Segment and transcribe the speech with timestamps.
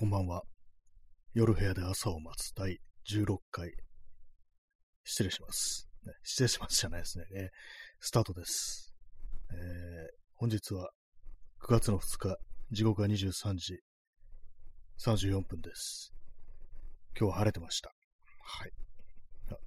[0.00, 0.44] こんばんは。
[1.34, 2.78] 夜部屋で朝を待つ第
[3.12, 3.70] 16回。
[5.04, 5.90] 失礼します。
[6.06, 7.26] ね、失礼しますじゃないですね。
[7.36, 7.48] えー、
[8.00, 8.94] スタートです。
[9.52, 9.58] えー、
[10.36, 10.88] 本日は
[11.66, 12.38] 9月の2日、
[12.70, 13.78] 時刻は23時
[15.04, 16.14] 34分です。
[17.14, 17.92] 今日は晴れてました。
[18.42, 18.70] はい。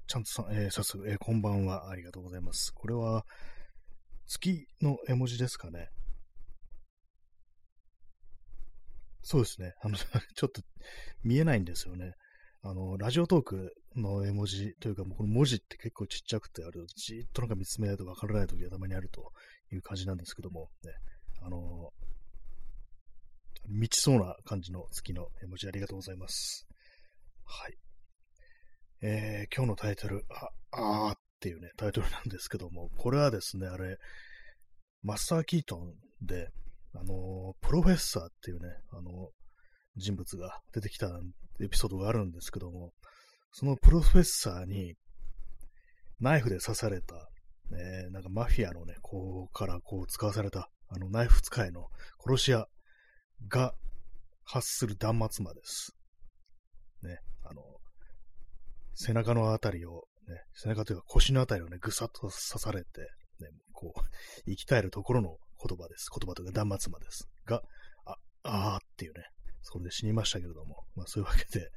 [0.07, 1.91] ちゃんとさ、えー、早速、えー、こんばんは。
[1.91, 2.71] ありがとうございます。
[2.73, 3.23] これは、
[4.25, 5.89] 月の絵文字ですかね。
[9.23, 9.73] そうですね。
[9.81, 9.97] あの、
[10.35, 10.61] ちょっと
[11.23, 12.13] 見えないんですよね。
[12.61, 19.33] あの、ラジオトークの絵文字というか、もうこの文字って結構ちっちゃくてある、じーっとなんか見つめないとわからない時がたまにあると
[19.71, 20.91] いう感じなんですけども、ね、
[21.41, 21.93] あの、
[23.67, 26.67] 満ちそうな感じの月の絵文字ありがとうございます。
[27.45, 27.77] はい。
[29.01, 33.97] えー、今日のタイトル、あ、あーっていうね、タイトルなんですけども、これはですね、あれ、
[35.01, 36.49] マスター・キートンで、
[36.95, 39.29] あの、プロフェッサーっていうね、あの、
[39.95, 41.07] 人物が出てきた
[41.61, 42.91] エピソードがあるんですけども、
[43.51, 44.95] そのプロフェッサーに
[46.19, 47.15] ナイフで刺された、
[47.71, 51.87] えー、なんかマフィアのね、こうからこう使わされた、あのナイフ使いの
[52.25, 52.67] 殺し屋
[53.47, 53.73] が
[54.43, 55.95] 発する断末魔です。
[57.03, 57.61] ね、あの、
[58.95, 63.01] 背中のあたりを、ね、背中というか腰のあたりをね、ぐさっと刺されて、
[63.39, 64.01] ね、こう、
[64.45, 66.09] 生き絶えるところの言葉です。
[66.09, 67.29] 言葉というか断末魔です。
[67.45, 67.61] が、
[68.05, 69.23] あ、あーっていうね、
[69.61, 71.69] それで死にましたけれども、まあそういうわけで、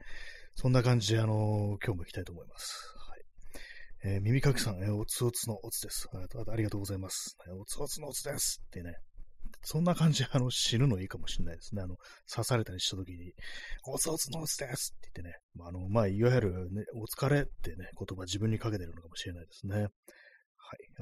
[0.55, 2.95] そんな感じで、あのー、今日も行きたいと思います。
[2.97, 4.15] はい。
[4.15, 6.09] えー、耳かきさん、えー、おつおつのおつです。
[6.13, 7.37] ありがとうございます。
[7.47, 8.95] えおつおつのおつですってね。
[9.63, 11.83] そんな感じで、あの、死ぬのいいかもしれないですね。
[11.83, 11.97] あの、
[12.33, 13.33] 刺されたりした時に、
[13.85, 15.39] おつおつのおつですって言ってね。
[15.55, 19.77] まあ、あの、まあ、いわゆる、ね、お疲れってね、言葉自分にかけてるのかもしれないですね。
[19.77, 19.91] はい。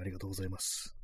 [0.00, 0.96] ありがとうございます。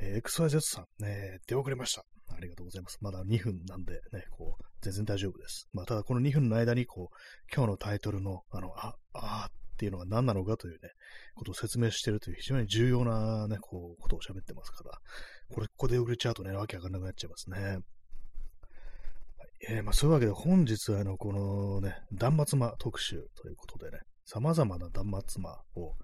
[0.00, 2.04] え、XYZ さん、ね、出遅れました。
[2.28, 2.98] ありがとうございます。
[3.00, 5.68] まだ2分なんでね、こう、全然大丈夫です。
[5.72, 7.16] まあ、ただこの2分の間に、こう、
[7.54, 10.90] 今日のタイトルの、あの、あ、あっていうのが何なのかというね、
[11.34, 14.98] ことを説明してるという非常に重要なね、こう、ことを喋ってますから、
[15.52, 17.58] これ、ここで遅れちゃうとね、わけわかんなくなっちゃいますね。
[17.58, 17.80] はい、
[19.68, 25.94] えー、まあ、そういうわけで本日は、あの、このね、断末魔特集ということでね、様々な断末魔を、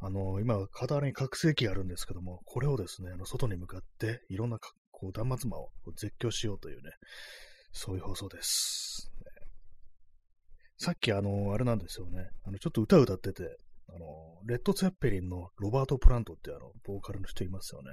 [0.00, 4.58] あの、今、傍らに拡声器があるんですけども、これをですね、あの外に向かって、いろんな
[4.90, 6.90] こう断末魔を絶叫しようというね、
[7.72, 9.12] そういう放送です。
[9.18, 9.46] ね、
[10.78, 13.58] さっき、あの、あれなんですよね、あの、ちょっと歌歌ってて、
[13.92, 14.06] あの、
[14.46, 17.90] レッド・ツェッペリンのロバート・プラントってあの、ボーカルの人いますよね。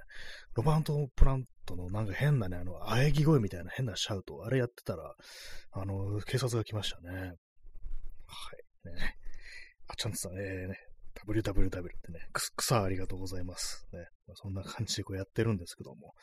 [0.56, 5.16] ロバート・プラントのなんか変なね、あの、喘ぎ声みたいな変なシャウト、あれやってたら、
[5.72, 7.34] あの、警察が来ましたね。
[8.28, 8.52] は
[8.86, 8.96] い。
[8.96, 9.18] ね。
[9.88, 10.76] あ、ちゃんとさ、えー、ね、
[11.28, 12.20] WWW ってね、
[12.56, 13.86] 草ありがとうございます。
[13.92, 16.14] ね、まあ、そんな感じでこうやってるんですけども。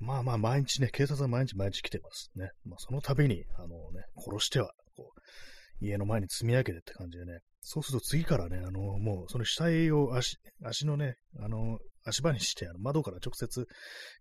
[0.00, 2.50] まあまあ毎日ね、警察は毎日毎日来てますね。
[2.64, 13.66] まあその度に、あのね、殺しては、こう、家の前に積み上げてって感じでね、そうすると次からね、あの、もうその死体を足、足のね、あの、足場にして、あの窓から直接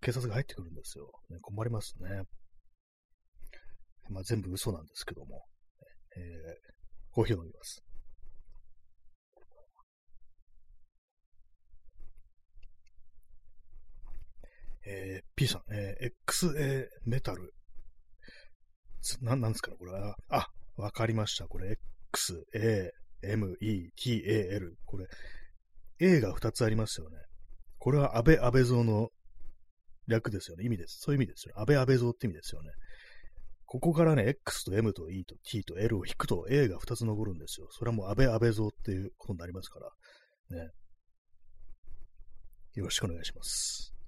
[0.02, 1.10] 警察が入ってくるんですよ。
[1.30, 2.24] ね、困りますね。
[4.10, 5.44] まあ全部嘘なんですけども。
[6.18, 7.84] えー、コーヒーを飲みます。
[14.90, 17.54] えー、P さん、えー、XA メタル。
[19.22, 20.16] な、なんですかね、これは。
[20.30, 21.48] あ、わかりました。
[21.48, 21.78] これ、
[22.12, 22.90] XA、
[23.24, 24.74] METAL。
[24.86, 25.06] これ、
[26.00, 27.18] A が2つありますよね。
[27.78, 29.10] これは安倍安倍蔵の
[30.08, 30.66] 略ですよね。
[30.66, 31.00] 意味です。
[31.02, 31.62] そういう意味ですよね。
[31.62, 32.72] 安倍安倍蔵って意味ですよね。
[33.66, 37.68] ここからね、X と M と E と T と L を引くと A が2つ残るんですよ。
[37.70, 40.58] それはもう安倍安倍蔵っていうことになりますから。
[40.58, 40.72] ね。
[42.74, 43.99] よろしくお願いします。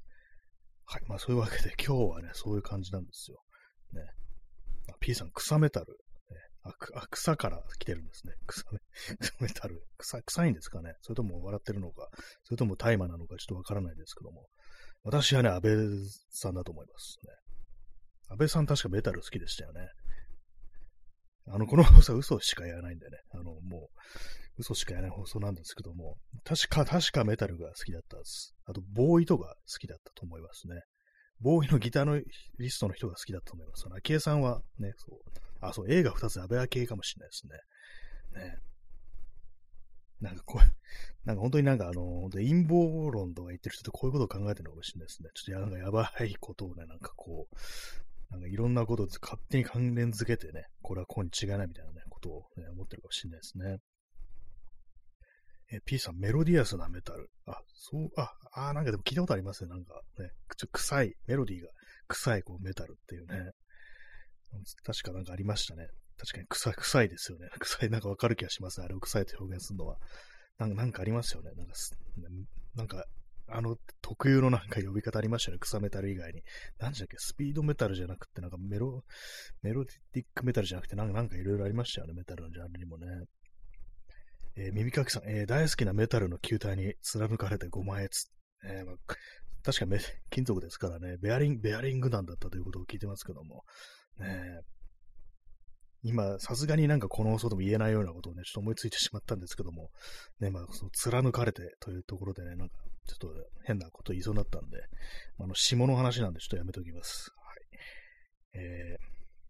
[0.92, 1.02] はい。
[1.08, 3.42] まあそういうわけで 今日はね、そういう感じなんですよ。
[3.94, 4.04] ね。
[5.00, 5.94] P さん、草メタル。
[6.30, 8.34] ね、ああ草から来てるんですね。
[8.46, 8.80] 草メ
[9.22, 9.82] 草メタル。
[9.98, 12.10] 草、臭いんですかねそれとも笑ってるのか、
[12.44, 14.50] それとも大麻なのかちょっとわからないですけども。
[15.04, 15.72] 私はね、安倍
[16.30, 17.34] さんだと思いますね。
[18.28, 19.88] 安倍さん確かメタル好きでしたよね。
[21.48, 23.18] あの、この放送は嘘しか言わないんでね。
[23.32, 24.00] あの、もう、
[24.62, 28.56] 嘘しか言わない放送なんですけども、確か、確かメタルが好きだったです。
[28.66, 30.82] あと、ボーイとか好きだったと思いますね。
[31.40, 32.20] ボーイのギターの
[32.60, 33.86] リストの人が好きだったと思います。
[33.88, 35.20] あ昭恵さんはね、そう、
[35.60, 37.48] あ、そう、映画2つ安倍昭恵かもしれないです
[38.40, 38.46] ね。
[38.46, 38.58] ね。
[40.22, 40.62] なんかこう、
[41.26, 45.30] なんか本当になんかあの、陰謀論とか言ってる人ってこういうことを考えてるのかもしれないですね。
[45.34, 47.56] ちょっとなんかやばいことをね、なんかこう、
[48.32, 53.80] なんかいろんなことを勝手に関連づけてね、これはこうに違いないみたいなね、ことを、ね、思ってるかもしれないですね。
[55.72, 57.30] え P さん、メロディアスなメタル。
[57.46, 59.70] あ、そう、あ、あ、なんかでも聞いたことありますね。
[59.70, 61.70] なんかね、ちょ臭い、メロディーが
[62.08, 63.52] 臭いこうメタルっていうね。
[64.84, 65.88] 確かなんかありましたね。
[66.18, 67.48] 確かに臭い、臭いですよね。
[67.60, 68.86] 臭い、なんかわかる気がしますね。
[68.86, 69.98] あれを臭いと表現するのは。
[70.58, 71.52] なんかなんかありますよね。
[71.56, 71.74] なんか、
[72.76, 73.06] なんか、
[73.48, 75.60] あの特有のなんか呼び方ありましたよね。
[75.60, 76.42] 草メタル以外に。
[76.78, 77.18] 何じゃっけ？
[77.18, 79.04] スピードメタルじゃなくて、なんかメロ、
[79.62, 82.14] メロディックメタルじゃなくて、なんかいろいろありましたよね。
[82.14, 83.08] メタルのジャンルにもね。
[84.62, 88.30] えー、耳かきさん、えー、大好きなメタルの球体に貫かれて5万円つ。
[88.64, 88.96] えーまあ、
[89.64, 89.98] 確か
[90.30, 93.64] 金属ですからね、ベアリング、ベアリング弾だったということを聞いてますけども、
[94.20, 94.62] ね、
[96.04, 99.90] 今、さすがになんかこの放送でも言えないようなことをね、ちょっと思いついてしまったんですけども、
[100.40, 102.76] ね、まあ、その貫かれてというところでね、なんか、
[103.08, 104.78] ちょっと変なこと言いそうになったんで、
[105.40, 107.32] あの、下の話なんでちょっとやめておきます。
[107.36, 108.60] はい。
[108.62, 108.98] え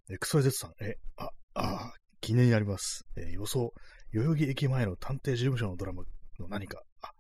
[0.09, 3.05] ー、XYZ さん、え、あ、あ、記念になります。
[3.17, 3.73] えー、予想、
[4.13, 6.03] 代々木駅前の探偵事務所のドラマ
[6.39, 7.11] の何か、あ、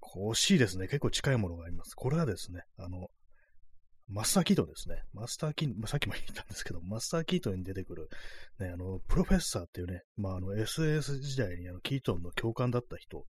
[0.00, 0.86] 惜しいですね。
[0.86, 1.94] 結構近いものがあります。
[1.94, 3.08] これはですね、あの、
[4.08, 5.02] マスターキートンですね。
[5.12, 8.08] マスターキートン、さっきも言ったんですけど、マスターキートンに出てくる、
[8.60, 13.26] ね、あの、プロフェッサーっていうね、まあ、あの、SS 時代にあの、キートンの教官だった人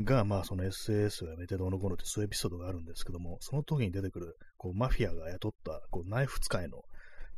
[0.00, 6.82] が、まあ、その SS を辞めてどうのこうのってそういうエピソードがあるんですけども、その時に出てくる、こう、マフィアが雇った、こう、ナイフ使いの、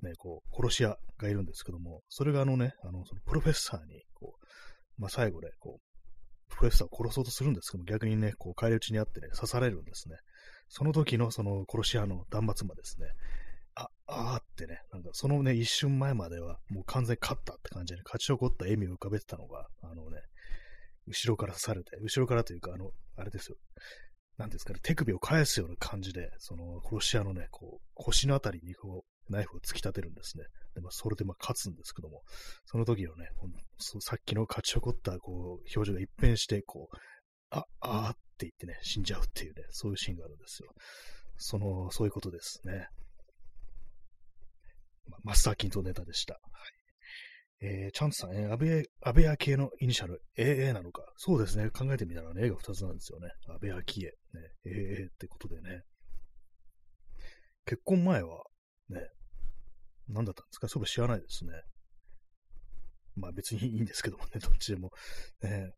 [0.03, 4.46] ね、こう、殺し屋がいるんですけども、それがあのね、あの、そのプロフェッサーに、こう、
[4.99, 5.87] まあ、最後で、こう、
[6.49, 10.17] プロフェッサーを殺そうとするんですけども、逆にね、こう、返り討ちにあってね、刺されるんですね。
[10.69, 13.09] その時のその殺し屋の断末魔ですね。
[13.75, 20.19] あ、あーってね、なんかそのね、一瞬前まではもう完全勝ったって感じで、ね、勝ち残った笑みを浮かべてたのが、あのね、
[21.07, 23.57] 後ろから刺されて、後ろからというか、あの、あれですよ。
[24.39, 30.45] なんですかね、手首を返すような感じで、その殺し屋のね、こう、腰のあたりにこう、ナイフを突き立てるんですね。
[30.75, 32.23] で、まあ、それでまあ勝つんですけども、
[32.65, 33.29] その時のね、
[34.01, 36.97] さっきの勝ち残ったこう表情が一変して、こう、
[37.51, 40.71] あ、あーって言ってね、死んじゃうっていうね、そういうシーンがあるんですよ。
[41.37, 42.89] その、そういうことですね。
[45.09, 46.35] まマスターキントネタでした。
[46.35, 46.43] はい。
[47.61, 51.03] えー、チャンツさん、えー、安倍、安倍昭恵のイニシャル、AA なのか。
[51.17, 51.71] そうですね。
[51.71, 53.31] 考えてみたらね、A が2つなんですよね。
[53.49, 54.07] 安倍昭恵。
[54.07, 54.15] ね、
[54.67, 55.83] AA ってことでね。
[57.65, 58.45] 結婚前は、
[58.91, 59.01] ね、
[60.09, 60.69] 何だったんですか？
[60.69, 61.53] それ知らないですね。
[63.17, 64.91] まあ別にいいんですけどもね、どっちでも。
[65.43, 65.73] ね、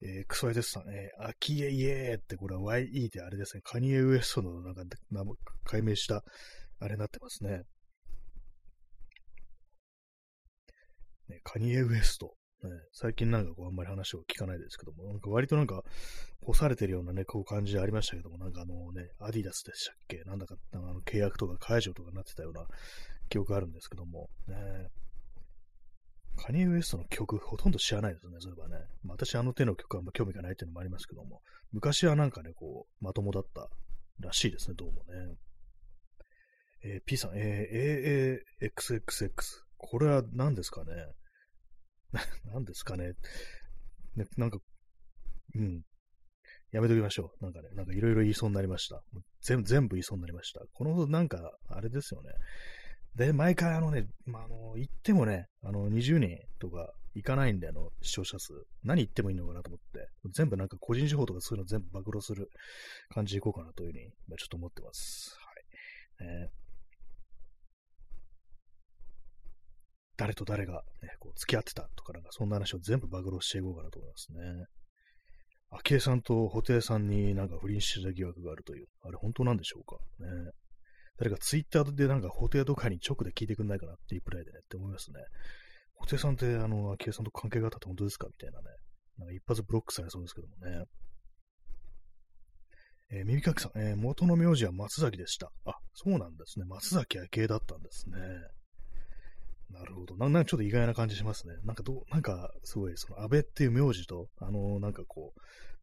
[0.00, 4.82] えー、クソエデスさん、えー、アキエイエーって、これは YE ってあれですね、カニエウエストのなんか、
[5.64, 6.24] 解明した、
[6.80, 7.62] あれになってますね。
[11.28, 12.37] ねカニエウエスト。
[12.64, 15.84] ね、最近なんかこうあんまり話を聞かないですけども、なんか割となんか
[16.42, 20.24] 干されてるようなね、こう感じありましたけども、なんかあのね、アディダスでしたっけ？
[20.24, 22.66] なんだか、あの契約とか解除とかになってたような
[23.28, 24.88] 記憶あるんですけども、ね、
[26.36, 28.84] カニエ・ウエストの曲、ほとんど知らないですね、そういえばね。
[29.02, 33.68] まあ、私、あの手の曲はあんま興味がないっていうのもありますけども、昔はなんかね、こう、まともだった
[34.20, 35.36] らしいですね、どうもね。
[36.84, 39.32] えー、P さん、えー、AAXXX。
[39.76, 40.92] これは何ですかね？
[42.52, 43.12] 何ですかね
[44.16, 44.58] ね、なんか、
[45.54, 45.82] うん。
[46.70, 47.44] やめときましょう。
[47.44, 49.02] なんかね、なんかいろいろ言いそうになりました。
[49.42, 50.60] 全部、全部言いそうになりました。
[50.72, 52.30] この、なんか、あれですよね。
[53.14, 58.52] で、毎回あのね、まあ、あの、行ってもね、あの、20人とか行かないんで、あの、視聴者数。
[58.84, 62.50] 何言ってもいいのかなと思って、全部なんか個人情報とかそういうの全部暴露する
[63.08, 65.36] 感じでいこうかなというふうに、まあ、ちょっと思ってます。
[66.20, 66.28] はい。
[66.28, 66.48] えー、
[70.18, 74.66] 誰と誰が、ね、こう付き合ってたとか、なんかそんな話を全部暴露していこうかなと思いますね。
[75.70, 80.52] 昭恵さんと布袋さんになんか不倫してた疑惑があるという、あれ本当なんでしょうかね。
[81.18, 85.20] 誰かツイッターでなんか法廷とかに直で聞いてくんないかなっていうプライでねって思いますね。
[86.00, 88.64] 布袋さんって、あの、昭恵さんと関係があったって本当ですかみたいなね。
[89.18, 90.84] なんか一発ブロックされそうですけどもね。
[93.10, 95.50] えー、耳かきさん、えー、元の名字は松崎でした。
[95.64, 96.66] あ、そうなんですね。
[96.66, 98.18] 松崎明恵だったんですね。
[99.70, 100.16] なるほど。
[100.16, 101.54] なんかちょっと意外な感じしますね。
[101.64, 105.40] なんかどう、なんかすごい、その安倍っていう名字と、あの、なんかこう、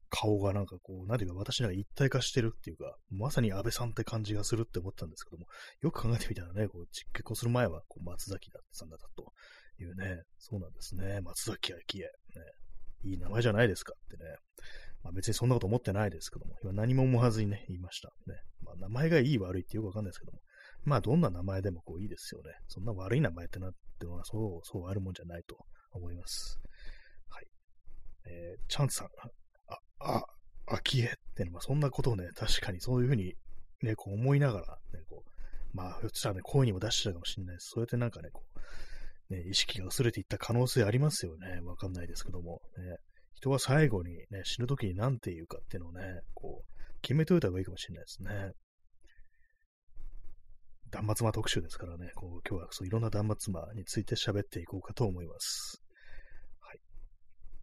[0.09, 5.45] 顔がなんかこう、何ていうか私なんか一体化してるっていうか、まさに安倍さんって感じがするって思ったんですけども、
[5.81, 9.33] よく考えてみたらね、こう結婚する前はこう松崎さんだったと
[9.79, 11.21] いうね、そうなんですね。
[11.21, 12.03] 松崎明恵。
[12.03, 12.09] ね、
[13.03, 14.35] いい名前じゃないですかってね。
[15.03, 18.09] まあ別にそんなこと思ってないですけども、今何も思わずにね、言いました。
[18.27, 18.39] ね。
[18.63, 20.39] まあ名前がいい悪いってよくわかんないですけども、
[20.85, 22.51] まあどんな名前でもこういいですよね。
[22.67, 25.57] そんな悪い名前ってなってのはそう、そうあるもんじゃないと
[25.91, 26.59] 思います。
[27.29, 27.47] はい。
[28.27, 29.07] えー、チャンツさん、
[29.99, 30.23] あ、
[30.67, 33.33] 秋江ってのは、そんなことをね、確かにそういうふうに
[33.81, 37.69] ね、こう思いながら、ね、こう、まあ、ひょっとしたらね、声にも出してたかもしれないです。
[37.73, 38.43] そうやってなんかね、こ
[39.29, 41.59] う、ね、意識が薄れていった可能性ありますよね。
[41.63, 42.97] わかんないですけども、ね。
[43.33, 48.51] 人は最後にね、死ぬ時に何て言うかっていうのをね、こう、決めといた方がいいかもしれないですね。
[50.91, 55.81] 断末魔特集ですからね、こう今日はそういろんな断末魔について喋っていこうかと思います。
[56.61, 56.79] はい。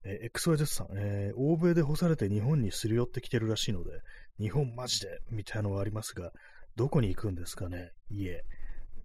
[0.04, 3.90] え XYZ さん、えー、欧米で干されて日本にすり寄ってきてるらしいので、
[4.38, 6.32] 日本マジでみたいなのはありますが、
[6.76, 7.90] どこに行くんですかね？
[8.10, 8.42] 家。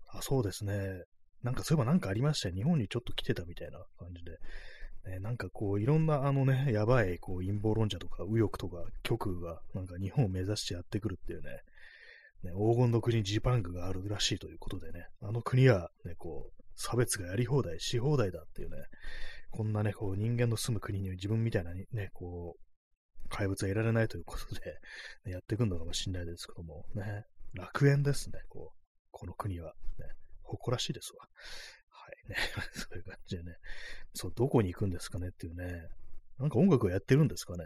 [0.09, 1.03] あ、そうですね。
[1.43, 2.55] なんかそういえばなんかありましたよ。
[2.55, 4.37] 日本にちょっと来てたみたいな感じで。
[5.11, 11.61] ね、なんかこう、いろんなあのね、やばいこう陰謀論者とか右翼とか極右がなんか日本を目指してやってくるっていうね、
[12.43, 18.77] ね黄金の国ジーパングがあるらしいということでね、あの国はね、こう、差別がやり放題、し放題だっていうね、
[19.49, 24.61] こんなね、こう人間の住む国に自分みたいなね、こう、怪物は得られないということで、
[25.25, 28.77] ね、やっていくのかもしれないですけども、ね、楽園ですね、こう、
[29.11, 30.05] この国は、ね、
[30.43, 31.25] 誇らしいですわ。
[31.89, 32.37] はいね。
[32.73, 33.55] そういう感じでね。
[34.13, 35.87] そう、どこに行くんですかねっていうね。
[36.37, 37.65] なんか音楽をやってるんですかね。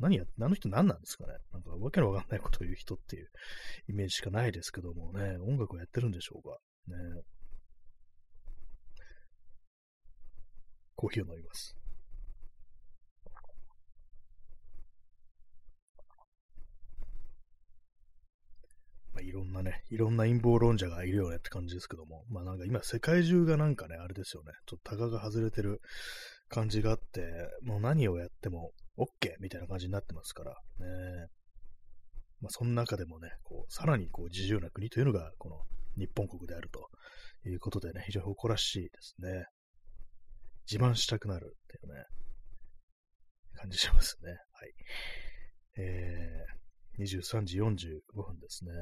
[0.00, 3.28] 何や、あの人何なんですかねなんかわけのわかんないことを言う人っていう
[3.88, 6.58] イメージしかないですけどもね、音楽をやってるんでしょうか。
[6.88, 7.22] ね。
[10.96, 11.76] コーヒーを飲みます。
[19.12, 25.80] まあ、いろんなね、いろんな陰謀論者がいるよねって感じですけども、まあなんか今世界中がなんかね、あれですよね、ちょっとタガが外れてる
[26.48, 27.22] 感じがあって、
[27.62, 30.56] もう何をやっても OK みたいな感じになってますから、ね。
[32.40, 35.56] まあその中でもね、こう、さらにこう自由な国というのが、この
[35.96, 36.88] 日本国であると
[37.48, 39.44] いうことでね、非常に誇らしいですね。
[40.70, 42.04] 自慢したくなるっていうね、
[43.54, 44.30] 感じしますね。
[44.30, 44.72] はい。
[45.78, 48.72] えー、23時45分ですね。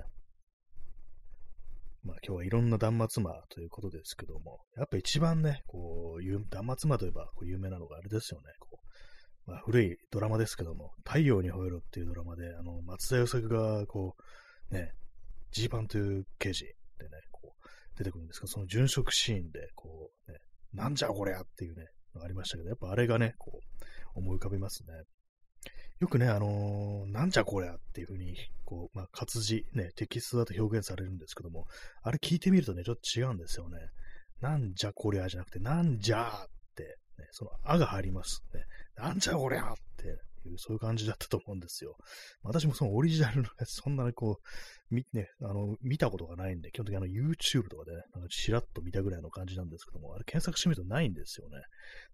[2.05, 8.47] まあ今日はいろんな断末魔ということですけども、やっぱ一番ね、こう、断末魔といえばこう有名なのがあれですよね。
[8.61, 8.89] こう
[9.49, 14.15] まあ、古いドラマですけども、太陽に吠えろっていうドラマで、あの、松田優作が、こ
[14.71, 14.93] う、ね、
[15.51, 20.39] ジーパンという刑事でね、こう、出てくるんですけど、その殉職シーンで、こう、ね、
[20.75, 21.87] なんじゃこりゃっていうね、
[22.23, 24.93] ありましたけど、やっぱあれがね、こう、思い浮かびますね。
[25.99, 28.37] よくね、あのー、なんじゃこりゃっていうふうに、
[28.67, 31.65] こう、まあ、活字、ね、テキストだと表現されるんですけども、
[32.03, 33.79] あれ聞いてみるとね、ちょっと違うんですよね。
[34.41, 38.43] なんじゃこりゃじゃなくて、なんじゃーって、ね、その、あが入ります。
[38.55, 38.61] ね、
[38.99, 40.11] なんじゃこりゃってい
[40.55, 41.97] う、そういう感じだったと思うんですよ。
[42.43, 51.59] 私もそのオリジナルのやつ、そんなにこう、み、ね、あの、見たことがないんで、基本的にあの YouTube とかでね、なんかちらっと見たぐらいの感じなんですけども、あれ検索してみるとないんですよね。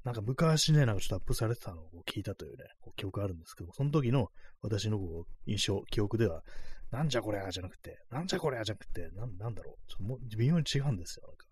[0.05, 4.29] なんか昔ね、なんかちょっとアップされてたのを聞いたというね、こう記憶あるんですけども、その時の
[4.63, 6.43] 私のこう印象、記憶では、
[6.91, 9.91] なんじゃこりゃじゃなくて、なんじゃこりゃじゃなくて、な、なんだろう。
[9.91, 11.47] ちょっとも微妙に違うんですよ、なんか。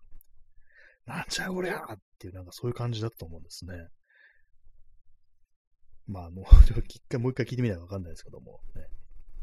[1.05, 3.73] なんじゃこりゃっていう、なんかそういう感じだったと思うんですね。
[6.07, 6.45] まあ、 もう、
[6.85, 8.87] 一回、もう一回聞いてみないとわかんないですけども、ね。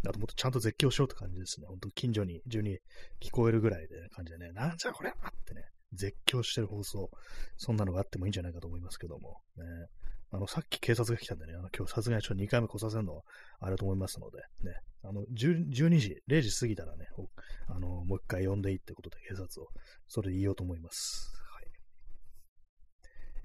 [0.07, 1.67] あともっとちゃんと絶叫しようって感じですね。
[1.67, 2.79] ほんと近所に、中に
[3.21, 5.15] 聞こえるぐらいで、ね、感じでね、なんじゃこりゃっ
[5.45, 7.11] てね、絶叫してる放送、
[7.57, 9.65] そんなのがあってもいいんじゃないかと思いますけども、ね。
[10.33, 13.23] あの、さっき警察が来たんでね、あの今日さすがにちょっと2回目来させるのは
[13.59, 17.09] あれだと思いますので、ね、あの、12時、0時過ぎたらね、
[17.67, 19.69] あの、もう一回呼んでいいってことで警察を、
[20.07, 21.33] それで言おうと思います。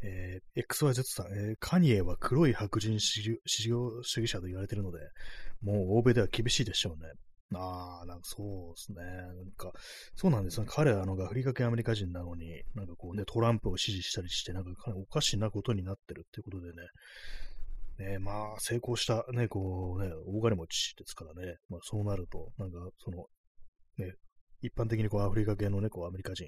[0.01, 3.39] えー、XYZ さん、えー、カニエは黒い白人至上
[4.03, 4.99] 主義者と言われているので、
[5.61, 7.11] もう欧米では厳しいでしょうね。
[7.53, 9.03] ああ、なんかそうですね。
[9.03, 9.71] なんか、
[10.15, 10.67] そうなんですね。
[10.69, 18.13] 彼はあのアフリカ系アメリカ人なのに、なんかこうね、トランプを支持したりして、なんかかなりおかしなことになってるっていうことでね。
[18.13, 21.57] ねまあ、成功したね、こうね、大金持ちですからね。
[21.69, 23.25] まあそうなると、なんかその、
[23.97, 24.15] ね、
[24.61, 26.47] 一般的にこうアフリカ系のね、こうアメリカ人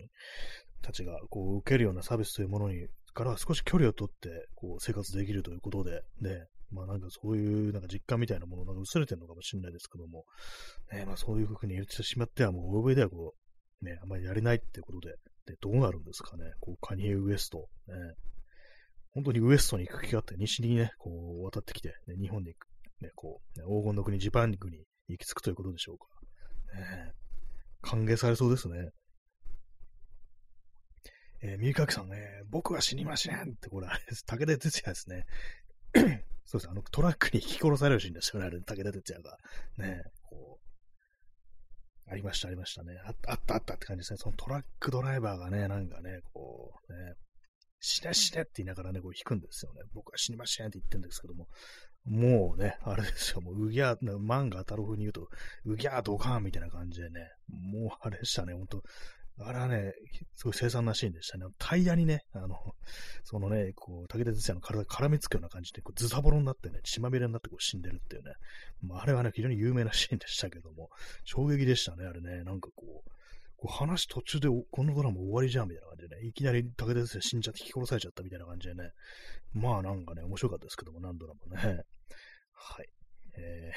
[0.82, 2.88] たちがこう受けるようなサービスというものに
[3.18, 10.24] から少し距離をとってこう生活できるということで、ね、まあなんかそういうなんか実感みたいなものが薄れてるのかもしれないですけども、
[10.94, 13.34] ね、まあそういうふうに言ってしまってはもう欧米ではこ
[13.82, 15.16] う、ね、あんまりやれないってことで、
[15.48, 17.96] でどうなるんですかね、こうカニエ・ウエスト、ね、
[19.14, 22.68] 本当にウエストに行く気があって、西にね、こう渡ってきて、ね、日本に行く、
[23.02, 26.06] ね、こう、ね、黄金の国、ジパン国に行き着くということでしょうか。
[26.80, 27.14] ね、
[27.82, 28.92] 歓迎されそうですね。
[31.41, 34.25] えー、三垣さんね、僕は死にませんって、これあれです。
[34.25, 35.25] 武田鉄矢ですね。
[36.46, 36.70] そうです。
[36.70, 39.38] あの、トラックに引き殺されるシーンですよね、あれ、武田鉄矢が。
[39.77, 43.00] ね、こう、ありました、ありましたね。
[43.06, 44.17] あった、あった、あったって感じですね。
[44.17, 47.13] そのトラックドライバーがね、なんかね、こう、ね、
[47.79, 49.82] 死ね死ねって言いながらね、こう引くんですよね。
[49.94, 51.48] 僕は死にませんって言ってるんですけども、
[52.06, 55.27] もうね、あれですよ、もう、うぎゃー、漫画太郎風に言うと、
[55.65, 58.82] うぎゃードカーンみたいな感じでね、もうあれでしたね、ほんと、
[59.39, 59.94] あれはね、
[60.36, 61.46] すごい凄惨なシーンでしたね。
[61.60, 62.56] タイヤにね、あの、
[63.24, 68.34] そのね、こう、武田鉄矢の体が絡みつくような感じで、こうズタボロになってね、血まみれになってこう死んでるっていうね。
[68.82, 70.89] まあ、あれはね、非常に有名なシーンでしたけども、
[71.24, 72.44] 衝撃でしたね、あれね。
[72.44, 73.12] なんかこう、
[73.58, 78.91] こう話途中でこのドラマ終わりじゃんみたいな感じでね、いきなり武田鉄矢死んじゃって引き殺されちゃったみたいな感じでね、
[79.53, 81.82] まあなんかね、面白かったですけども、何ドラマね。
[82.53, 82.88] はい。
[83.39, 83.72] え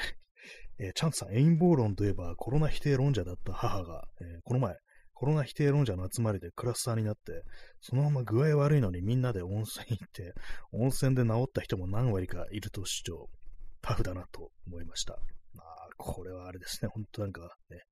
[0.81, 4.77] ー、えー、チャンツさん、エインボー論といえばコロナ否定論者だった母が、えー、この前、
[5.21, 7.45] コロナ否定論者の集まりでクラスターになって、
[7.83, 10.33] そのまま具合悪いのにみんなで温泉行って、
[10.73, 13.29] 温泉で治った人も何割かいると主張。
[13.83, 15.19] タフだなと思いました。
[15.53, 16.91] まあ、これはあれですね。
[16.95, 17.83] 本当なんかね、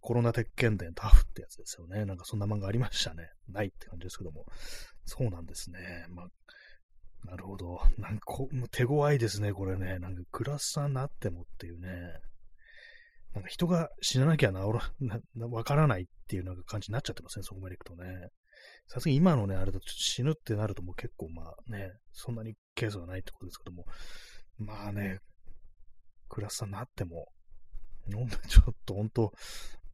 [0.00, 2.04] コロナ鉄拳伝タフってやつですよね。
[2.04, 3.28] なんかそんな漫画ありましたね。
[3.48, 4.46] ないって感じですけども。
[5.04, 5.80] そうなんですね。
[6.10, 6.26] まあ、
[7.28, 7.80] なるほど。
[7.98, 9.98] なんかこ、手強いですね、これね。
[9.98, 11.88] なんかクラスターになってもっていうね。
[13.34, 14.54] なんか人が死ななきゃ治
[15.00, 18.28] ら、わからないっっていうなんか感じになっちゃってますね、そこまで行くとね。
[18.86, 23.86] さすがに今のね、あれだと死ぬってなるともう結構まあね、そんなにケースはないってことですけども、
[24.58, 25.20] まあね、
[26.28, 27.28] クラスターになっても、
[28.48, 29.32] ちょっと本当、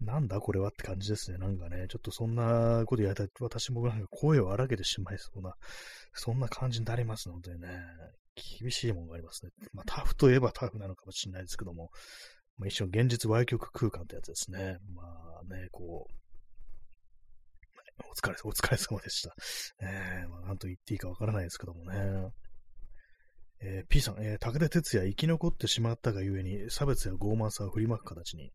[0.00, 1.38] なんだこれはって感じですね。
[1.38, 5.54] なんかね、ちょっとそんなことやったら私もなんか声を荒げてしまいそうな、
[6.12, 7.80] そんな感じになりますのでね、
[8.60, 9.52] 厳しいものがありますね。
[9.72, 11.90] まあタフといえばタフなのかもしれないですけども、
[12.58, 14.78] まあ、一緒現実歪曲空間ってやつですね。
[14.94, 15.02] ま
[15.40, 16.23] あね、こう、
[18.14, 19.34] お疲れ、お疲れ様でした。
[19.80, 22.30] えー、まあ、なんと言っていいかわからないですけどもね。
[23.60, 28.52] えー、P さん、えー、武田鉄矢生き残ってしまったがゆえに、差別や傲慢さを振りまく形に。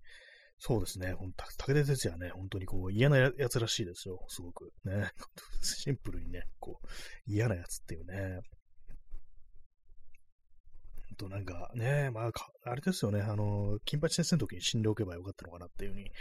[0.59, 1.13] そうですね。
[1.13, 4.19] 武田鉄矢ね、本当にこう嫌なやつらしいですよ。
[4.29, 4.71] すごく。
[4.85, 5.11] ね。
[5.61, 6.87] シンプルにね、こう、
[7.25, 8.39] 嫌なやつっていうね。
[11.19, 12.31] となんかね、まあ、
[12.63, 16.11] あれですよね、あの、金八先生の時に死んでおけばよかったのかなっていうふうに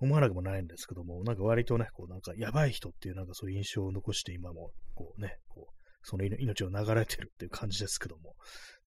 [0.00, 8.34] 思わなくもないんですけども、なんか割とね、こうなんかやばい人っていうなんかそういう印象を残して今も、こうね、こう、その命を流れてるっていう感じですけども、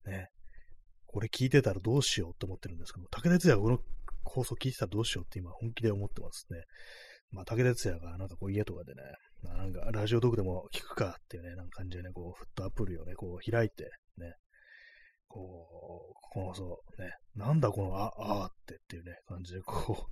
[0.06, 0.30] ね、
[1.06, 3.78] これ聞いてたらどうしようと思ってるんですけども、武哲也この
[4.24, 6.64] 放送聞いてたらどうしようって今本気で思ってますね。
[7.30, 9.02] まあ、武哲也がなんかこう家とかでね、
[9.42, 14.34] まあ、なんかラジオトークでも聞くかっていうね、なんか感じでね、こう、フットアプリをね、こう開いて、ね、
[15.28, 15.66] こ
[16.10, 20.08] う、このそう、ね、なんだこのあ、あーってっていうね、感じでこ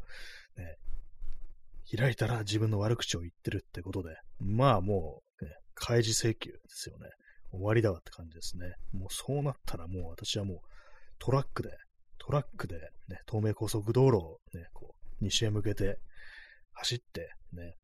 [0.57, 0.77] う、ね、
[1.97, 7.09] 開いたら自分の悪口を言ってるってことで、まあもう、ね、開示請求ですよね。
[7.53, 8.75] 終わりだわって感じですね。
[8.93, 10.59] もうそうなったらもう私はもう
[11.19, 11.71] トラックで、
[12.19, 12.77] トラックで、
[13.09, 15.99] ね、東名高速道路をね、こう、西へ向けて
[16.73, 17.77] 走って、ね、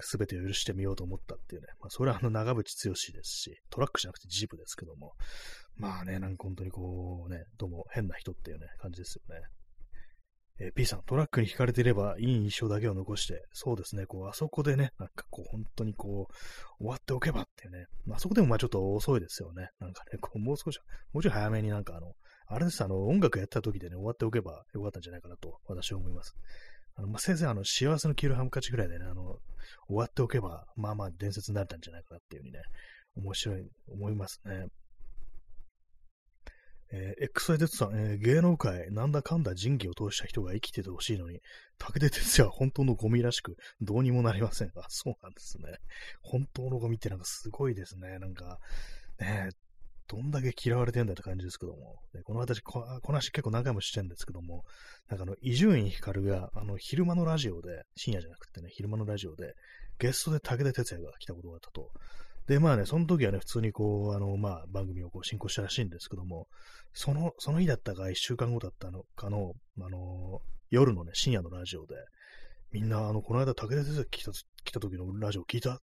[0.00, 1.68] すべてを許してみようと思ったっていうね。
[1.80, 5.12] まあ、それはあの長渕剛ですし、トラックじゃなくてジープですけども。
[5.76, 9.42] まあね、なんか本当にこうね、どうも変な人っていうね、感じですよね。
[10.58, 16.34] えー、P さん、トラックに引かれていればいい印象だけを残して、そうですね、こう、あそこでね、なんかこう、本当にこう、
[16.78, 19.68] 終わっておけばっていうね、あそこでもまあちょっと遅いですよね。
[19.80, 20.78] なんかね、こう、もう少し、
[21.12, 22.12] もうちょい早めになんかあの、
[22.48, 26.34] あれです、あの、音楽やった時でね、終わっておけばよかったんじゃないかなと、私は思います。
[26.96, 29.38] あの、まあ、せいぜいあの、幸せの黄色ハムカチぐらいでね、あの、
[29.86, 32.60] 終わっておけば、まあまあ伝説になったんじゃないかなっていうふうにね、
[33.16, 34.66] 面白い、思いますね。
[36.92, 41.40] えー、XYZ さん、えー、芸能界、なんだかんだ仁義を通した人が生きててほしいのに、
[41.78, 45.78] 武田鉄矢は本当のゴミらしく、どうにもなりませんが、そうなんですね。
[46.22, 48.18] 本当のゴミってなんかすごいですね。
[48.20, 48.58] なんか、
[49.18, 49.50] ね、
[50.08, 54.64] どんだけ嫌われてんだって感じですけども、ね、この私こ、この話結構何回もしてるんですけども、
[55.08, 59.54] なんかあの、伊集院光が、あの、昼間のラジオで、深夜じゃなくてね、昼間のラジオで、
[59.98, 61.90] ゲストで武田鉄矢が来たことがあったと。
[62.46, 66.46] で、まあね、その時はね、普通にこう、あの、まあ、番組をこう進行したらしいんですけども、
[66.92, 70.40] その、その日だったか、一週間後だったのかの、あの、
[70.70, 71.96] 夜のね、深夜のラジオで、
[72.72, 74.32] みんな、あの、この間、武田先生来た、
[74.64, 75.80] 来た時のラジオ聞いた？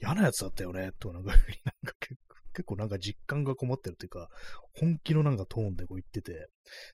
[0.00, 2.20] 嫌なやつだったよね、となんか、なんか結
[2.56, 4.30] 結構なんか実感がこもってるというか、
[4.72, 6.48] 本気のなんかトーンでこう言ってて、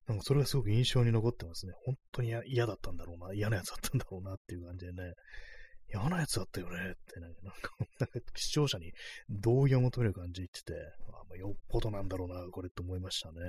[0.09, 1.73] なんかそれがすごく印象に残ってますね。
[1.87, 5.15] 本当に嫌だったんだろうな、嫌なやつだったんだろうなっていう感じでね、
[5.89, 7.41] 嫌なやつだったよねってなんか、
[8.01, 8.93] なんか視聴者に
[9.31, 10.73] 同意を求める感じ言ってて、
[11.09, 13.41] あまあ、よっぽどなんだろうな、これって思いましたね。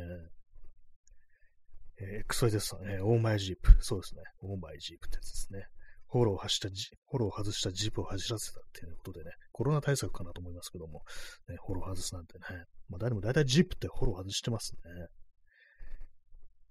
[2.00, 3.72] えー、XY ですね、 Oh my ジープ。
[3.80, 4.22] そうですね。
[4.42, 5.66] Oh my ジープってやつですね。
[6.14, 11.02] フォローを発したジ、フォローを外したジープを走らせたっていうことでね、コロナ対策かなと思いますけども、
[11.50, 12.44] ね、フォロー外すなんてね、
[12.88, 14.92] まあ誰も大体ジープってフォロー外してますね。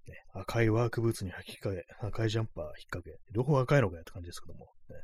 [0.07, 4.95] ね赤いワークブーツに履き替え、赤いジャンパー引っ掛け、両方赤いのかよって感じですけども、ね、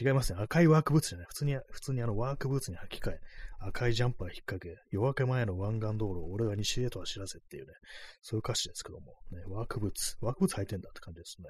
[0.00, 0.40] 違いますね。
[0.42, 1.26] 赤いワークブーツじゃない。
[1.28, 3.20] 普通に、普通にあのワークブーツに履き替え、
[3.60, 7.74] 赤いジャンパー引っ掛け、夜明け前の湾岸道路を俺が西へと走らせっていうね、
[8.22, 11.46] そういう歌詞ですけども、ね、ワークブーツ、ワークブーツ履いてんだって感じですね。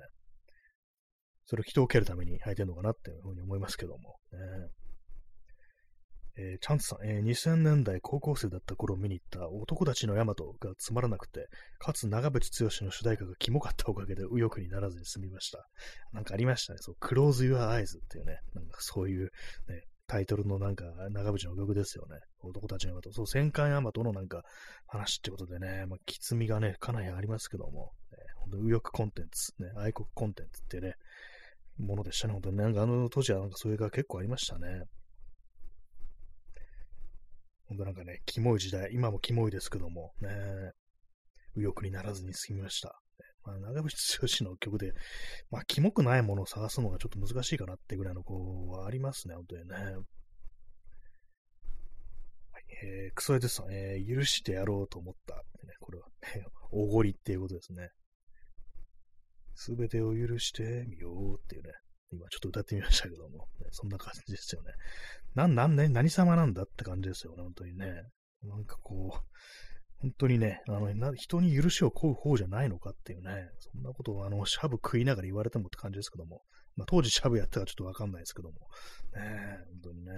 [1.47, 4.17] それを人を蹴るために履いてるのかなっていうふうに思いますけども。
[4.33, 4.39] ね、
[6.37, 15.69] えー、チャンツさん、えー、2000年代高校生だった頃見に行った男たちのヤマトがつまらなくて、かつ長渕剛の主題歌がキモかったおかげで右翼にならずに済みました。
[16.13, 16.79] なんかありましたね。
[16.81, 19.31] そう、Close Your Eyes っていうね、なんかそういう、
[19.69, 22.19] ね、タイトルのなんか長渕の曲ですよね。
[22.41, 23.13] 男たちのヤマト。
[23.13, 24.43] そう、戦艦ヤマトのなんか
[24.87, 30.95] 話ってことでね、まあ、きつみがね、かなりありますけども、ね、本当右翼コンテンツ、ね、愛国コンテンツってね、
[31.79, 32.33] ものでしたね。
[32.33, 34.83] 本当になんかあの当時はなんかそういうが結構ありましたね。
[37.69, 40.29] 本当なんかね、キモい時代、今もキモいですけども、ね、
[41.57, 43.01] 右翼にならずに済みました。
[43.45, 44.93] まあ、長渕剛の曲で、
[45.51, 49.77] まあ、キモくないものを探すのがちょっと難しいかなってぐらいのこうはありますね、本当にね。
[52.85, 55.41] えー、クソエデさん、えー、許してやろうと思ったね、
[55.81, 57.91] これは、ね、おごりっていうことですね。
[59.65, 61.71] すべてを許してみようっていうね、
[62.11, 64.73] 今ちょっと歌ってみましたけども、ね、そんな感じですよね。
[65.37, 67.87] なん、なんね、何様なんだって感じですよね、本当にね。
[68.43, 69.21] なんかこう、
[70.01, 76.43] 本当にね、あの、な人に許しを請う方じゃないのかっていうね、そんなことをあの、シャブ食いながら言われてもって感じですけども、
[76.75, 78.55] まあ、当時シャブやったかちょっとわかんないですけども、
[79.15, 80.13] ね、本当にね。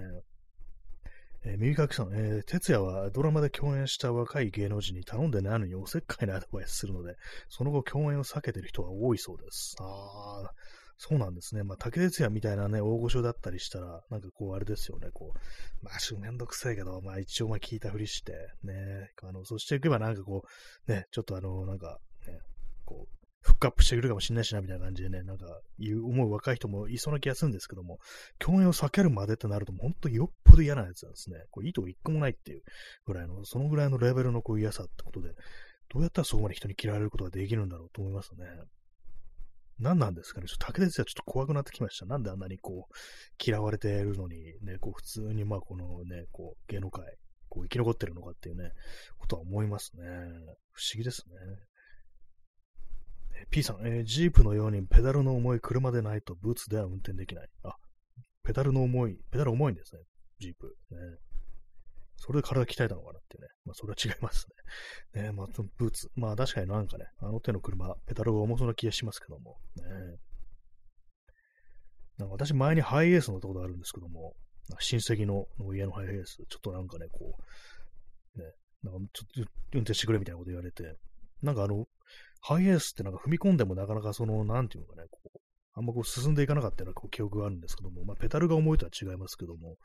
[1.45, 7.15] えー、耳かきさん、えー、哲也はドラマで共演した若い芸能人に頼んでないのにおせっかいなアドバイスするので、
[7.49, 9.75] その後共演を避けてる人が多いそうです。
[9.79, 10.51] ああ、
[10.97, 11.63] そうなんですね。
[11.63, 20.43] まあ、竹哲也みたいなね、大御所だったりしたら、なんかこう、あれですよね、こう、まあ、めんどくさいけど、まあ、一応、まあ、聞いたふりして、ね、あの、そしていけば、なんかこ
[20.87, 22.39] う、ね、ちょっとあの、なんか、ね、
[22.85, 25.45] こう、フックアップしてくるかもしれないしな、みたいな感じでね、なんか、
[25.77, 27.99] いう思う若い人もいそうな気がするんですけども、
[28.39, 31.45] 共演を避けるまでってなると、本当によっぽど嫌なやつなんですね。
[31.51, 32.63] これ、いいとこ一個もないっていう
[33.05, 35.29] ぐらいの、そのぐらいのレベルのこう嫌さってことで、
[35.89, 38.45] どうやったらそこまで人に嫌われることができるんだろうと思いますね。
[39.77, 40.47] 何なんですかね。
[40.47, 42.07] ちょっと武田鉄矢ちょっと怖くなってきました。
[42.07, 42.93] なんであんなにこう、
[43.43, 47.03] 嫌われているのに、ね、こう、普通にまあこのね、こう、芸能界、
[47.49, 48.71] こう、生き残ってるのかっていうね、
[49.17, 50.03] ことは思いますね。
[50.71, 51.35] 不思議ですね。
[53.49, 57.47] P さん、えー、ジープのようにペダルの重い車でないとブーツでは運転できない。
[57.63, 57.75] あ、
[58.43, 60.01] ペダルの重い、ペダル重いんですね。
[60.39, 60.75] ジープ。
[60.91, 60.97] ね、
[62.17, 63.47] それで体鍛えたのかなってね。
[63.65, 64.47] まあ、それは違います
[65.13, 65.23] ね。
[65.23, 66.09] ねまあ、ブーツ。
[66.15, 69.57] まあ、確かになんかね、あの手の車、ペダルが重そうな気がしますけども。
[69.75, 69.83] ね。
[72.17, 74.35] なんか私、前にハイエース乗ったことあるんですけども、
[74.79, 77.37] 親戚の家のハイエース、ちょっとなんかね、こ
[78.35, 78.53] う、ね、
[78.83, 80.97] なんかちょっと運転してくれみたいなこと言われて、
[81.41, 81.87] なんかあの、
[82.47, 85.39] ハイエースってなんか踏み込んでもなかなかその、なんていうのかね、こう、
[85.73, 89.77] あんまこう進んでいかなかったような記憶があるんですけども、まあ、ペダルが重いとは違いますけども、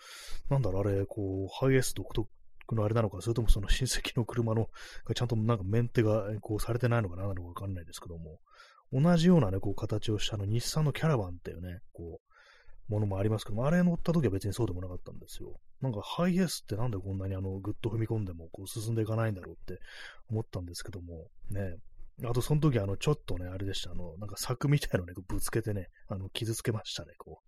[0.50, 2.28] なんだろう、あれ、こう、ハイエース独特
[2.74, 4.68] のあれなのか、それともその親戚の車の、
[5.14, 8.40] ちゃんとなんかメンテがこうされてないのかなのかわかんないですけども、
[8.92, 15.58] 同じようなね、こう形をしたの、日産のキャラバンっていうね、こう、ものもありますけども、あれ乗った時は別にそうでもなかったんですよ。
[15.80, 19.80] なんかハイエースってなんでこんなにあの、ぐっと踏み込んでもこう進んでいかないんだろうって
[20.28, 21.76] 思ったんですけども、ね、
[22.24, 23.92] あと、その時、あの、ちょっとね、あれでした。
[23.92, 27.40] あの、なんか柵みたいのね、ぶつけてね、あの、傷つけましたね、こ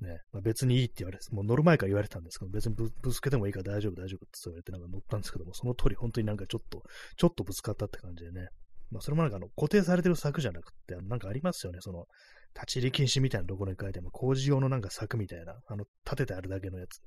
[0.00, 0.04] う。
[0.04, 0.20] ね。
[0.32, 6.82] まあ、別にいいって言われて、もう乗る前から言われたんですけど、別にぶぶつけてもいいから大丈夫、大丈夫って言われて、なんか乗ったんですけども、その通り、本当になんかちょっと、
[7.16, 8.48] ちょっとぶつかったって感じでね。
[8.90, 12.06] まあ、それもなんかあの、固定されてる柵じゃなくて、なんかありますよね、その、
[12.54, 17.00] 立ち入り禁止みたいなところに書いても、工事用のなんか柵みたいな、あの、立ててあるだけのやつ。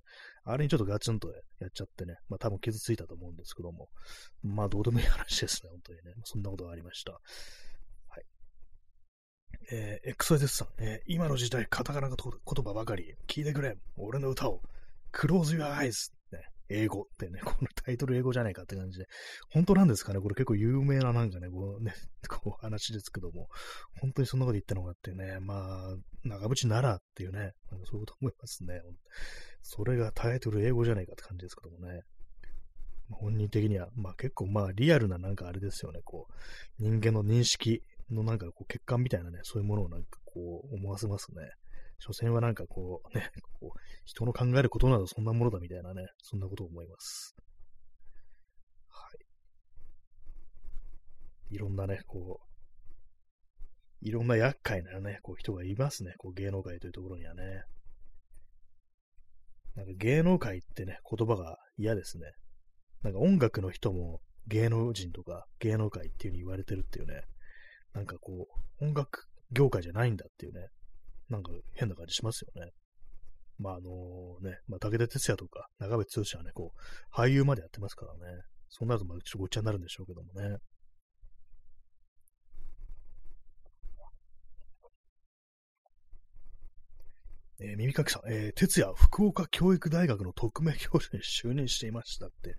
[0.44, 1.30] あれにちょっとガツンと
[1.60, 3.88] やっちゃってね、まあ多分傷ついたと思うんですけども、
[4.44, 6.14] まあどうでもいい話ですね、本当にね。
[6.26, 7.14] そんなことがありました。
[7.14, 7.20] は
[8.20, 8.24] い。
[9.72, 14.62] えー、XYZ さん、えー、今の時代、カタカナ言葉ばかり、聞いてくれ、俺の歌を、
[15.14, 16.12] Close Your Eyes、
[16.70, 19.08] 英語ってね、 このタイトル英語じゃないかって感じで、
[19.50, 20.20] 本当なんですかね？
[20.20, 21.94] これ結構有名ななんかね、こうね、
[22.30, 23.50] こう話ですけども、
[24.00, 28.82] 本当にそんなこと言ったのかってね、まあ、長渕ならっていうね、そういうこと思いますね。
[29.62, 32.02] それがタイトル英語じゃないかって感じですけどもね。
[33.10, 41.52] 本人的には、まあ結構まあリアルななんかあれですよね、こう、人間の認識のなんかこう血管みたいなね、そういうものをなんかこう思わせますね。
[42.00, 47.36] 所詮はなんかこうね、こう人の考えることなどそんなものだみたいなね、そんなことを思います。
[48.90, 49.10] は
[51.50, 51.56] い。
[51.56, 52.48] いろんなね、こう、
[54.02, 57.64] いろんな厄介なね、こう人がいますね、こう芸能界というところにはね。
[59.76, 62.32] なんか芸能界ってね、言葉が嫌ですね。
[63.04, 67.22] なんか音楽の人も芸能人とか芸能界っていう風に言われてるっていうね、
[67.94, 68.48] なんかこ
[68.80, 70.68] う、音楽業界じゃないんだっていうね、
[71.30, 72.72] なんか変な感じしますよね。
[73.60, 78.42] まああのね、まあ、武田鉄矢とか長渕剛はね、こう、俳優までやってますからね。
[78.70, 80.58] そうなるとまあちょっとごっちゃになるんでしょうけどもね。
[87.60, 92.56] えー、耳かきさん、えー、哲也、福岡教育大学の特命教授に就任していましたって。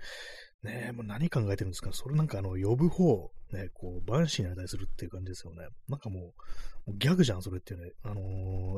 [0.62, 1.92] ねえ、もう何考えてるんですか？
[1.92, 5.68] それなんかあの、呼ぶ方、ね、こう、万死に値するっていう感じですよね。
[5.88, 6.33] なんかもう、も
[6.94, 7.92] うギャグじゃん、それっていうね。
[8.03, 8.21] あの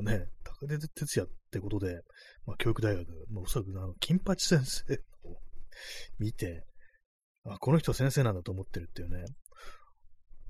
[0.00, 2.02] ー、ね、高出哲也ってことで、
[2.46, 5.38] まあ、教育大学、まあ、おそらくあの、金八先生を
[6.18, 6.66] 見て、
[7.46, 9.24] あ、この人先生なんだと思ってるっていうね、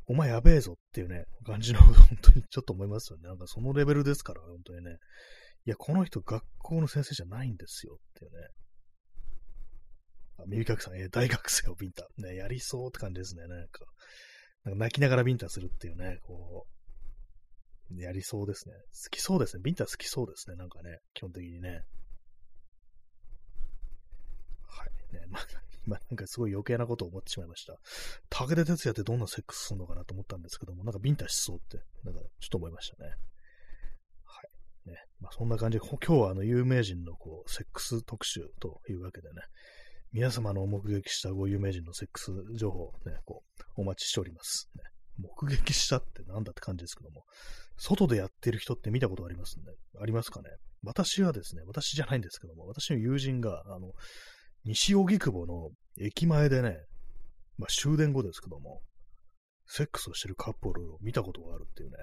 [0.06, 3.28] お前やべえぞっていうね、感じの、本当にちょっと思いますよね。
[3.28, 4.96] なんかそのレベルですから、本当にね。
[5.66, 8.48] いや、この人学校の先生じゃないんですよっていうね。
[10.46, 12.07] 耳かきさん、えー、大学生をビンタ。
[12.18, 13.46] ね、やりそうって感じですね。
[13.46, 13.85] なんか、
[14.64, 16.66] なんか泣きながらビンタするっていうね、こ
[17.90, 18.74] う、やりそうですね。
[18.74, 19.62] 好きそうですね。
[19.64, 20.57] ビンタ好きそうですね。
[20.57, 21.83] なんかね、基本的にね。
[24.68, 25.14] はい。
[25.14, 25.42] ね、まあ、
[25.87, 27.76] 今なんかすごい余計なことを思ってしまいました。
[28.29, 33.11] 武田鉄矢ってどんなセックスするのかなと思ったんですけども、なんかビンタしそうって、なんかちょっと思いましたね。
[34.87, 39.42] ね、まあ、そんな感じで、今日はあの有名人のこうセックス特集というわけでね、
[40.12, 43.44] 皆様の目撃したご有名人のセックス情報をね、こ
[43.76, 44.68] う、お待ちしております。
[44.76, 44.82] ね、
[45.18, 47.22] 目撃したってなんだって感じですけども、
[47.76, 49.64] 外でやってる人って見たことありますね。
[50.02, 50.48] ありますかね？
[50.82, 53.92] 私はですね、私じゃないんですけども、私の友人が、あの、
[54.64, 55.70] 西荻窪の
[56.00, 56.78] 駅前でね、
[57.56, 58.80] まあ終電後ですけども、
[59.66, 61.96] セックスをしてるカップルを見たことがあるっていうね、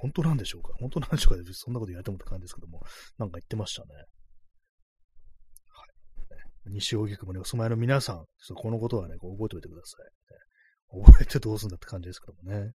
[0.00, 0.72] 本当なんでしょうか？
[0.80, 1.44] 本当なんでしょうか？
[1.52, 2.82] そんなこと言われてもって感じですけども、
[3.18, 3.88] なんか言ってましたね。
[6.70, 8.24] 西荻窪にお住まいの皆さん、
[8.54, 12.72] このことはね、覚えておいてください、覚えてどうすんだって感じですけどもね。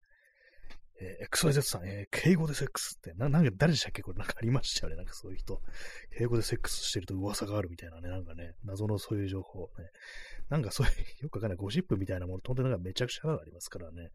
[1.00, 4.02] えー、XYZ さん、えー、敬語でセックスって、な、なんか誰でしたっけ？
[4.02, 4.96] これなんかありましたよね。
[4.96, 5.60] なんかそういう人。
[6.16, 9.70] 敬語でセックスしてると噂があるみたいなね、なんかね、謎のそういう情報。
[9.78, 9.90] ね。
[10.50, 11.56] なんかそういう、よくわかんない。
[11.56, 14.10] ゴシップみたいなもの、とんでなんかめちゃくちゃなのありますからね。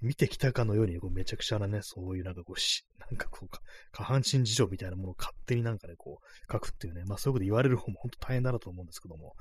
[0.00, 3.48] 見てきたかのように、こうめちゃくちゃなね、そういうなんかこうし、なんかこう、
[3.92, 9.34] 下半身事情みたいなものを勝手になんかね、こう、書くっていうね、まあそういうこと言われる方も本当大変だなと思うんですけども、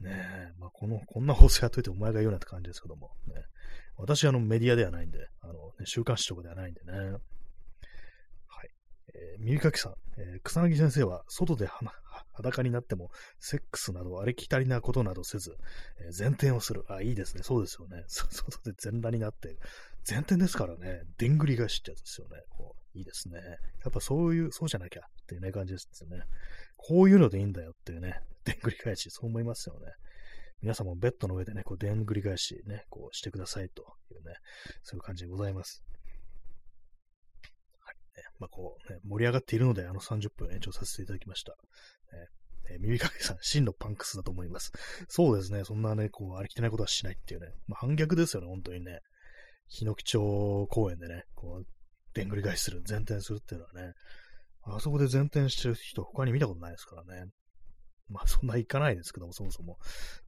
[0.00, 0.10] ね。
[0.10, 3.34] え、まあこの、こんな放送やっといてお前が言うなって感じですけども、ね、
[3.98, 8.70] 私はあのメディアではないんで、あの、ね、週刊誌とかではないんでね、はい。
[9.14, 11.68] えー、耳かきさん、えー、草薙先生は外で
[12.34, 15.56] 裸になっても、セックスなどありきたりなことなどせず、
[16.00, 16.84] えー、前転をする。
[16.88, 17.42] あ、いいですね。
[17.42, 18.04] そうですよね。
[18.08, 19.56] 外で全裸になって、
[20.08, 22.42] 前転ですからね、でんぐり返しってやつですよね。
[22.50, 23.40] こういいですね。
[23.40, 26.22] やっぱそういう、そうじゃなきゃっていうね、感じですよね。
[26.76, 29.92] こういうのでいいんだよっていうね、でんぐり返し、そう思いますよね。
[30.60, 34.34] 皆さんもベッドの上でね、こう、でんぐり返しね、こうしてくださいというね、
[34.82, 35.84] そういう感じでございます。
[37.80, 37.94] はい。
[38.16, 41.52] ね、まあ、こう、ね、盛り上がっているので、あの30分延長させていただきました。
[41.52, 41.58] ね
[42.70, 44.72] えー、耳かけさん、真のパンクスだと思います。
[45.08, 49.00] そうですね、そんなね、こう、ありきたないことはしないっていうね、まあ、反逆ですよね、本当にね。
[49.68, 51.66] 日野木町公園でね、こう、
[52.14, 53.92] でんぐり返しする、前転するっていうのはね、
[54.62, 57.30] あそこで前転してる人、他に見たことないですからね。
[58.08, 59.78] まあ、そんな行かないですけども、そもそも。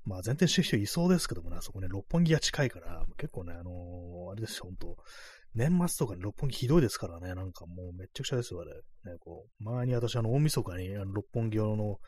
[0.05, 4.97] まあ、前転してる人いそうですけどもね、あそこね、六本木が近いから、結構ね、あのー、あれですよ、ほんと。
[5.55, 8.73] 年末とかに六本木ひどいですからね、なんかもうめっちゃくちゃですよ、あれ。
[9.13, 11.99] ね、こう、前に私、あの、大晦日にあの六本木用の、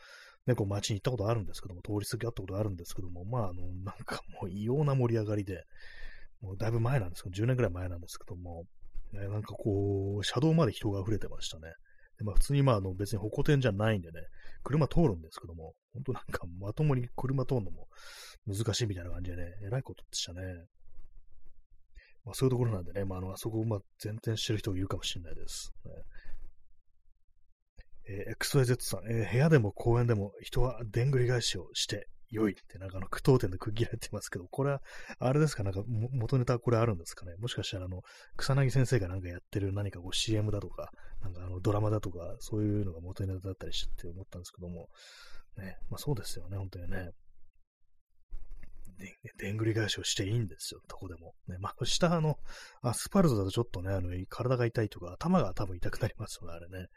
[0.46, 5.64] ね、こう街に行ったことあるんですけども、通り過ぎあったことあるんですけども、まあ、あの、なんかもう異様な盛り上がりで、
[6.40, 8.64] もうだいぶ前なんですけど、10年ぐらい前なんですけども、
[9.12, 11.72] ね、なんかこう、車道まで人が溢れてましたね。
[12.22, 14.20] でまあ、普通にまあ、あの別に歩行点じゃないんでね、
[14.62, 17.88] 車通るんですけども、本当なんかまともに車通るのも
[18.46, 20.40] 難しいみたいな感じでね、えらいことでしたね。
[22.24, 25.72] まあそういうところなんでね、まああの、あそこをまあ前転してる人がいるかもしれないです。
[25.84, 25.90] ね
[28.08, 34.82] えー、XYZ さん、えー、部屋でも公園でも人はでんぐり返しをして良いって、なんかあの、句読点で区切られてますけど、これは、
[35.18, 37.36] あれですか、なんか、元ネタこれあるんですかね？
[37.36, 38.02] もしかしたら、あの、
[38.36, 40.90] 草薙先生がなんかやってる何かこう CM だとか、
[41.20, 44.88] なんかあの、ドラマだとか、そういうのが元ネタだったりして思ったんですけども、
[45.58, 47.10] ね、まあそうですよね、本当にね。
[49.38, 51.34] で、んぐり返しをしていいんですよ、どこでも。
[51.48, 52.38] ね、まあ、下の、
[52.82, 56.88] アスファルトだとちょっとね、あの、体が痛いとか、頭が多分痛くなりますよね、あれね。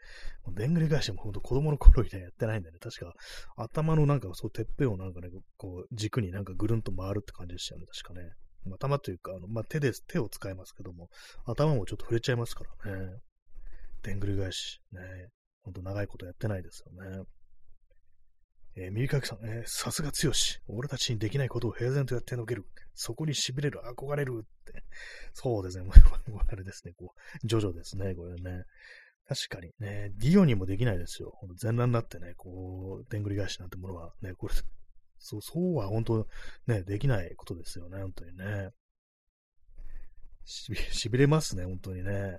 [0.54, 2.78] でんぐり返しもほんと子供の頃以来やってないんだね。
[2.78, 3.12] 確か、
[3.56, 8.30] 頭のなんか、そう、てっぺんをなんかね、こう、軸になんかぐるんと回るって感じでしたよね、確かね。
[8.74, 11.08] 頭というか、あの、まあ、手です、手を使いますけども、
[11.44, 13.16] 頭もちょっと触れちゃいますからね。
[14.02, 15.00] でんぐり返し、ね。
[15.62, 17.24] ほんと長いことやってないですよね。
[18.76, 20.60] えー、耳かきさん、えー、さすが強し。
[20.68, 22.66] 俺たちにできないことを平然とやってのける。
[22.94, 24.84] そこに痺れる、憧れるって。
[25.32, 25.84] そうですね。
[25.84, 25.92] もう、
[26.46, 26.92] あれですね。
[26.96, 28.14] こう、ジョジョですね。
[28.14, 28.64] これね。
[29.28, 31.32] 確かにね、ディオにもできないですよ。
[31.56, 34.54] 全裸になってね、こう、でんぐり返しなんてものはね、これ、
[35.18, 36.28] そう、そうは本当
[36.66, 37.98] ね、できないことですよね。
[37.98, 38.70] 本当にね。
[40.44, 42.38] しびれますね、本当にね。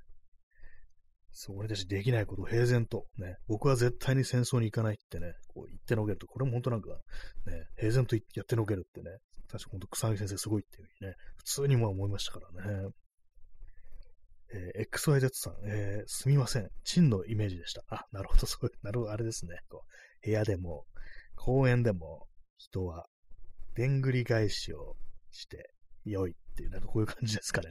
[1.40, 6.96] そう、俺たちできないことを平然と、ね、僕は絶対に戦争に行かないってね、こう言ってのけると、これも本当なんか、ね、
[7.78, 12.90] 平然とやってのけるってね、確か本当草薙先生すごいっていうふうにね、普通にも思いましたからね。
[14.52, 16.70] えー、XYZ さん、えー、すみません。
[16.84, 17.84] チンのイメージでした。
[17.90, 19.60] あ、なるほど、そういう、なるほど、あれですね。
[19.70, 20.86] こう部屋でも、
[21.36, 22.26] 公園でも、
[22.58, 23.06] 人は、
[23.76, 24.96] でんぐり返しを
[25.30, 25.70] して
[26.04, 27.70] 良いっていう、なんかこういう感じですかね。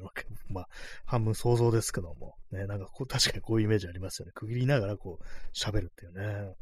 [0.48, 0.68] まあ、
[1.04, 2.36] 半分想像ですけども。
[2.52, 4.32] ね、なんかこう、確かにこういうイメージありますよね。
[4.32, 6.54] 区切りながらこう、喋るっていうね。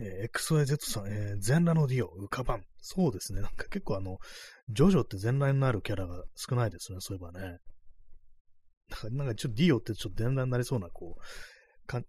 [0.00, 2.64] えー、XYZ さん、えー、全裸のディオ、浮かばん。
[2.78, 3.40] そうですね。
[3.40, 4.18] なんか結構あの、
[4.70, 6.98] ジョジョって全裸になるキャラが少ないですね。
[7.00, 7.58] そういえばね。
[8.90, 11.22] なんか、なんかちょっとディオってちょっと全裸になりそうな、こう、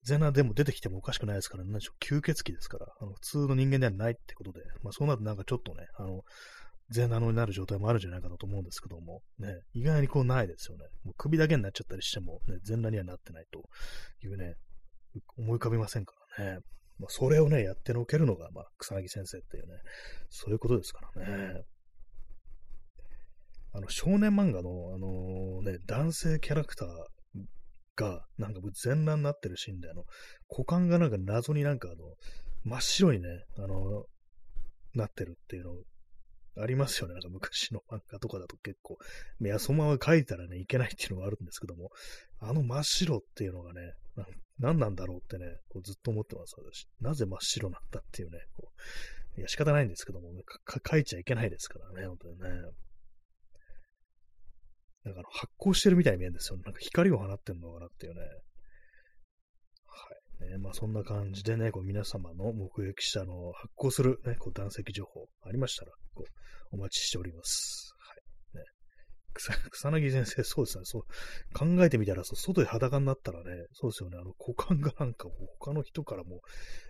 [0.03, 6.23] 全裸でも出てきてもおかしくないですから、ね、吸血鬼ですから、あの普通の人間ではないってことで、まあそうなるとなんかちょっとね、あの、
[6.89, 10.85] 全裸になる状態もあるんじゃないかなと思うんですけども、ね、意外にこうないですよね。
[11.03, 13.63] もう首だけになっちゃったりしても、ね、全裸にはなってないと
[14.23, 14.55] いうね、
[15.37, 16.59] 思い浮かびませんからね。
[16.99, 19.73] まあ、それをね、やってのけるのが、まあ、草薙先生っていうね、
[20.29, 21.63] そういうことですからね。
[23.73, 26.87] あの、少年漫画の、あのー、ね、男性キャラクター
[27.97, 30.03] が、なんか全裸になってるシーンで、あの、
[30.49, 32.15] 股間がなんか謎になんかあの、
[32.63, 34.05] 真っ白にね、あの、
[34.93, 35.75] なってるっていうのを
[36.57, 37.13] ありますよね。
[37.13, 38.97] なんか昔の漫画とかだと結構、
[39.41, 41.89] いや、そのまま書いたらね、いけないっていうのがあるんですけども、
[42.39, 43.93] あの真っ白っていうのがね、
[44.59, 46.87] 何なんだろうってね、こうずっと思ってます、私。
[47.01, 48.71] なぜ真っ白なんだっていうね、こ
[49.37, 50.43] ういや、仕方ないんですけども、ね、
[50.89, 52.49] 書いちゃいけないですからね、本当にね。
[55.03, 56.57] なんか発光してるみたいに見えるんですよ。
[56.63, 58.21] なんか光を放ってんのかなっていうね。
[60.39, 60.49] はい。
[60.49, 67.93] ね、まあそんな感じでね、こう皆様の目撃者の発光するね、こう断石情報ありましたら、こうお待ちしております。
[67.99, 68.57] はい。
[68.57, 68.63] ね。
[69.33, 70.85] 草草薙先生、そうですね。
[70.85, 71.03] そう、
[71.53, 74.17] 考えてみたら、そう外で裸になったらね、そうですよね。
[74.17, 76.41] あの、股間がなんか他の人からも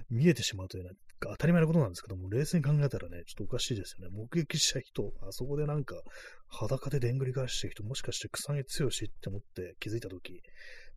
[0.10, 4.16] 見えてしまうというね、当たり前のことなんですけども、冷静に考えたらね、ちょっとおかしいですよね。
[4.16, 5.96] 目撃した人、あそこでなんか、
[6.48, 10.42] 裸ででんぐり返してる人、もしかして草薙剛って思って気づいたとき、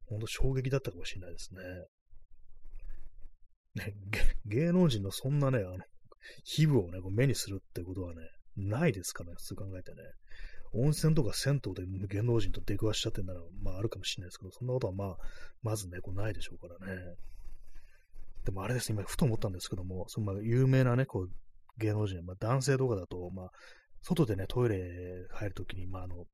[0.07, 1.61] ほんと衝撃だったかもしれないですね。
[3.79, 3.95] ね、
[4.47, 5.79] 芸能人のそんなね、あの、
[6.45, 8.23] 皮膚をね、こう目にするってことはね、
[8.57, 9.99] ないですからね、普通考えてね。
[10.73, 15.17] 温泉とか銭湯で芸能人と出くわしちゃってんなら、まああるかもしれないですけど、そんなことはまあ、
[15.63, 17.17] まずね、こうないでしょうからね。
[18.45, 21.31] でもあれです、今ふと思ったんですけども、そのまあ有名なね、こう、
[21.79, 23.51] 芸能人、まあ男性とかだと、まあ、
[24.03, 26.27] 外でね、トイレ入るときに、まああの、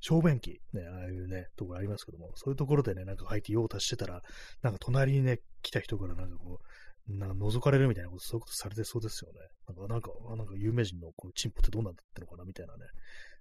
[0.00, 4.22] 小便器、ね、ああいうね、ところありますけども、そういうところでね、なんか入って用を足してたら、
[4.62, 9.40] なんか隣にね、来た人からなんかこう、なんか覗かれるみたいなこと、そういうことされてそうですよね。
[9.68, 12.86] なんか、なんか、なんか有名人のこのチンポってどうなんだってのかなみたいなね。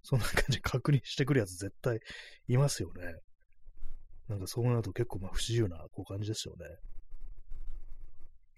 [0.03, 1.99] そんな感じで 確認してくるやつ絶対
[2.47, 3.15] いますよね。
[4.27, 6.65] なんかそうなると結構まあ不自由なこう感じですよね。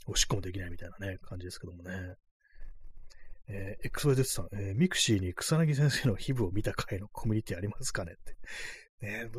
[0.07, 2.15] おしっこもできないみたいなね、感じですけどもね。
[3.53, 8.37] えー、XYZ さん、えー、ミクシーに草薙先生の皮膚を見た回の コミュニティありますかねって。
[9.05, 9.29] ね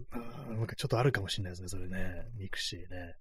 [0.51, 2.29] なんかちょっとあるかもしれないですね、それね。
[2.35, 3.15] ミクシーね。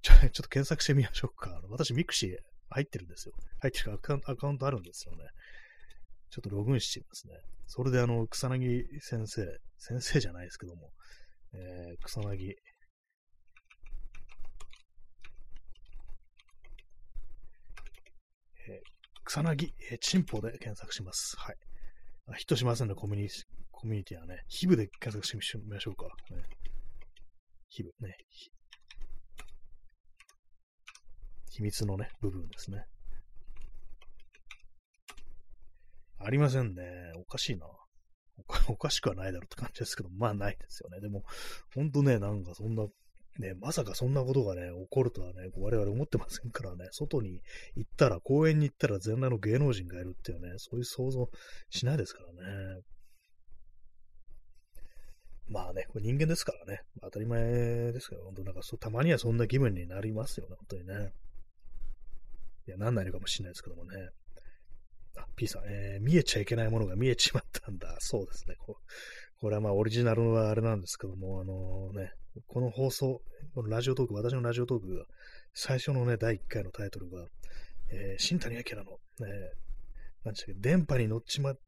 [0.00, 1.60] ちょ、ちょっと検索してみましょうか。
[1.68, 2.38] 私、ミクシー
[2.70, 3.34] 入ってるんですよ。
[3.60, 5.24] 入ってるアカアカウントあるんですよね。
[6.30, 7.34] ちょっとログインしてみますね。
[7.66, 10.92] それであの、草薙先生、先生じゃないですけども、
[11.52, 12.54] えー、草薙、
[19.24, 21.36] 草薙、えー、チンポで検索します。
[21.38, 21.56] はい。
[22.28, 23.28] あヒットしませんね、コミュニ
[23.70, 24.44] コミュニティはね。
[24.48, 26.06] ヒブで検索してみましょうか。
[26.34, 26.42] ね、
[27.68, 28.16] ヒブね。
[31.50, 32.84] 秘密のね、部分ですね。
[36.18, 36.82] ありませんね。
[37.16, 37.66] おかしいな。
[38.68, 41.00] おかしくはないだろうって感じですけど、まあないですよね。
[41.00, 41.22] でも、
[41.74, 42.86] ほんとね、なんかそんな、
[43.38, 47.40] ね、まさかそんなことがね、起こるとはね、我々思ってませんからね、外に
[47.74, 51.28] 行ったら、公園に行ったら全裸の芸能人がいるっていうね、そういう想像
[51.70, 52.80] しないですからね。
[55.48, 57.42] まあね、これ人間ですからね、当たり前
[57.92, 61.12] ですけど、本当なんかそたまにはそんな気分になりますよね、本当にね。
[62.66, 64.08] いや、なんないのかもしれないですけどもね。
[65.16, 67.96] あ、P さん、えー、見えちゃいけないものが見えちまったんだ。
[68.00, 68.54] そうですね。
[68.58, 68.78] こ
[69.38, 72.12] これはまあオリジナルはあれなんですけども、あのー、ね、
[72.48, 73.22] この放送、
[73.54, 75.04] このラジオトーク、私のラジオトークが、
[75.52, 77.26] 最初のね、第1回のタイトルが、
[77.90, 79.52] えー、新谷明の、ね、
[80.24, 81.58] なんでしたっけ、電波に乗っちまっ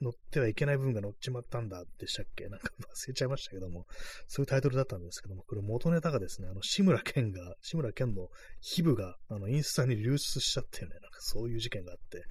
[0.00, 3.86] 乗ってはいけない部分が乗っちまったんだでしたっけなんか忘れちゃいましたけども、
[4.26, 8.28] そういうタイトルだったんですけども、これ元ネタがですね、あの、志村けんが、志村けんの
[8.60, 12.24] 皮膚が、あの、インスタに流出しちゃってね、なんかそういう事件があって、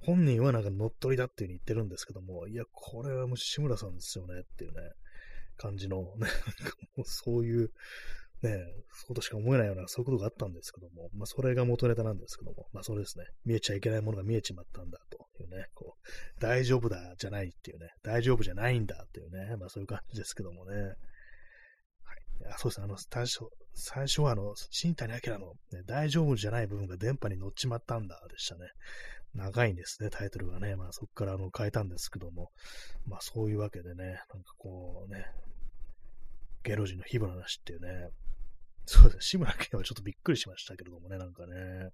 [0.00, 4.80] 本人はなんか乗っ取りだっていう風に言ってるんですけども、いや、これはもう志村さんですよねっていうね、
[5.60, 6.28] 感じの、ね、
[6.96, 7.70] うそういう、
[8.42, 8.56] ね、
[8.92, 20.74] そうとしか思えないような、そういうことがあったんですけども、まあ、それが元ネタなんですけども、まあ、それですね、見えちゃいけないものが見えちまったんだというね、こう、大丈夫だじゃないっていうね、大丈夫じゃないんだっていうね、まあ、そういう感じですけどもね。
[20.74, 20.94] はい。
[22.50, 23.40] あそうですね、あの、最初、
[23.74, 28.60] 最初はあの、新谷明の、ね、大丈夫じゃない部分が電波に乗っちまったんだでしたね。
[29.34, 30.76] 長いんですね、タイトルがね。
[30.76, 32.50] まあそこからあの変えたんですけども、
[33.06, 35.26] まあそういうわけでね、なんかこうね、
[36.64, 38.10] 芸能人の火花なしっていうね、
[38.86, 39.20] そうですね。
[39.20, 41.90] 志村けんはちょっとびっくりしましたけれどもね、なんかね。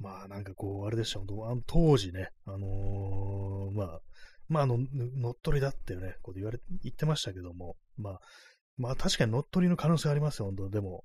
[0.00, 4.00] まあなんかこう、あれでした、本当あの当時ね、あのー、まあ、
[4.48, 8.20] まあの、乗っ取りだってね、こと言われ、言ってましたけども、まあ、
[8.76, 11.04] まあ確かに乗っ取りの可能性ありますよ、本当でも、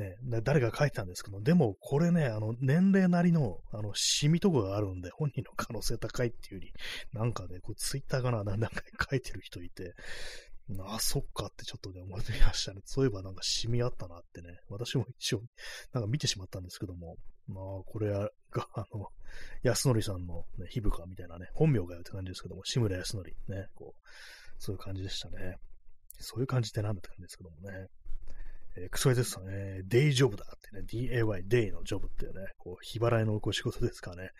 [0.00, 6.72] ね、誰が書いてたんですけど、でもこれね、あの、年齢なりの、あの、シミとかがあるんで、本人の可能性高いっていうより、
[7.12, 9.94] なんかね、こう、ツイッターかな、なんか書いてる人いて、
[10.78, 12.80] あ、そっかってちょっとね、思いましたね。
[12.84, 15.42] そういえばなんかシミあったなってね、私も一応、
[15.92, 17.16] なんか見てしまったんですけども、
[17.48, 18.30] まあ、これが、
[18.74, 19.08] あの、
[19.62, 24.08] 安則さんの、ね、ヒブカみたいなね、本名がよって感じですけども、志村康則、ね、こう、
[24.58, 25.56] そういう感じでしたね。
[26.20, 27.86] そういう感じってなんだって感じですけどもね。
[28.76, 34.30] えー、クソエゼスさん、ね、デイジョブだってね、DAY、デイのジョブっていうね、こう、日払いのこう仕事ですかね。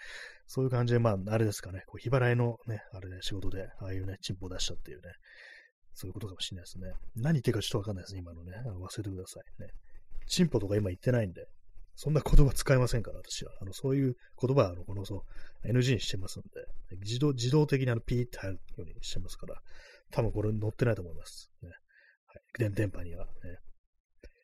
[0.47, 5.13] そういう感じで、まあ、あれですかね、こう日払いのね、あれね、仕事で、ああいうね、チンポを出したっていうね、
[5.95, 6.93] そういうことかもしれないですね。
[7.17, 8.53] 何言ってるかちょっとわかんないですね、今のね。
[8.67, 9.69] 忘れてくださいね。
[10.27, 11.47] チンポとか今言ってないんで、
[11.97, 13.53] そんな言葉使えませんから、私は。
[13.61, 15.25] あの、そういう言葉は、あの、この、そ
[15.65, 16.49] う、NG にしてますんで、
[17.03, 19.57] 自動、自動的にあの、ピーって入るようにしてますから、
[20.11, 21.51] 多分これ載ってないと思います。
[21.63, 21.69] ね。
[22.59, 22.73] はい。
[22.73, 23.59] 電波には、ね。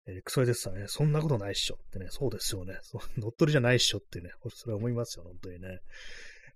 [0.06, 2.78] え、クソエですさんね、そんなことないっしょってね、そうですよね。
[3.18, 5.80] 乗っ取りじゃないっしょってね、それは思いますよ、本当にね。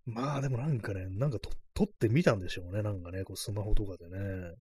[0.06, 1.38] まあでもなんかね、なんか
[1.74, 4.54] 撮ってみたんでしょうね、なんかね、こうスマホとかでね。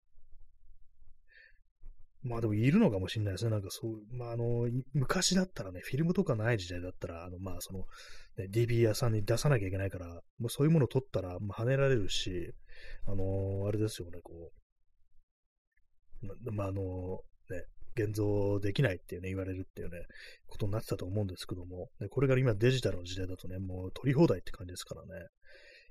[2.23, 3.51] まあでもいるのかもしれないですね。
[3.51, 7.85] なんかそう、まああの、昔だったらね、フィルムとかない時代だったら、あの、まあその、
[8.37, 10.07] ね、DB 屋さんに出さなきゃいけないから、
[10.39, 12.53] もうそういうものを取ったら、まあ、跳ねられるし、
[13.07, 14.51] あのあれですよね、こ
[16.23, 17.21] う、まああの、
[17.51, 17.65] ね、
[17.99, 20.03] 現像できないっていうね、言われるっていうね、
[20.47, 25.27] ことになってたと思うんですけども、ね、これから今デジタルの時代だとね、もう取り放題って感じですからね。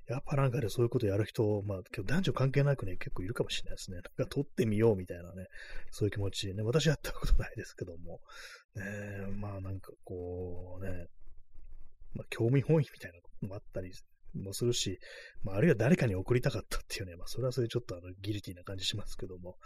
[0.08, 3.96] やっぱなんかね、そういうことやる人、まあ、男女関係なくね、結構いるかもしれないですね。
[3.96, 5.46] なんか撮ってみようみたいなね、
[5.90, 8.20] そういう気持ちね、私やったことないですけども、
[8.74, 8.84] ね、
[9.36, 11.06] まあなんかこうね、
[12.14, 13.92] まあ、興味本位みたいなこともあったり
[14.38, 14.98] もするし、
[15.42, 19.56] まあ、あるいは誰かに送りたかったっていうね、まあ、それはそれでちょっとあのギリティな感じしますけども、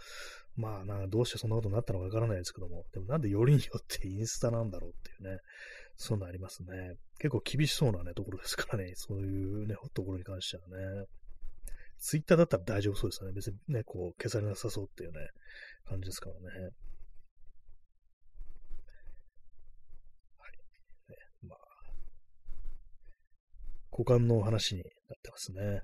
[0.55, 5.39] まあな、どうしてそんなことになったのかわからないですけども、でもなんでよりによってインスタなんだろうっていうね、
[5.95, 6.95] そういうのありますね。
[7.19, 11.05] 結構厳しそうなね、ところですからね、 そういうね、ところに関してはね。
[11.99, 13.33] ツイッターだったら大丈夫そうですよね。
[13.33, 15.29] 別にね、こう、消されなさそうっていうね、
[15.85, 16.45] 感じですからね。
[20.37, 20.51] はい。
[21.09, 21.59] ね、まあ、
[23.95, 24.89] 股間の話になっ
[25.21, 25.83] てますね。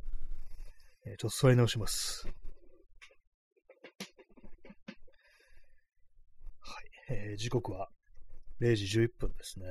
[1.05, 2.27] えー、ちょっと座り直します。
[6.59, 6.85] はい。
[7.11, 7.87] えー、時刻は
[8.61, 9.65] 0時11分ですね。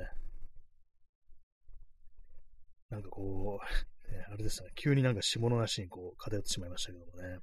[2.89, 7.39] なんかこう、ね、 あれですね、急になんか下の話にこう偏ってしまいましたけどもね。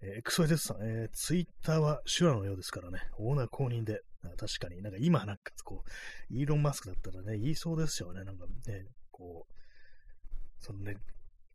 [0.00, 4.00] えー、XYZ さん、えー、ツイッターは手話のようですからね、オーナー公認で、
[4.36, 9.61] 確かになんか今なんかこう、イーロン・マスクだったらね、言いそうですよね、なんかね、こう、
[10.62, 10.96] そのね、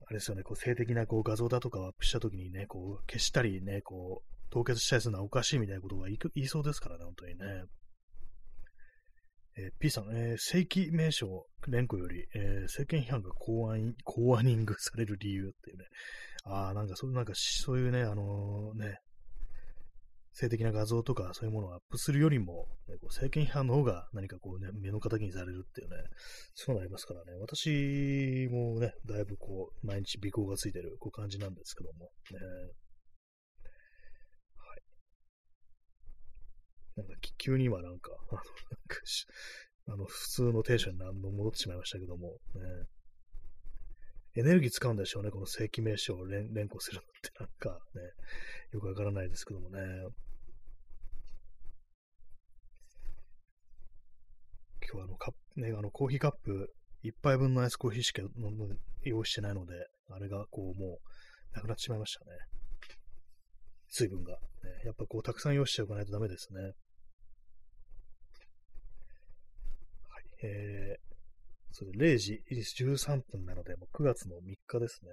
[0.05, 7.63] あれですよね、こう性的なこう画像だとかをアップしたときにね、こう消したりね、こう凍結したりするのはおかしいみたいなことが言いそうですからね、本当にね。
[9.59, 15.85] えー、P さん、えー、正規名称連呼より、えー、政権批判が公安公安ニングされる理由っていうね。
[16.45, 18.99] ああ、なんかそうなんかそういうね、あのー、ね、
[20.37, 25.95] 性的な画像とかそういうものをアップするよりも、ね、こう政権批判の方が何かこうね、目の敵にされるっていうね、
[26.53, 32.37] そうなりますからね、私もね、だいぶこう、毎日尾行がついてるこう感じなんですけども、ね。
[34.57, 34.81] はい
[36.97, 38.45] なんか急に今なんか、あの、なん
[38.87, 39.01] か
[39.87, 42.33] あの普通のテンションに何度戻ってしまいましたけども、ね、
[44.35, 48.01] エネルギー使うんでしょうね、この正規名称を連連呼するのってなんかね、
[48.71, 49.79] よくわからないですけどもね。
[54.91, 56.73] 今日あのカップ、ね、あのコーヒーカップ
[57.03, 58.21] 1杯分のアイスコーヒーしか
[59.03, 59.73] 用意してないので、
[60.09, 60.99] あれがこうも
[61.53, 62.31] うなくなってしまいましたね。
[63.89, 64.37] 水分が、ね。
[64.85, 66.61] やっぱこうたくさん用意しておかないとダメですね。
[66.61, 66.73] はい
[70.43, 75.11] えー、それ0時13分なので、もう9月の3日ですね。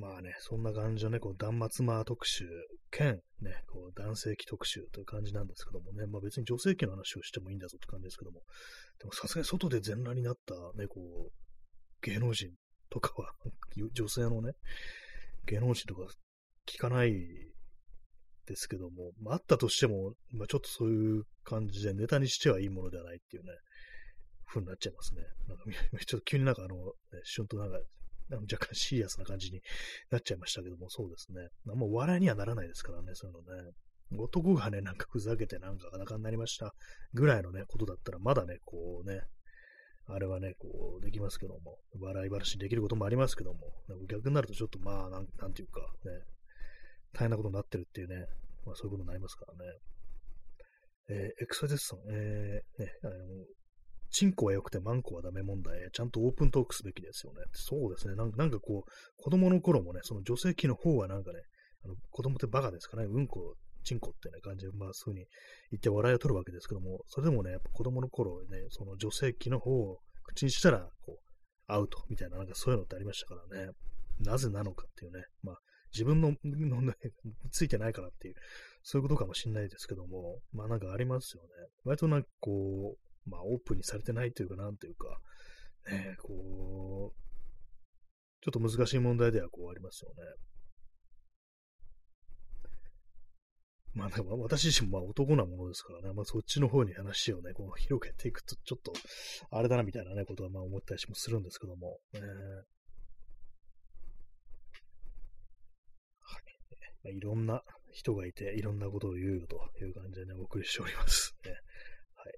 [0.00, 2.46] まあね、そんな感じのね、こう、断末魔特集、
[2.90, 8.40] 兼、ね、こう、男性器特集という感じなんですけどもね、まあ別に女性器の話をしてもいいんだぞって感じですけども、
[8.98, 11.30] でもさすがに外で全裸になったね、こう、
[12.02, 12.50] 芸能人
[12.88, 13.34] とかは、
[13.92, 14.54] 女性のね、
[15.46, 16.10] 芸能人とか
[16.66, 17.12] 聞かない
[18.46, 23.52] ですけども、まあ、ったとしても、まあ、ちょっとそういう感じでネタにしてはいいものではないっていうね、
[24.46, 25.22] 風になっちゃいますね。
[25.46, 25.64] なんか、
[26.04, 27.56] ちょっと急になんかあの、ね、しゅんと
[28.30, 29.60] なんか、若干シリアスな感じに
[30.10, 31.48] なっちゃいましたけども、そうですね。
[31.68, 33.70] あんま笑いにはならないですからね、そういうのね。
[34.18, 36.74] 男がね、なんかふざけてなんか裸になりました
[37.14, 39.20] ぐらいのね、ことだったら、まだね、こうね、
[40.06, 43.60] あれはね、こう、できますけども、笑い話できることもありますけども、
[44.08, 46.10] 逆になるとちょっとまあ、なんなんていうか、ね、
[47.12, 48.26] 大変なことになってるっていうね、
[48.66, 49.78] まあそういうことになりますからね。
[51.10, 53.12] えー、エクサデスさん、えー、ね、あの、
[54.10, 57.40] チンコは良くてマンコはダメ問題、ちゃんとオープントークすべきですよね。
[57.52, 58.14] そうですね。
[58.14, 61.40] なんかこう、子供の頃もね、その女性器の方はなんかね、
[61.84, 63.54] あの子供ってバカですかね、うんこ、
[63.84, 65.26] チンコってね、感じで、まあそういう風に
[65.72, 71.18] 言って笑いを取るわけですけども、それでもね、やっぱ子供の頃ね、その女性器の方を口にしたら、こう、
[71.66, 73.70] アウトみたいな、なんかそういうのってありましたからね。
[74.20, 75.58] なぜなのかっていうね、まあ、
[75.92, 76.94] 自分の、のね、
[77.50, 78.34] ついてないからっていう、
[78.82, 81.48] そういうことかもしれないですけども、まあなんかありますよね。
[81.84, 85.20] 割となんかこう、まあオープンにされてないというか、なんというか、
[85.90, 87.20] ね、こう、
[88.42, 90.16] ちょっと難しい問題ではこうありますよね。
[93.92, 98.92] まあでも私自身もまあ男なものですからね、まあそっちの方に話をね、こう広げていくとちょっと
[99.50, 102.20] あれだなみたいなね、ことはまあ思ったりもするんですけども、ね、
[107.02, 107.62] まあ、いろんな
[107.92, 111.34] 人がいて、いろんなことを言うよという感じでね、お送りしております。
[111.44, 111.50] ね。
[112.14, 112.34] はい。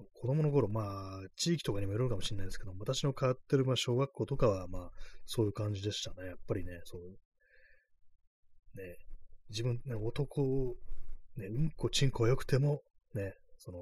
[0.00, 4.90] そう、子供の頃、まあ、地域とかにもよるかもしれないですけど、私の通ってる、まあ、小学校とかは、まあ、
[5.26, 6.28] そういう感じでしたね。
[6.28, 7.02] やっぱりね、そう、
[8.78, 8.96] ね、
[9.50, 10.76] 自分、ね、男、
[11.36, 12.82] ね、うんこ、ちんこは良くても、
[13.14, 13.78] ね、その、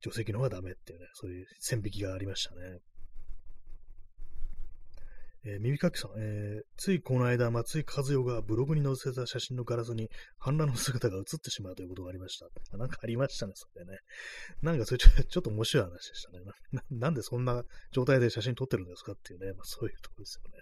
[0.00, 2.78] 女性の方がダメっていうね、そういう線引きがありましたね。
[5.44, 12.46] えー、耳かきさん、えー、ついこの間、松井和代がブログに載せた写真のガラスに反乱の姿が映ってしまうということがありました。
[12.76, 13.98] なんかありましたね、それね。
[14.62, 16.40] なんかそれちょちょっと面白い話でしたね
[16.72, 16.82] な。
[16.90, 17.62] なんでそんな
[17.92, 20.58] 状態で写真撮ってるんですかっていうね、まあ、そういうとこですよね。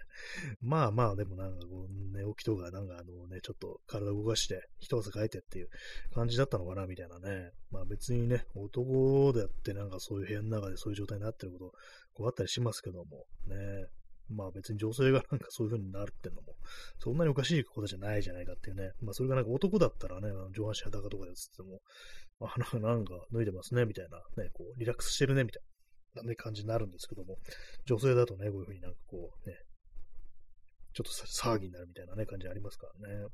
[0.61, 5.69] まあまあ、でもなんかこう、寝起きとか、なんかあのね、ちょっと体動かして、一汗かいてっていう
[6.13, 7.51] 感じだったのかな、みたいなね。
[7.71, 11.71] まあ別にね、男であってなんかそういう部屋の中でそういう状態になってること、
[12.13, 13.87] こうあったりしますけども、ね。
[14.29, 16.55] まあ別に女性がなんかそういう風になるってのも、
[16.99, 18.91] そんなにおかしいことじゃないじゃないかっていうね。
[19.01, 21.79] まあそれがなんか男だったらね、上半身裸とかでつっても、
[22.41, 27.37] あ、なんか脱いでますね、みたいな、ね、こう、リラックスしてるね、みたいな、ね、感じになるんですけども、
[27.85, 29.55] 女性だとね、こういう風になんかこう、ね、
[30.93, 33.27] ちょっと騒ぎになるみたいなね、感じありますからね。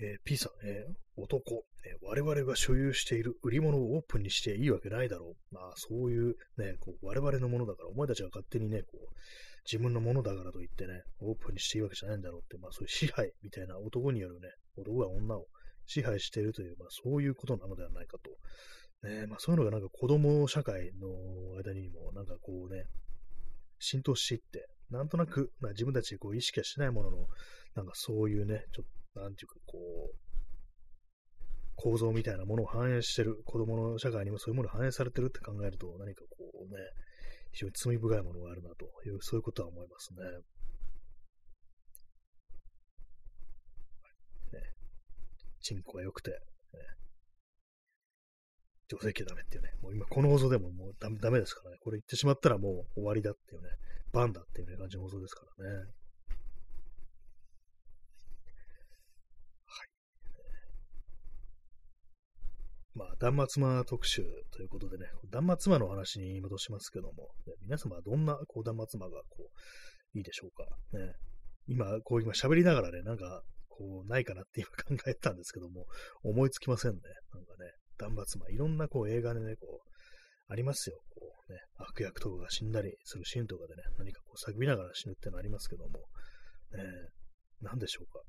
[0.00, 5.54] えー、P さん、えー、男、えー、我々が所有している売り物をオープンにしていいわけないだろう。
[5.54, 9.14] まあ、そういうね、こう我々のものだから、お前たちが勝手にね、こう、
[9.70, 15.46] 自分のものだからといってね、オープンにしていいわけじゃないんだろうって、まあそういう支配みたいな男によるね、男が女を
[15.86, 18.16] 支配しているという、まあそういうことなのではないか
[19.02, 19.06] と。
[19.06, 21.08] ね、まあそういうのがなんか子供社会の
[21.58, 22.84] 間にもなんかこうね、
[23.78, 27.26] 浸透していって、なんとなく、まあ、自分たちでこう意識はしないものの、
[27.76, 29.78] なんかそういうね、ちょっとなんていうか、こ
[30.12, 30.16] う、
[31.76, 36.36] 構造みたいなものを反映してる、子供の社会にもそういうものが反映されてるって考えると、何かこ
[36.68, 36.80] うね、
[37.52, 40.20] 非常に罪深いものがあるなという、そういうことは思いますね。
[44.58, 44.64] ね。
[45.60, 46.36] チンコが良くて、ね、
[48.88, 53.68] 女性器ダメっていうね、もう今この放送でももうダメダメですからね、これ言ってしまったらもう終わりだっていうね、
[54.12, 55.99] バンだっていう、ね、感じの放送ですからね。
[62.94, 64.22] まあ、断末魔特集
[64.52, 69.48] ということでね、断末魔の話に戻しますけども、ね、皆様はどんなこう断末魔がこ
[70.14, 70.64] ういいでしょうか。
[70.98, 71.14] ね、
[71.68, 75.86] 今、こう今喋りながらね、なんかこうないかなって今考えたんですけども、
[76.24, 76.98] 思いつきませんね。
[77.32, 79.90] なんかね、断末魔、いろんなこう映画でね、こう、
[80.52, 81.00] ありますよ。
[81.14, 86.00] こうね、悪役とかが死んだりするシーンとかでね、何かこう叫びながら死ぬってのありますけども、
[86.72, 86.84] ね、
[87.62, 88.20] 何でしょうか。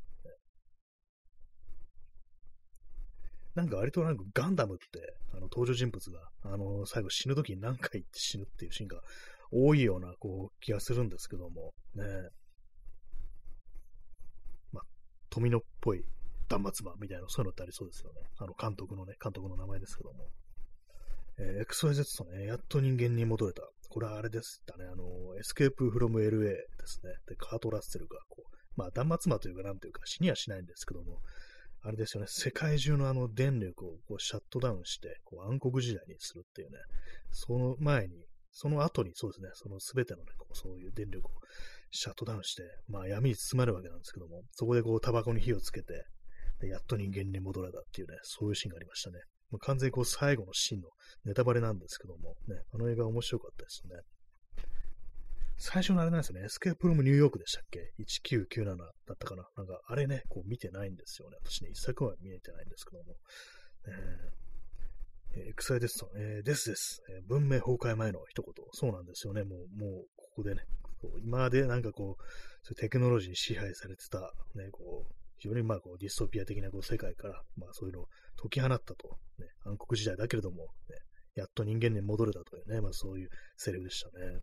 [3.55, 9.01] なんか割となんかガンダムって、あの登場人物が、あの、最後死ぬ時に何回言って死ぬっていうシーンが
[9.51, 12.05] 多いような、こう、気がするんですけども、ね
[14.71, 14.83] まあ、
[15.29, 16.03] 富野っぽい
[16.47, 18.21] 断末魔みたいな、そういうのってありそうですよね。
[18.37, 20.27] あの、監督のね、監督の名前ですけども。
[21.37, 23.63] えー、XYZ とね、やっと人間に戻れた。
[23.89, 25.03] これはあれですだね、あの、
[25.37, 27.11] エスケープフロム LA ですね。
[27.27, 31.21] で、カート・ラッセルが、こう、まあ、断末魔というか、なんというか、死にはしないんですけども、
[31.83, 36.77] あれですよね、世界中のあの電力をこうシャットダウンして、こう暗黒時代にするっていうね、
[37.31, 38.13] その前に、
[38.51, 41.31] その後にそうですね、その全てのね、こうそういう電力を
[41.89, 46.05] シャットダウンして、まあ闇に包まれるわけなんですけども、そこでこうタバコに火をつけて、
[46.59, 49.19] でやっと人間に戻れたっていうね、そういうシーンがありましたね。
[49.49, 50.87] まあ、完全にこう最後のシーンの
[51.25, 54.03] ネタバレなんですけども、ね、あの映画面白かったですよね。
[55.63, 57.93] 最初のあれなんですよね、エスケープルームニューヨークでしたっけ
[58.25, 58.73] ?1997 だ
[59.13, 61.37] ったかななんか、あれね、こう見てないんですよね。
[61.45, 63.15] 私ね、一作は見えてないんですけども。
[65.33, 68.53] えー、エクサイですと、えー、ですです、えー、文明崩壊前の一言。
[68.73, 69.43] そうなんですよね。
[69.43, 70.63] もう、もう、ここでね、
[70.99, 72.23] こう今までなんかこう、
[72.63, 74.19] そテクノロジーに支配されてた、
[74.55, 78.07] ね、こう、非常にまあこうディストピア的なこう世界から、まあそういうのを
[78.41, 78.95] 解き放ったと、
[79.39, 80.97] ね、暗黒時代だけれども、ね、
[81.35, 84.39] やっと人間に戻れたというね、まあそういうセリフでしたね。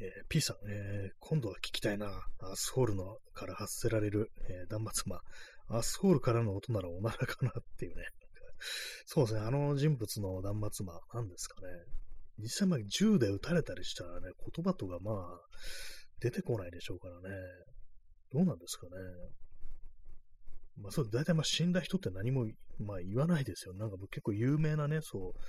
[0.00, 2.06] えー、P さん、えー、今度は聞きたいな。
[2.40, 5.20] アスホールのから発せられる、えー、断末魔。
[5.76, 8.04] アスホールからの音ならおならかなっていうね。
[9.06, 11.68] そうですね、あの人物の断末魔、なんですかね。
[12.38, 15.40] 実際、まあ、銃で撃たれたりしたらね、言葉とかまあ、
[16.20, 17.36] 出てこないでしょうからね。
[18.32, 18.92] どうなんですかね。
[20.80, 22.46] まあ、そう、大体まあ死んだ人って何も、
[22.78, 23.74] まあ、言わないですよ。
[23.74, 25.40] なんか結構有名なね、そう、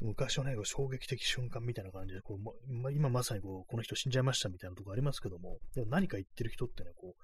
[0.00, 7.14] 昔はね、衝撃的瞬間みたいな感じで、こうま、今まさにこうこの人死んじゃいましたみたいなとこありますけども、でも何か言ってる人ってね、こ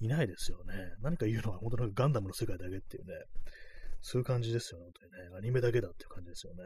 [0.00, 0.74] う、いないですよね。
[1.02, 3.12] 何か言うのは本当にガンダムの世界だけっていうね、
[4.00, 5.36] そういう感じですよね、本当にね。
[5.36, 6.62] アニメだけだっていう感じですよね。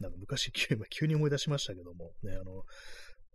[0.00, 2.64] なんか昔急、急に思い出しましたけども、ね、あの、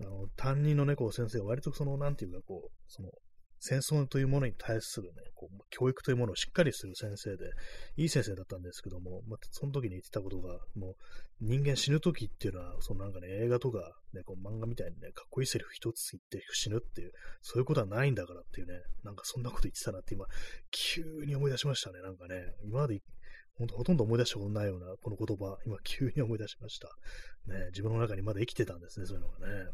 [0.02, 3.12] あの担任のね、こう先生が割とその、なんていうか、こう、その、
[3.60, 7.52] 戦争というものに対するね、こう教育というものをしっかりする先生で、
[7.98, 10.96] いい先生だったんですけども、またその時に言ってたことが、もう
[11.42, 13.80] 人間死ぬ時っていうのは、そのなんかね、映画とか、
[14.14, 20.26] ね、こう漫画みたいにね、かっこいいセリフ一つ言って死ぬっていう、そういうことはないんだからっていうね、なんかそんなこと言ってたなって今、
[20.72, 23.02] 急に思い出しましたね、なんかね、今まで
[23.58, 26.90] ほとんど思い出したことないような、この言葉、今急に思い出しました。
[27.48, 29.70] ね、自分の中にまだ生きてたんですね、そういうのがね。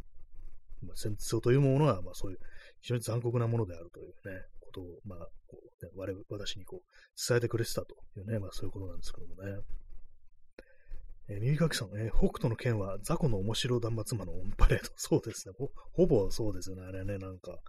[0.83, 2.39] まあ、戦争というものは、まあそういう
[2.81, 4.13] 非常に残酷なものであるというね、
[4.59, 9.61] ことを、まあ、こうね、我々、私にこう、伝えてくれてたというね、まあそういうことなんですけどもね。
[11.29, 14.89] えー、耳かきさん、えー、北斗の剣は雑魚の面白断末魔のオンパレード。
[14.97, 15.71] そうですねほ。
[15.93, 17.59] ほぼそうですよね、あれね、なんか。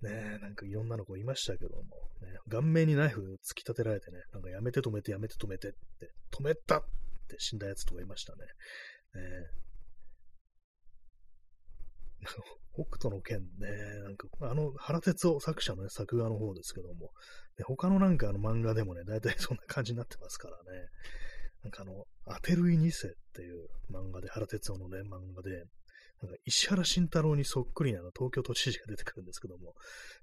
[0.00, 1.82] ねなんかいろんなのこういましたけども、
[2.22, 6.84] ね、顔面にナイフ突き立てられてね、なんかやめて止めてやめて止めてって、止めたっ
[7.28, 8.44] て死んだやつとかいましたね。
[9.14, 9.50] ね
[12.84, 13.68] 北斗の剣ね、
[14.04, 17.10] なんか、あの、原哲夫作者の、ね、作画の方ですけども、
[17.58, 20.86] ね、他のなんかあの漫画でもね、大体そんな感じになってますからね。
[21.64, 25.64] なんかあの、アテルイ2世っていう漫画で、原哲夫のね、漫画で、
[26.22, 29.74] なんか石原慎太郎にそっくりなの東京都知事が出てくるんですけども、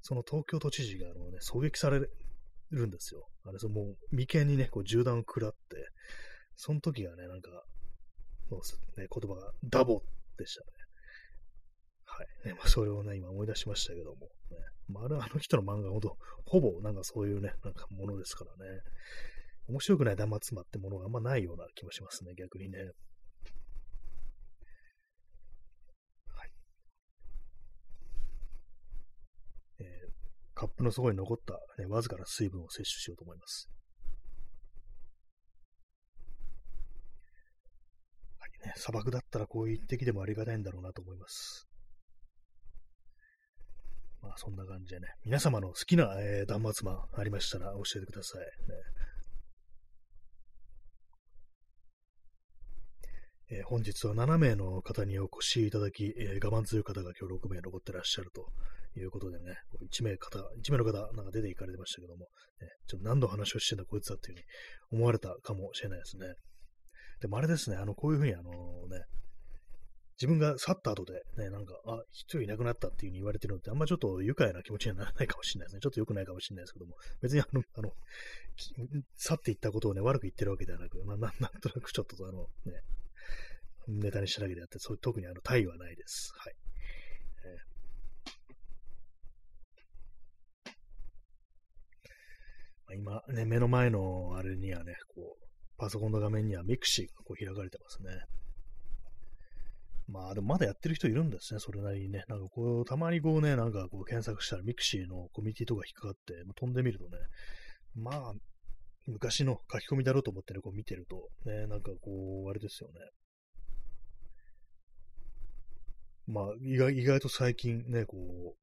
[0.01, 1.99] その東京都知事があの、ね、狙撃され
[2.71, 3.27] るんですよ。
[3.45, 5.57] あれ、そのもう眉間にね、こう銃弾を食らって、
[6.55, 7.49] その時がね、なんか、
[8.97, 10.01] ね、言葉がダボ
[10.37, 10.67] でしたね。
[12.15, 12.47] はい。
[12.47, 14.57] ね、まあ、それをね、今思い出しましたけども、ね。
[14.87, 18.79] まあ、あれあの人の漫画ほど、ほぼなんかそういうね、なんかものですからね。
[19.67, 22.77] 面白くない断末魔ってものがあんまないような気もしますね、逆にね。
[22.79, 22.85] は
[26.45, 26.51] い。
[29.79, 29.87] えー、
[30.53, 33.67] カップの底に残った、ね、わずかな水分を摂取しようと思います。
[38.39, 41.67] はいね、砂漠だったらこういう一滴でもありがたいんだろうなと思います。
[44.25, 48.41] まあそんな感じでね、皆様の好きな、えー、断末魔ありましたら教えてください。
[48.41, 48.45] ね。
[53.51, 58.47] えー、本日は7名の方にお越しいただき、えー、我慢強い方が今日6名残ってらっしゃると
[58.99, 59.53] いうことでね、
[59.93, 62.25] 1名方、1名の方、なんか出て行かれてましたけども、
[62.61, 66.25] ね、ちょっと何度話をしてんだこいつだっていうふうに思われたかもしれないですね。
[67.21, 68.51] でもあれですね、あの、こういうふうにあの
[68.87, 69.05] ね、
[70.17, 75.79] 自分が去った後で、ね、なんか、あ、人いなくなったっていう風に言われてるのって、あんまちょっと愉快な気持ちにはならないかもしれないですね。
[75.81, 77.91] ちょっと良くないかもしれないですけども、別にあの、あの、
[79.17, 82.81] 去っていったことをね、悪く言ってるわけではなく、まあ、なんなんとなくちょっとあの、ね、
[83.87, 86.31] ネタにしただけであって、そう特にあの、タイはないです。
[86.37, 86.55] はい。
[92.89, 95.45] えー、今ね、目の前のあれにはね、こう、
[95.77, 98.11] パソコンの画面にはミクシーがこう開かれてますね。
[100.07, 102.23] まあでもまだやってる人いるんですね、それなりにね。
[102.27, 107.17] なんかこう、たまにこうね、なんかこう検索したらミクシーのコミュニティとか引っかかって、まあ、飛んでみるとね、
[107.95, 108.33] まあ、
[109.07, 112.99] 昔の書き込みだろうと思ってね、こう見てると、ね、なんかこう、あれですよね。
[116.27, 118.55] まあ、意外意外と最近ね、こう、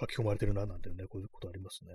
[0.00, 1.90] 書き込まれてるな、なんてね、こういうことありますね。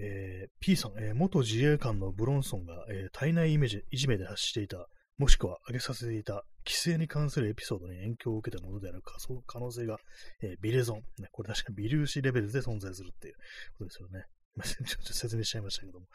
[0.00, 4.86] えー、P さん、えー、元自衛官のブロンソンが、えー、体内イメージ、いじめで発していた、
[5.18, 9.02] もしくは挙げさせていた、規制に関するエピソードに影響を受けたものである
[9.46, 9.98] 可能性が、
[10.42, 11.28] えー、ビレゾン、ね。
[11.32, 13.34] これ確か微粒子レベルで存在するっていう
[13.78, 14.26] ことですよね。
[14.62, 16.06] ちょっと説明しちゃいましたけども。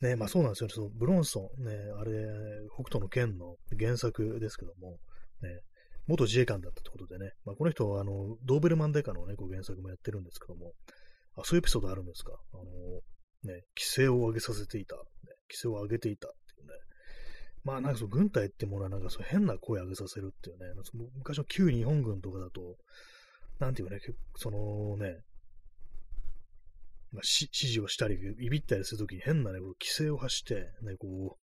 [0.00, 0.74] ね、まあそうなんですよね。
[0.74, 2.26] そのブロンソン、ね、あれ、
[2.74, 4.98] 北斗の剣の原作ですけども、
[5.40, 5.60] ね、
[6.06, 10.74] 元自衛官だったってことでね、まあこの人はあの、ドーベルマンデカのね、こう原作もやってるんですけども、
[11.36, 12.32] あ、そういうエピソードあるんですか。
[12.52, 12.64] あの、
[13.44, 15.02] ね、規制を上げさせていた、ね、
[15.48, 16.32] 規制を上げていた。
[17.64, 20.66] まあなんかその軍隊ってものはなんかそう変な声上げさせるっていうね、
[21.16, 22.76] 昔の旧日本軍とかだと、
[23.58, 24.00] なんていうかね、
[24.36, 25.18] そのね、
[27.12, 31.38] まあ、指示をしたり、ビビったりするときに変なね、こう規制を発して、ね、こ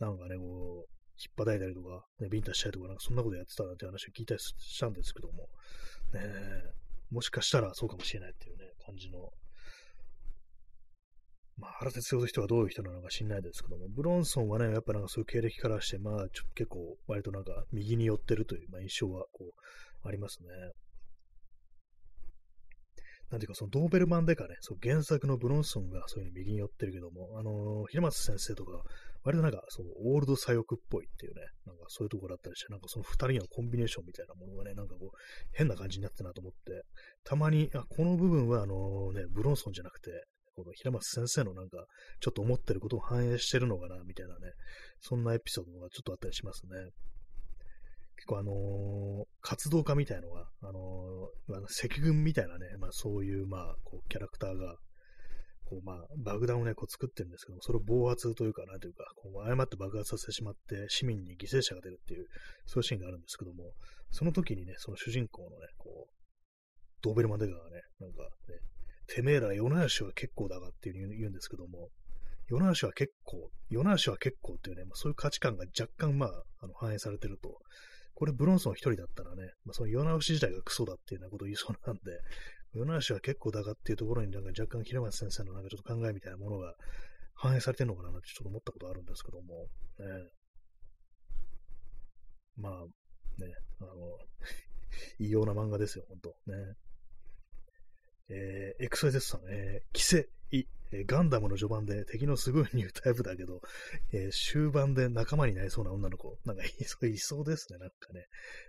[0.00, 0.90] う、なんかね、こう、
[1.20, 5.48] 引っ叩いたりとか、ね、ビンタしたりとか、なんかそんなことやってたなんて話を聞いたりしたんですけども、
[6.14, 6.20] ね、
[7.10, 9.30] もしかしたらそうかもしれないっていうね、感じの、
[11.60, 19.44] まあ、原哲夫という人はどういう人なのか知んないですけども、ブロンソンはね、やっぱなんかそういう経歴からして、まあ、ちょっと結構、割となんか右に寄ってるという、まあ、印象はこ
[20.04, 20.48] う、ありますね。
[23.30, 28.82] なんていうか、そのドーベルマンデカね、そう原作のブロンソンがそういう右に寄ってるけども、あのー、平松先生とか、
[29.22, 35.18] 割となんか、そう、オールド左翼っぽいっていうね、なんかそういうところだったりして、なんかその二人のコンビネーションみたいなものがね、なんかこう、
[35.52, 36.82] 変な感じになってなと思って、
[37.22, 40.10] たまに、あ、この部分はあのね、ブロンソンじゃなくて、
[40.62, 41.86] この平松先生のなんか、
[42.20, 44.52] ちょっと思ってることを反映してるのかな、みたいなね、
[45.00, 46.70] そんなエピソードがちょっとあったりしますね。
[48.16, 54.76] 結構あのー、活動家みたいのが、あのー、赤軍みたいなね、まあそういう、まあ、こう、キャラクターが、
[55.64, 62.26] こう、まあ、爆弾をね、こう作ってるんですけども、それを暴発というか、なんというか、こう、誤って爆発させてしまって、市民に犠牲者が出るっていう、
[62.66, 63.72] そういうシーンがあるんですけども、
[64.10, 66.20] その時にね、その主人公のね、こう、
[67.02, 68.58] ドーベルマンデガーがね、なんかね、
[69.14, 71.88] てめえら、ヨナヤシは結構だがっていう言うんですけども、
[72.48, 77.58] ヨナヤシは結構、ヨナヤシは結構っていうね、まあ、そういう価値観が若干、まあ、あの反映されてると
[78.20, 82.02] これブロンソン一人だったらね、まあ、その世直し自体がクソだっていうようなことを言いそうなんで、
[82.74, 86.74] 世直しは結構だがっていうところになんか若干平松先生のなんかちょっと考えみたいなものが
[87.34, 90.30] 反映されてるのかなってちょっと思ったことあるんですけども、ね、
[92.58, 92.72] まあ
[93.42, 94.18] ね、あの
[95.18, 96.36] 異様な漫画ですよ、ほんと。
[96.46, 96.54] ね。
[98.30, 103.60] えー、エクソゼスさん、えー、キセイ、えガンダムの序盤で敵のすごいニュータイプだけど、
[104.12, 108.26] えー、終盤で仲間になりそうな女の子、なんかい そういそうですね、なんかね。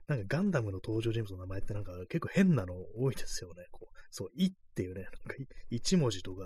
[0.07, 3.67] なんかガンダムの登場人物の名前ってなんか結構変なの多いですよね。
[3.71, 5.35] こうそう、いっていうね、なんか
[5.71, 6.43] 1文字とか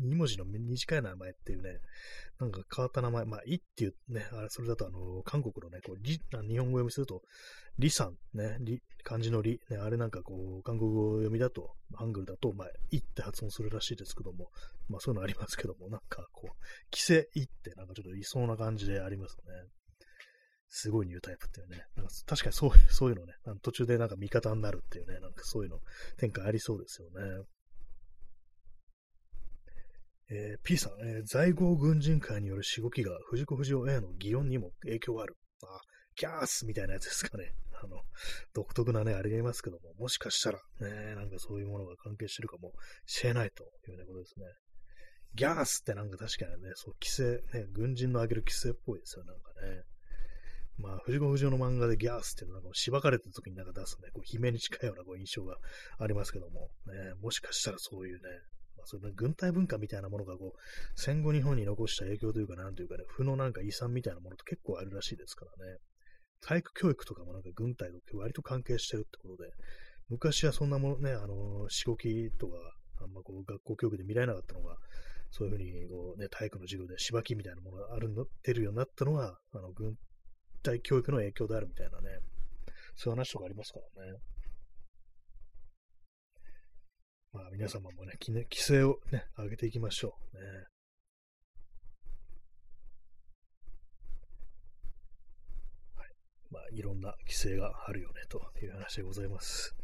[0.00, 1.80] 2, 2文字の短い名前っていうね、
[2.38, 7.22] なんか変わった名前、まあ、いっていうね、あれ、それだとあの、韓国のね、こう日本語読みすると、
[7.78, 14.50] リさん、ね、リ、漢字のリ、ね、あれなんかこう、韓国語読みだと、ハングルだと、まあ、いって発音するらしいですけども、
[14.90, 16.56] まあそういうのありますけども、なんかこう、
[16.92, 19.44] 規制いってなんかちょっといそうな感じでありますね。
[20.68, 21.84] すごいニュータイプっていうね。
[21.96, 25.78] なんか確かにそう、そういうのね、途中でなんか味方になるっていうね、なんかそういうの
[26.16, 27.44] 展開ありそうですよね。
[30.32, 35.36] えー、P さん、えー、在郷軍人会によるしごきが藤子不二雄 A の擬音にも影響がある。
[35.64, 35.80] あ、
[36.14, 37.52] キャースみたいなやつですかね。
[37.82, 38.02] あの、
[38.54, 42.72] 独特なね、あれがいますけども、もしかしたらね、なんかそういうものが関係してるかも
[43.06, 44.46] しれないというようなことですね。
[45.34, 49.84] ギャースってなんか確かにね、そう、規制、ね、軍人のあげる規制っぽいですよ、なんかね。
[50.78, 55.56] まあ、藤子不二雄の漫画でギャースっていうのは、しばかれた時になんか出すね、こう、悲鳴に近いようなこう印象が
[55.98, 58.20] ありますけども、ね、もしかしたらそういうね、
[58.76, 60.58] まあ、それ軍隊文化みたいなものがこう、
[60.96, 65.78] 戦後日本に残した影響というか、なんというかね、負のなんか遺産みたいなものと結構あるらしいですからね。
[66.40, 69.50] 体育教育とかもなんか軍隊と割と関係してるってことで、
[70.08, 72.56] 昔はそんなものね、あの、しごきとか、
[73.02, 74.76] あんまこう、学校教育で見られなかったのが、
[75.30, 79.96] そういうふうにこう、ね、体育の授業でしばきみたいなものがあるの、出るようになったのは、あの、軍
[80.62, 82.18] 隊教育の影響であるみたいなね、
[82.96, 84.18] そういう話とかありますからね。
[87.32, 90.36] まあ皆様もね、規制をね、上げていきましょう。
[90.36, 90.42] ね。
[95.94, 96.08] はい。
[96.50, 99.76] まあいろんな規制があるよね、という話でございます。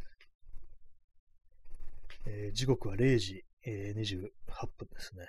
[2.26, 4.30] えー、時刻は0時、え、28
[4.78, 5.26] 分ですね。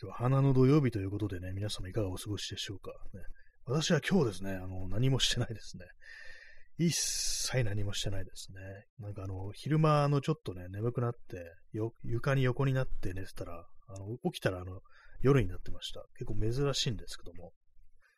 [0.00, 2.92] 今日は花の土曜日ということでね、皆様いかがお過ごしでしょうか。
[3.12, 3.22] ね、
[3.64, 5.84] 私は今日ですね、あの、何もしてないですね。
[6.78, 8.60] 一切何もしてないですね。
[9.00, 14.80] なんかあの、昼間のちょっとね、眠くなって、よ、床に横になって寝てたら、あの、起きたらあの、
[15.22, 16.04] 夜になってました。
[16.18, 17.52] 結構珍しいんですけども、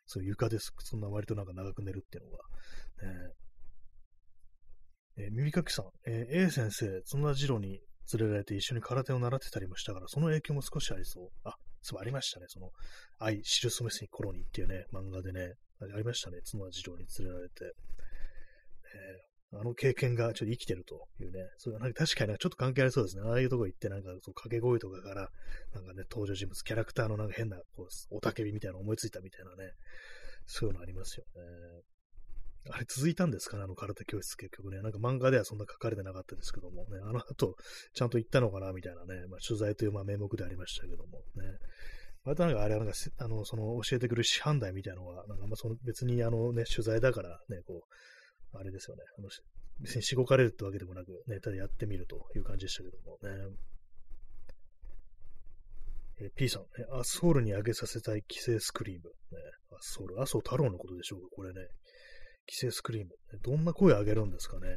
[0.05, 0.73] そう床です。
[0.79, 2.37] そんな割となんか長く寝るっていうのが。
[3.01, 3.33] ね、
[5.19, 7.81] えー、耳かきさん、えー、A 先生、そんな次郎に
[8.13, 11.29] 連れられて一緒に空手を習ってたりもしたから、その影響も少しありそう。
[11.43, 12.45] あ、そうありましたね。
[12.47, 12.71] その、
[13.19, 16.39] 愛、知るすめすに頃にっていうね、漫画でね、ありましたね。
[16.49, 17.73] 角田次郎に連れられて。
[19.51, 23.23] えー、あの経験がちょっと生きてるというね、それなんか確かにちょっと関係ありそうですね。
[23.25, 25.29] ああいうとこ行ってなんかそう掛け声とかから、
[25.73, 29.73] なんかね、登場人物、キャラクターのなんか変な、こう、おたけびみたいなの思いついたみたいなね、
[30.45, 31.41] そういうのありますよね。
[32.71, 34.81] あれ続いたんですかね、あの空手教室結局ね。
[34.81, 37.55] なんか漫画ではそんな書かれてなかったですけどもね、あの後、
[37.93, 41.57] ちゃんと行ったのかなみたいなね、まあ、取材というまあ名目でありましたけどもね。
[42.25, 47.83] またなんかあれはなんか、あの、その教えてくる師範代みたいなのは、なんかまあその別にあのね、取材だからね、こ
[48.53, 49.03] う、あれですよね。
[49.17, 49.29] あの
[49.79, 53.55] 別にしごかれるってわけでもなく、ね、ただやってみるという感じでしたけどもね。
[56.21, 59.09] え P さん、ね、アスホールに上げさせたい規制スクリーム。
[59.09, 59.37] ね、
[59.71, 61.61] アスホール、麻生太郎のことでしょうか、これね。
[62.49, 63.11] 規制スクリーム。
[63.43, 64.67] どんな声上げるんですかね。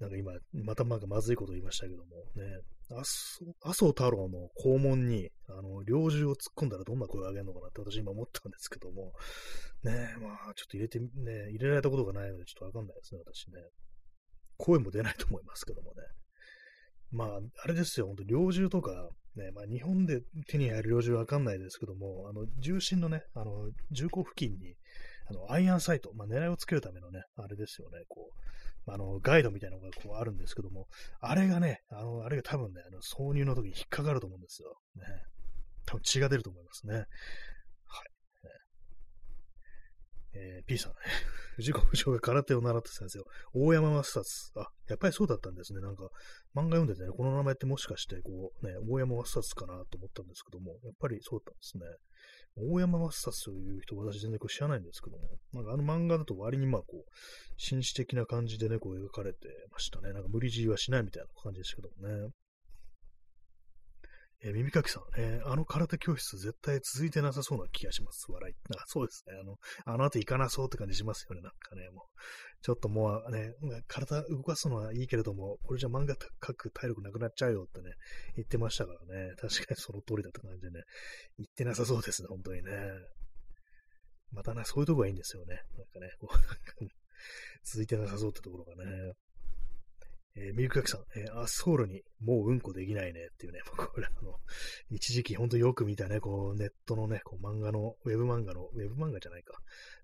[0.00, 2.60] なんか今、またなんかまずいこと言いましたけどもね。
[2.88, 3.02] 麻
[3.74, 9.12] 生太郎の肛門に、あの、猟銃を突っ込んだらどんな声を上げるのかなって私今思ったんですけども、
[9.82, 11.06] ねまあ、ちょっと入れて、ね、
[11.50, 13.60] 入れられたことがないのでちょっとわかんないですね、私ね。
[14.58, 15.96] 声も出ないと思いますけどもね。
[17.10, 18.92] まあ、あれですよ、本当猟銃とか、
[19.36, 24.74] ね、まあ日本で手に入る猟銃わかんないですけども、あの、重心のね、あの、銃口付近に、
[25.28, 28.30] あの、アイアンサイト、まあ狙いをつけるためのね、あれですよね、こ
[28.86, 30.86] う、あの、ガイドみたいなのがこうあるんですけども、
[31.20, 34.78] あれがね、あの、あれが多分ね、あの挿入の時に引っかかると思うんですよ。
[34.96, 35.02] ね。
[35.86, 36.94] 多分血が出ると思いますね。
[36.94, 37.06] はい。
[40.38, 40.96] えー、P さんね、
[41.56, 43.24] 藤子不二雄が空手を習ってたんですよ。
[43.54, 44.52] 大山マスタツ。
[44.56, 45.80] あ、やっぱりそうだったんですね。
[45.80, 46.04] なんか、
[46.54, 51.84] 漫画読んでてね、この名前ってもしかして、こう、ね、大山マスタツかなと思ったんですけども、やっぱりそうだったんですね。
[52.56, 57.10] 大山マスタツという人、私全然こう知らないんですけども、なんかあの漫画だと割にまあこう、
[57.56, 59.38] 紳士的な感じでね、こう描かれて
[59.70, 60.12] ましたね。
[60.12, 62.30] なんか無理強いはしないみたいな感じでしたけどもね。
[64.46, 68.26] えー、耳かきさん、えー、あの空手教室絶対続いてなさそうな気がします。
[68.30, 68.54] 笑い。
[68.76, 69.34] あそうですね。
[69.40, 71.42] あの、あの後行かなそうって感じしますよね。
[71.42, 72.06] なんかね、もう。
[72.62, 73.52] ちょっともうね、
[73.86, 77.92] 体動かすのはいいけれども、これじゃ漫画書く体力なくなっちゃうよってね、
[78.36, 79.34] 言ってましたからね。
[79.36, 80.82] 確かにその通りだった感じでね、
[81.38, 82.70] 言ってなさそうですね、本当にね。
[84.32, 85.60] またね、そういうとこがいいんですよね。
[85.76, 86.86] なんかね、こう
[87.64, 89.12] 続いてなさそうってところがね。
[90.36, 94.38] えー、ミルクカキさん、えー、アスホールにもううんこできないねっていうね、 これあの、
[94.90, 99.58] 一時期ほんとよく見たね、こうネットのね、こう漫画の、ウェブ漫画の、ウェブ漫画じゃないか、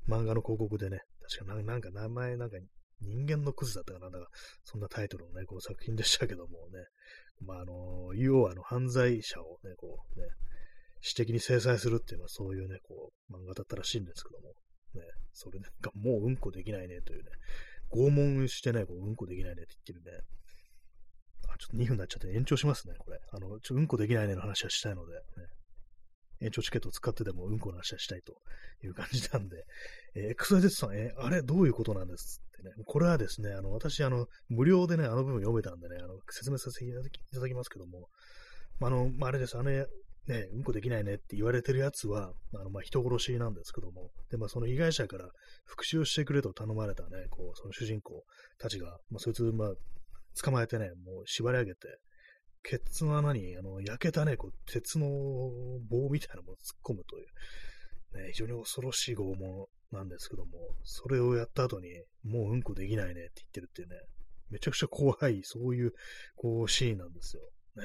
[0.09, 2.57] 漫画の広告でね、確かなんか名前なんか
[3.03, 4.30] 人間のクズだったかな、なんか
[4.64, 6.87] そんなタイトルのね、この作品でしたけどもね、
[7.41, 10.26] まああの、要はあの犯罪者をね、こうね、
[11.03, 14.55] 私的に制裁するっていうのはそういうね、こう、漫画だったらしいんですけども、
[14.95, 15.03] ね、
[15.33, 17.30] それなんかもううんこできないねというね、
[17.93, 20.20] 拷問してない、こう、うんこできないねって言ってるね。
[21.49, 23.18] あ、ちょっと2分になっちゃって延長しますね、これ。
[23.30, 25.20] あの、ちょうんこできないねの話はしたいので、ね、
[26.43, 28.34] 延長チケットを使ってでもうんこの話はしたいと
[28.84, 29.64] いう感じなんで、
[30.14, 32.72] えー、XYZ さん、えー、あれどういうことなんですってね。
[32.86, 36.93] これはですね、あの、私、あの、無料でね、あの部分読めたんでね、あの、説明させてい
[37.32, 38.09] ただきますけども、
[38.80, 39.86] あの、まあ、あれです、あれ、
[40.28, 45.28] ね、うんこできないねって言われてるやつは、あの、まあ、人殺しなんですけども、で、まあ、その被害者から
[45.64, 48.24] 復讐してくれと頼まれたね、こう、その主人公
[48.58, 49.72] たちが、まあ、そいつ、まあ、
[50.40, 51.98] 捕まえてね、もう縛り上げて、
[52.62, 55.08] ケツの穴に、あの、焼けたね、こう、鉄の
[55.90, 60.50] 棒みたいなものを突っ込むという、ね、非常に恐ろしい拷問なんですけども、
[60.84, 61.88] それをやった後に、
[62.22, 63.96] もううんこできないねって言ってるっていうね、
[64.50, 65.92] めちゃくちゃ怖い、そういう、
[66.36, 67.42] こう、シーンなんですよ。
[67.76, 67.82] ね。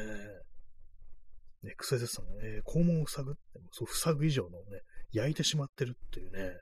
[1.63, 3.39] ね、XYZ さんがね、肛門を塞ぐって、
[3.71, 4.81] そう塞ぐ以上のね、
[5.11, 6.53] 焼いてしまってるっていうね、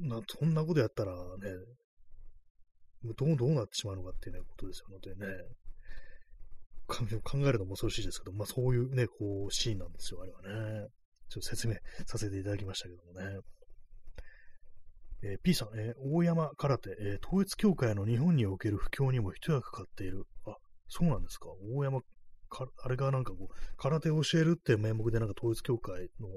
[0.00, 1.50] なそんなことやったらね、
[3.16, 5.26] どう、どうなってしまうのかっていうね、ことですよ、本当にね。
[6.86, 10.42] 考えるのも恐ろしいですけど、まあそういうね、こう、シーンなんですよ、あれは
[10.82, 10.88] ね。
[11.28, 11.74] ちょっと説明
[12.06, 13.40] させていただきましたけどもね。
[15.22, 20.24] えー、P さん、えー、大山空手、えー、統一教会の日本における布教にも一役買っている。
[20.46, 20.56] あ、
[20.88, 21.46] そうなんですか。
[21.74, 22.02] 大山
[22.82, 26.28] あれがなんかこう、空手を教えるっていう名目でなんか統一教会の、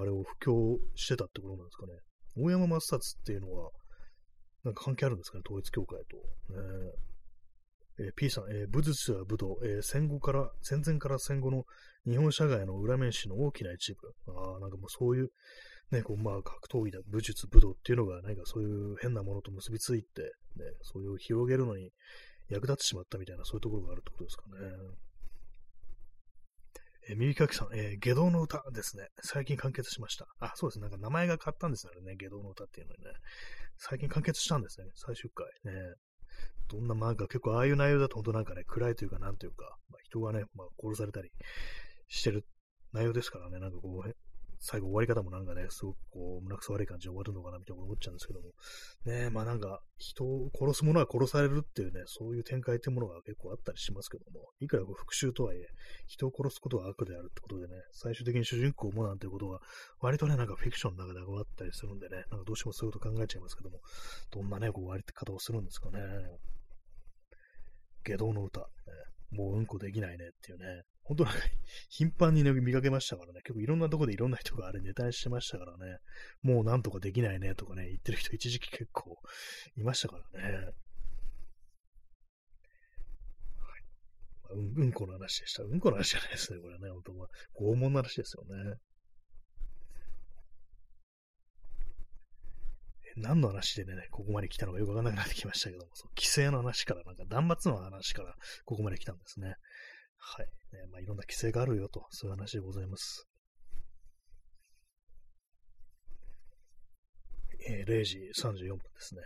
[0.00, 1.92] あれを布教してたってことなんですかね。
[2.36, 3.70] 大山抹殺っていうのは、
[4.64, 6.16] なんか関係あるんですかね、統一教会と。
[6.54, 6.92] ね
[8.00, 11.64] えー、P さん、えー、武術や武道、えー、戦後から、戦前から戦後の
[12.06, 13.98] 日本社会の裏面史の大きな一部。
[14.28, 15.30] ああ、なんかもうそういう、
[15.90, 20.28] ね、こう、まあ、格闘技だ、武術、武道っていうのが何かそういう変なものと結びついて、ね、
[20.82, 21.90] そういう広げるのに
[22.48, 24.98] 役立ってしまったみたいな、そういうところがあるってことですかね。
[27.08, 29.08] えー、耳かきさん、えー、下道の歌ですね。
[29.22, 30.26] 最近完結しました。
[30.40, 30.82] あ、そうですね。
[30.82, 32.16] なんか名前が変わったんですよね。
[32.16, 33.10] 下道の歌っていうのにね。
[33.78, 34.88] 最近完結したんですね。
[34.94, 35.46] 最終回。
[35.72, 35.94] ね。
[36.68, 41.30] どんな漫画、結構ああいう内容だと本当なんかね、暗いというか、なんというか、まあ、人がね、まあ、殺されたり
[42.08, 42.44] してる
[42.92, 44.16] 内容ですからね、なんかこう、
[44.60, 48.52] 最後終わり方もなんかね、すごくこう、胸くそ悪い感じで終わるのかなみたいな思っちゃうんですけども、
[49.06, 55.66] ねまあなんか、人を殺す者は殺されるっていうね、そういう展開っていうものが結構あったりしますけども、いくらこう復讐とはいえ、
[56.06, 59.60] 人を殺すことは悪であるってことでね、最終的に主人公もなんていうことは、
[60.00, 63.80] 割とね、なんかフィクションの中であったりするんでね、なんかどうしてもそういうこと考えちゃいますけども、
[64.30, 66.00] どんなね、こう終わり方をするんですかね。
[68.04, 68.66] 下道の歌、ね、
[69.30, 71.40] もううんこできないねっていうね、本当なんか、
[71.88, 75.96] 頻繁にね、見かけましたからね、結構いろんなとこでいろんな人があれネタにしてましたからね、
[76.42, 79.16] もうなんとかできないねとかね、言ってる人一時期結構
[79.78, 80.54] いましたからね。
[80.54, 80.74] はい
[84.50, 85.62] うん、うんこの話でした。
[85.62, 87.28] うんこの話じゃないですね、これね、本当は。
[87.58, 88.76] 拷問の話ですよね。
[93.16, 98.34] 何の話でね、ここまで来たのかよくわからなくなってきましたけども、そう規制の話から、なんか断末の話から
[98.64, 99.54] ここまで来たんですね。
[100.18, 100.46] はい。
[100.46, 103.26] ねまあ、いろんな規制があるよと、そういう話でございます。
[107.68, 109.22] えー、0時34分ですね。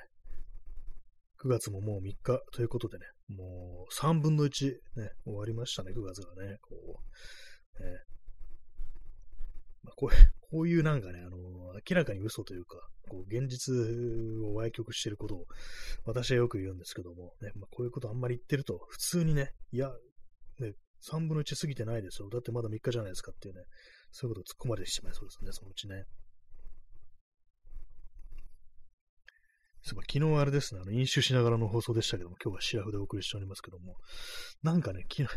[1.45, 6.57] 9月ももう3日ということでね、もう3分の1、ね、終わりましたね、9月がね。
[6.63, 7.01] こ
[7.81, 7.91] う、ね
[9.83, 10.11] まあ、こう
[10.53, 11.39] こういうなんかね、あの
[11.89, 12.79] 明らかに嘘というか、
[13.09, 13.75] こう現実
[14.45, 15.47] を歪曲していることを
[16.05, 19.91] 私はよく言うんですけども、ねまあ、こういうことあんまり言ってると、普通にね、いや、
[20.63, 20.75] ね、
[21.11, 22.29] 3分の1過ぎてないですよ。
[22.29, 23.65] だってまだ3日じゃないですかっていうね、
[24.11, 26.05] そういうことを突っ込まれてしまいそうですね、そのうちね。
[29.85, 33.97] そう昨日はあれですね、あの飲酒しながらの放送でしたけども、今日はシラフでお送りしておりますけども、
[34.63, 35.29] なんかね、昨日、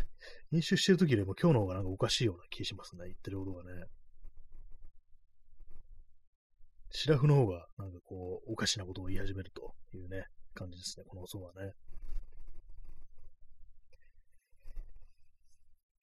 [0.52, 3.86] 飲酒してる時よりも今日の方がなんかおかしいような気しますね、言ってることがね。
[6.92, 11.72] シラフの方がなんかこう、おかしなことを言い始めるというね、感じですね、この放送はね。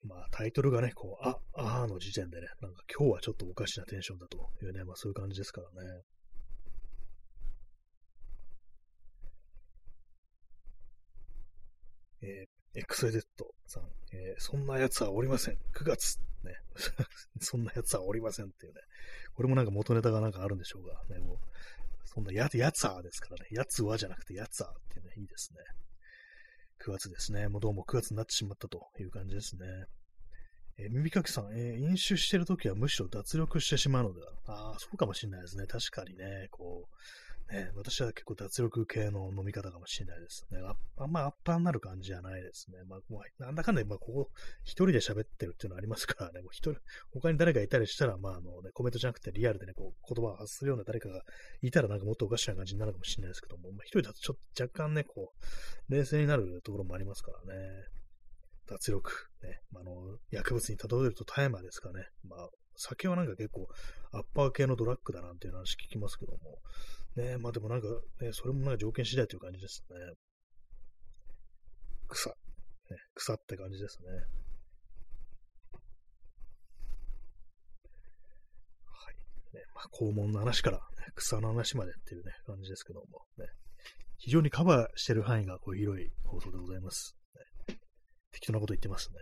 [0.04, 6.01] まあ、タイトルがね、こう、あ、あーの時点でね、なんか今日はちょっとおかしなテンションだというね、まあそういう感じですからね。
[12.22, 13.22] えー、XZ
[13.68, 13.84] さん、
[14.14, 15.58] えー、そんな奴はおりません。
[15.74, 16.54] 9月、ね。
[17.39, 18.82] そんな奴はおりませんっていうね。
[19.36, 21.38] これもなんか元ネタがなんかあるんでしょうが、ね、もう、
[22.06, 23.47] そんなや、やつはですからね。
[23.51, 25.60] やつはじゃなくてやつはっていうね、いいですね。
[26.86, 27.47] 9月ですね。
[27.47, 29.65] もうどうも9月になってしまったという感じですね。
[30.78, 34.28] えー、耳かきさん、えー、飲酒してるときはむしろ脱力してしまうのでは。
[34.45, 35.65] ああ、そうかもしれないですね。
[35.67, 36.95] 確かにね、こう、
[37.52, 40.60] ね、私は結構脱力系の飲み方かもしれないですね。
[40.64, 42.78] ああんまアッパーになる感じじゃないですね。
[42.88, 44.30] まあ、もうなんだかんだ、まあ、ここ、
[44.64, 46.80] 一人で喋ってるっていうのはありますからね、もう一人、
[47.12, 51.22] 他に誰かいたりしたら、まあ、あのね、コメントじゃなくてリアルでね、こう、言葉を発するような誰かが
[51.62, 55.34] いたらなんかもっとおかしな感じになるかもしれないですけども、まあ、一人だとちょっと若干ね、こ
[55.89, 57.88] う、冷静になるところもありますからね。
[58.68, 59.12] 脱力、
[59.44, 62.08] ね、まあ、あの、薬物に例えると大麻ですかね。
[62.28, 63.68] まあ、酒はなんか結構
[64.12, 66.60] アッパー系のドラッグだなんていう話聞きますけども、
[67.16, 67.88] ねまあでもなんか、
[68.22, 69.95] ね、それもなんか条件次第という感じですね。
[72.09, 72.30] 草。
[72.30, 72.36] ね、
[73.16, 74.09] 草って感じですね。
[78.88, 79.16] はい。
[79.55, 80.84] ね、まあ、肛門の話から、ね、
[81.16, 83.45] 草の話までっていうね、感じですけども、ね。
[84.18, 87.16] 非常にカバーしてる範囲がこう広い放送でございます。
[87.68, 87.78] ね、
[88.32, 89.16] 適当なこと言ってますね。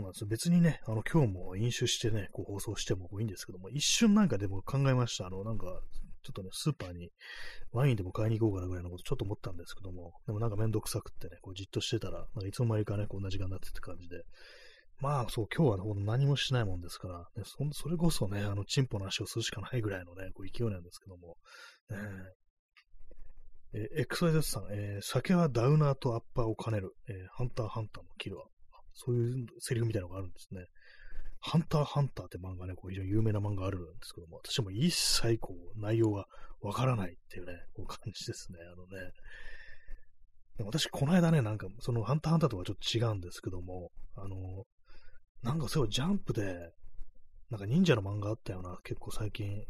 [0.00, 0.26] そうなんですよ。
[0.28, 5.26] 別にね、あの、今日も飲酒してね、こう放送してもいいんですけども、一瞬なんかでも考えました。
[5.26, 5.66] あの、なんか、
[6.22, 7.10] ちょっとね、スーパーに
[7.72, 14.22] ワインでも買いに行こうかなぐらいのことちょっと思ったんですけども、でもなんかめんどくさくってね、こうじっとしてたら、なんかいつの間にかね、こんな時間になってって感じで、
[15.00, 21.36] まあそう、今日は、ね、何もしないもんですから、ね、そそれこそね、あの、チンポの足をするしかないぐらいのね、こう勢いなんですけども、
[21.90, 28.42] えー、XYZ さん、えー、酒はダウナーとアッパーを兼ねる、えー、ハンターハンターのキルア。
[28.94, 30.66] そういうセリフみたいなのがあるんですね。
[31.40, 36.26] ハンターハンターって漫画ね、こう非常に有名な漫画あるんですけども、私も一切こう、内容が
[36.60, 38.58] わからないっていうね、こう感じですね。
[38.72, 39.12] あのね。
[40.64, 44.66] 私、この間ね、なんか、その、ハンターハンターとはちょっと違うんですけども、あの、
[45.42, 46.72] なんかそういジャンプで、
[47.48, 49.64] なんか忍者の漫画あったよな、結構最近、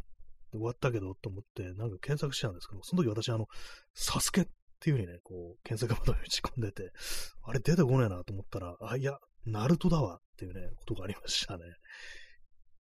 [0.53, 3.47] 終わったけどと思って、なんか検索したんですけど、その時私、あの、
[3.95, 4.49] サスケっ
[4.81, 6.91] っていう風にね、こう、検索窓に打ち込んでて、
[7.45, 11.65] あれ出てこねえなと思ったら、あ、いや、ナルトだわっていうね、ことがありましたね。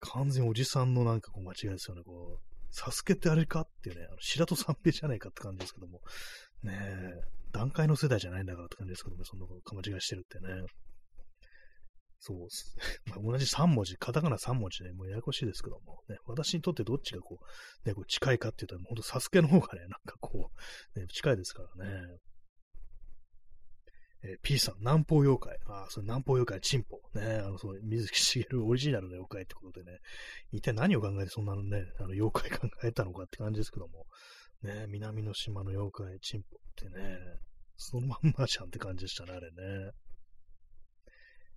[0.01, 2.05] 完全におじさんのなんかこう間違いですよね。
[2.05, 6.01] こう、サスケってあれかっていうね、あの白戸三平じゃないかって感じですけども、
[6.63, 7.21] ねえ、
[7.51, 10.63] 段階の世代じゃないんだからって感じですけども、そんなこと間違いしてるってね。
[12.21, 12.77] そうっす。
[13.07, 20.51] まあ、同じ3文字、カタカナ3文字ね、もうややこしいですけども、ね、私にとってどっちがこう、ね、こう近いかっていうと、本当サスケの方がね、なんかこ
[20.97, 22.19] う、ね、近いですからね。
[24.25, 25.59] えー、P さん、南方妖怪。
[25.67, 27.01] ああ、それ南方妖怪、チンポ。
[27.15, 29.99] ね、あの、そう、水木しげるオリジナルの妖怪ってことでね、
[30.51, 34.07] 一体何を考えてそんなのね、あの、妖怪考えたのかって感じですけども、
[34.63, 37.17] ね、南の島の妖怪、チンポってね、
[37.77, 39.93] そのまんまじゃんって感じでしたね、あれね。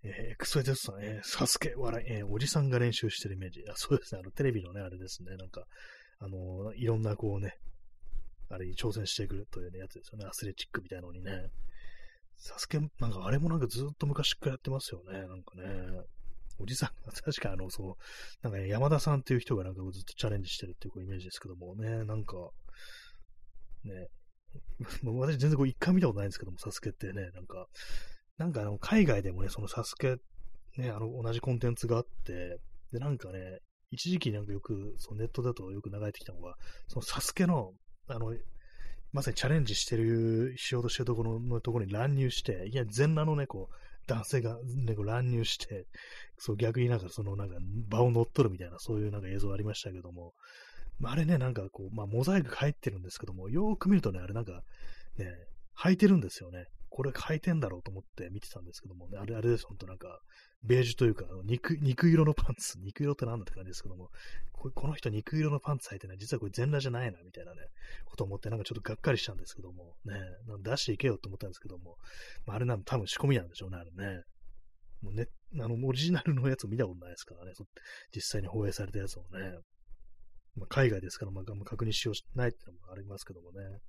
[0.04, 3.64] えー、クソエテスさん、えー、サスケ、笑い、えー、おじさんが練習してるイメージ。
[3.70, 5.66] あそうですね、あの、テレビのね、あれですね、なんか、
[6.20, 7.58] あのいろんなこうね、
[8.50, 11.48] あれに挑戦してくるという、ね、やつですよね、アスレチックみたいのにね。
[12.38, 15.64] サスケ、なんかあれもなんかずっと昔からやってますよね、なんかね。
[16.58, 17.96] おじさんが、 確かあの、そう、
[18.44, 22.36] なんか、ね、山田さんっていう人がなんかずっとチャレンジしてるっていうイメージですけどもね、なんか、
[23.84, 24.08] ね、
[25.04, 27.68] 私全然こう一回見たことないんですけども、サスケってね、なんか、
[28.42, 30.18] なんかあの、海外でもね、そのサスケ、
[30.76, 32.58] ね、あの、同じコンテンツがあって、
[32.92, 33.60] で、なんかね、
[33.92, 36.56] 一時期なんかよく、そのネットだとよく流れてきたのが、
[36.88, 37.74] そのサスケの、
[38.08, 38.34] あの、
[39.14, 43.76] まさにチャレンジしてる、しようとしてるところのところに乱入して、いや、全裸のね、こう、
[44.08, 45.86] 男性が、ね、乱入して、
[46.40, 47.58] そう、逆になんかその、なんか、
[47.90, 50.34] 場を乗っ取るみたいな、そういうなんか映像ありましたけども、
[51.00, 54.64] まあ、あれね、なんかこう、まあ、モザイク入ってるんですけども、よーく見るとね、あれなんか、
[55.20, 55.28] ね、
[55.78, 56.66] 履いてるんですよね。
[56.92, 60.20] これ履いてんだろうと思って見てたんですけどもね、あれ、あれです、ほんとなんか、
[60.62, 64.10] ベージュというか、肉、肉色のパンツ、肉色ってなんだって感じですけども、
[64.52, 67.62] ここの人肉色のパンツ履いてない、実はこれ全裸じゃないな、みたいなね、
[68.06, 70.16] こと思って、なんかちょっとがっかりしたんですけども、ね、
[70.64, 71.96] 出していけよと思ったんですけども、
[72.46, 74.24] まあ、あれなん多分仕込みなんでしょうね、あれね。
[75.02, 75.28] もうね、
[75.62, 77.54] あの、オリジナルのやつ見たことないですからね、
[78.14, 79.54] 実際に放映されたやつをね。
[80.56, 83.80] まあ、海外ですから、まあ、確認しようしないっていうのもありますけどもね。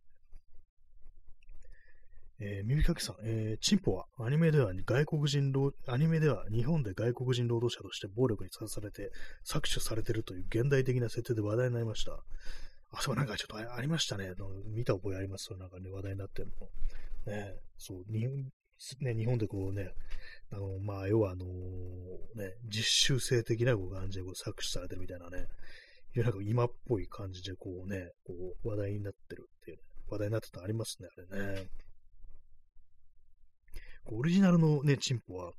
[2.44, 9.12] えー、耳かきさん、えー、チンポはアニメでは外国人労、アニメでは日本で外国人労働者として暴力にさらされて
[9.46, 12.18] 搾取されてるという現代的な設定で話題になりました。
[12.90, 14.32] あ、そう、なんかちょっとありましたね。
[14.74, 15.44] 見た覚えあります。
[15.44, 16.48] そなんかね、話題になってる
[17.26, 17.32] の。
[17.32, 18.50] ね、そう、日本、
[19.00, 19.94] ね、日本でこうね、
[20.50, 25.46] あの、まあ、要はあの、ね、実習生的なこう感じでこう搾取されてるみたいなね、
[26.16, 28.34] なんか今っぽい感じでこうね、こ
[28.64, 31.68] う話題になってるっていう、ね、話題になってたありますね、あれね。
[34.06, 35.52] オリジナルのね、チンポは、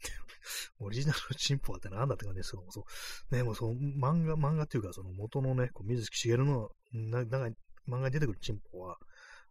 [0.78, 2.84] オリジナルのチンポはって何だって感じですけども、そ
[3.30, 8.96] う、ね、もうその漫画、漫画っていうか、その元のね、こう水木しげるの、な、なんか漫画に出てくるチンポは、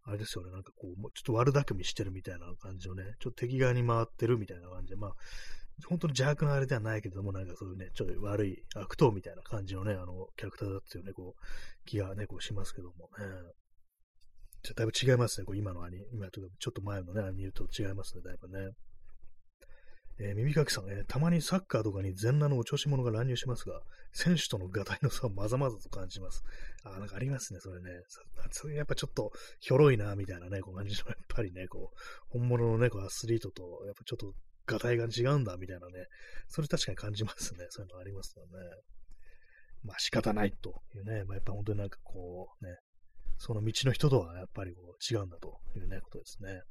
[0.06, 5.14] あれですよね、なんかこう、ちょっと悪巧みしてるみたいな感じのね、ちょっと敵側に回ってるみたいな感じで、まあ、
[5.88, 11.42] 本当に邪悪なあれではないけども、なんかそういうね、ちょっと悪い悪党みたいな感じのね、あの、キャラクターだっていうね、こう、
[11.86, 13.24] 気がね、こうしますけどもね。
[14.72, 15.44] だいぶ違いますね。
[15.44, 18.70] こう今のアニ今とちょっと前のね、アニメと違いますね、だいぶね。
[20.20, 23.80] えー、耳かきさん、えー、たまにサッカーとかに全裸のお調子者が乱入しますが、
[24.12, 26.44] 選手とのガタイの差をまざまざと感じます。
[26.84, 27.90] あ、なんかありますね、それね。
[28.52, 34.34] それやっぱちょっとひょろいな、みたいなね、こう感じの、やっぱりね、こう、本物のね、こうアスリートと、やっぱちょっと
[34.66, 36.06] ガタイが違うんだ、みたいなね。
[36.46, 37.66] それ確かに感じますね。
[37.70, 38.50] そういうのありますよね。
[39.82, 41.24] まあ仕方ないというね。
[41.24, 42.70] まあやっぱ本当になんかこう、ね、
[43.38, 46.62] その道の人とはやっぱりこう違うんだというね、ことですね。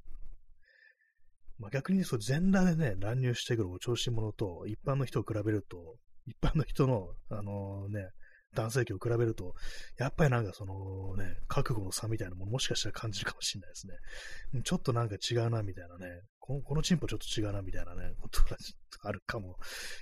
[1.60, 5.96] まあ、逆にそう全裸でね、乱入してくるお調子者と一般の人を比べると、
[6.26, 8.10] 一般の人の、あのね、
[8.54, 9.54] 男性器を比べると、
[9.98, 14.62] やっぱりなんかそのね、覚悟の差みたいなものもしかしたら感じるかもしれないですね。
[14.64, 18.58] ちょっとなんか違うなみたいなね、このこのチンポちょっと違うなみたいなね、 ことが
[19.04, 19.58] あるかも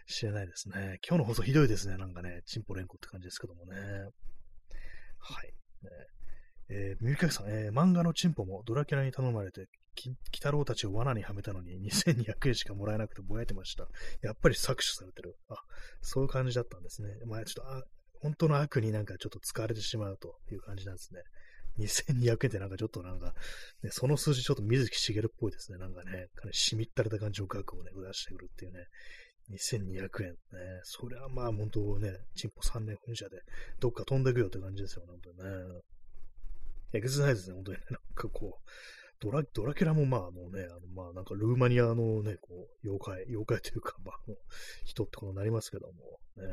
[0.05, 0.99] しれないですね。
[1.07, 3.77] 今日の放送ひどいですね、なんかね、チンポ連呼って感じですけどもね。
[5.19, 5.53] はい。
[5.83, 5.89] ね
[6.71, 9.67] えー、耳かきさん、えー、漫画のチンポもドラキュラに頼まれて、
[10.05, 13.87] 鬼太郎たちを罠にはめたのに2200円しかもらえなくてぼやいてました。
[14.21, 15.35] やっぱり搾取されてる。
[15.49, 15.55] あ、
[16.01, 17.09] そういう感じだったんですね。
[17.25, 17.83] まあちょっと、あ
[18.21, 21.21] 本当の悪になんかちょっと使われてしまうという感じなんですね。
[21.79, 23.33] 2200円ってなんかちょっとなんか、
[23.83, 25.77] ね、その数字ちょっと水木しげるっぽいですね。
[25.77, 28.85] なんかね、かなりしみったれた感じの額をね、出してくるっていうね。
[29.51, 30.37] 2200円ね。
[30.83, 33.41] それはまあ本当ね、チンポ3年噴射で
[33.79, 35.81] どっか飛んでくよって感じですよ、本当にね。
[36.93, 37.83] えげつないですね、本当にね。
[37.91, 38.69] なんかこう、
[39.19, 44.35] ドラ、ドラキュラもまあ、あのね、あのまあ、なんかルーマニアのね、こう、妖怪、妖怪というか、まあ、あの
[44.83, 46.45] 人ってことになりますけども、ね、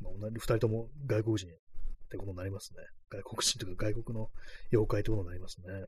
[0.00, 2.82] まあ、二人とも外国人ってことになりますね。
[3.10, 4.30] 外国人というか外国の
[4.72, 5.86] 妖怪ってことになりますね。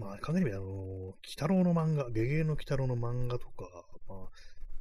[0.00, 3.68] まあ、考えてみれば、あの、鬼太郎の漫画、ゲゲゲの鬼太郎の漫画とか、
[4.08, 4.28] まあ、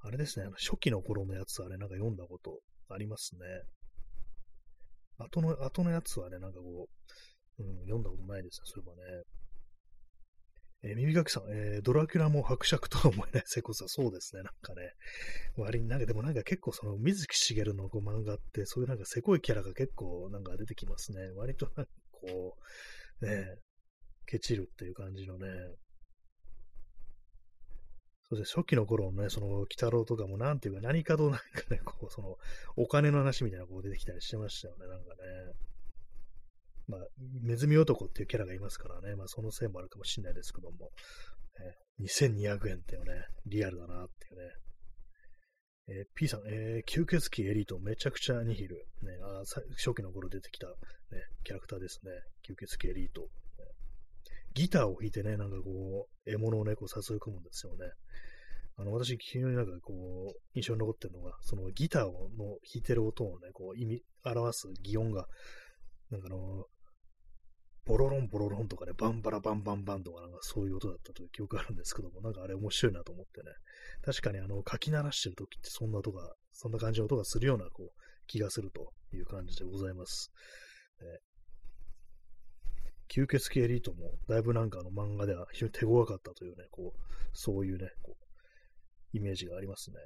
[0.02, 2.60] あれですね、あの初期の頃のやつあれなんか読んだこと
[2.90, 3.42] ありますね。
[5.18, 6.88] 後の、後のやつはね、なんかこ
[7.60, 9.24] う、うん、読んだことないですね、そういえばね。
[10.82, 14.94] えー、耳かきさん、えー、ドラキュラも伯爵とは思えないセコさ、そうですね、なんかね。
[15.58, 21.20] 割になんか、でもなんか結構その、水木しげるのこう漫画って、そういうなんかせこいキャラが結構なんか出てきますね。
[21.36, 22.56] 割となんかこ
[23.22, 23.46] う、ね、
[24.26, 25.48] ケチるっていう感じのね。
[28.30, 32.38] そうです初期の頃のね、その、鬼太郎とかもなんていうか、何かとなんかね、こう、その、
[32.76, 35.16] お金の話みたいなこう出てきたりしてましたよね、なんかね。
[36.88, 37.02] まあ、
[37.44, 40.92] ネズミ男っていうキャラがいますからね、まあ、そのせいもあるかもしれないですけども、
[41.60, 44.52] え、2200円っていうね、リアルだなっていうね。
[45.92, 48.76] えー、P さん、えー、吸血鬼エリートめちゃくちゃニヒル。
[49.02, 49.42] ね、あ
[49.76, 50.74] 初期の頃出てきた、ね、
[51.44, 52.12] キャラクターですね。
[52.48, 53.28] 吸血鬼エリート。
[54.54, 57.92] ギターを弾いてね、なんかこう、獲物をね、こう誘い込むんですよね。
[58.78, 65.28] あの、私、非常になんかこう、印象に残ってるのが、そのギターをの弾いてる音をね、こう、意味、表す擬音が、
[66.10, 66.66] なんかあの、
[67.86, 73.52] ボロロンボロロンとかね、バンバラバンバンバンとかなんかそういう音だったという記憶があるんですけども、なんかあれ面白いなと思ってね。
[74.04, 80.32] 確かにあの、書き鳴らしてる時ってそんな音が、そんな感じの音がするようなこう、気がするという感じでございます。
[81.02, 81.08] ね、
[83.10, 87.00] 吸血鬼エリートも、だいぶなんかあの漫画では非常に手強かったというね、こう、
[87.34, 89.98] そういうね、こう、イメージがありますね。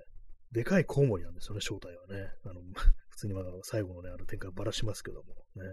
[0.51, 2.31] でかいコウモリなんですよね、正体はね。
[2.45, 2.61] あの、
[3.09, 5.63] 普通にまだ最後のね、あの展開ばらしますけども、ね。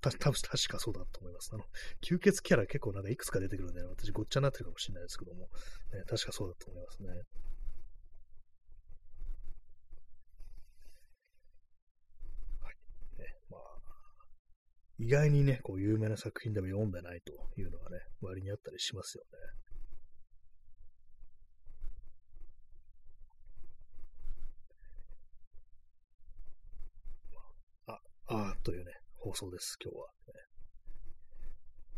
[0.00, 1.50] た、た確かそうだと思います。
[1.52, 1.64] あの、
[2.02, 5.48] 吸血キャラ結構なんかいくつか出てくるんで、私ごっちゃになってるかもしれないですけども、
[5.92, 7.08] ね、確かそうだと思いますね。
[7.08, 7.14] は
[12.70, 12.74] い。
[13.18, 13.60] ね、まあ、
[14.98, 19.38] 意外にね、こう有名な作品でも読んでないというのがね、割にあったりしますよね。
[27.86, 27.92] あ、
[28.26, 30.06] ああというね、放送です、今日は、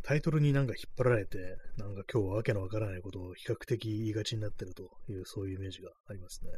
[0.03, 1.37] タイトルになんか引っ張られて、
[1.77, 6.51] なんか今日はわけのわからないことを比較的言いがちになってるという、そういうイメージがありますね。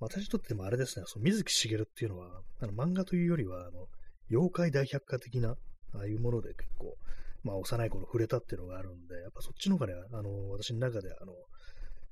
[0.00, 3.86] 私にとってもあれですね、その水木しげるっていうのは、あの漫画というよりは、あの、
[4.30, 5.56] 妖怪大百科的な、
[5.94, 6.96] ああいうもので結構、
[7.42, 11.32] まあ幼い頃触れたっていうのがあるんで、やっぱそっちの方がね、あの、私の中であの、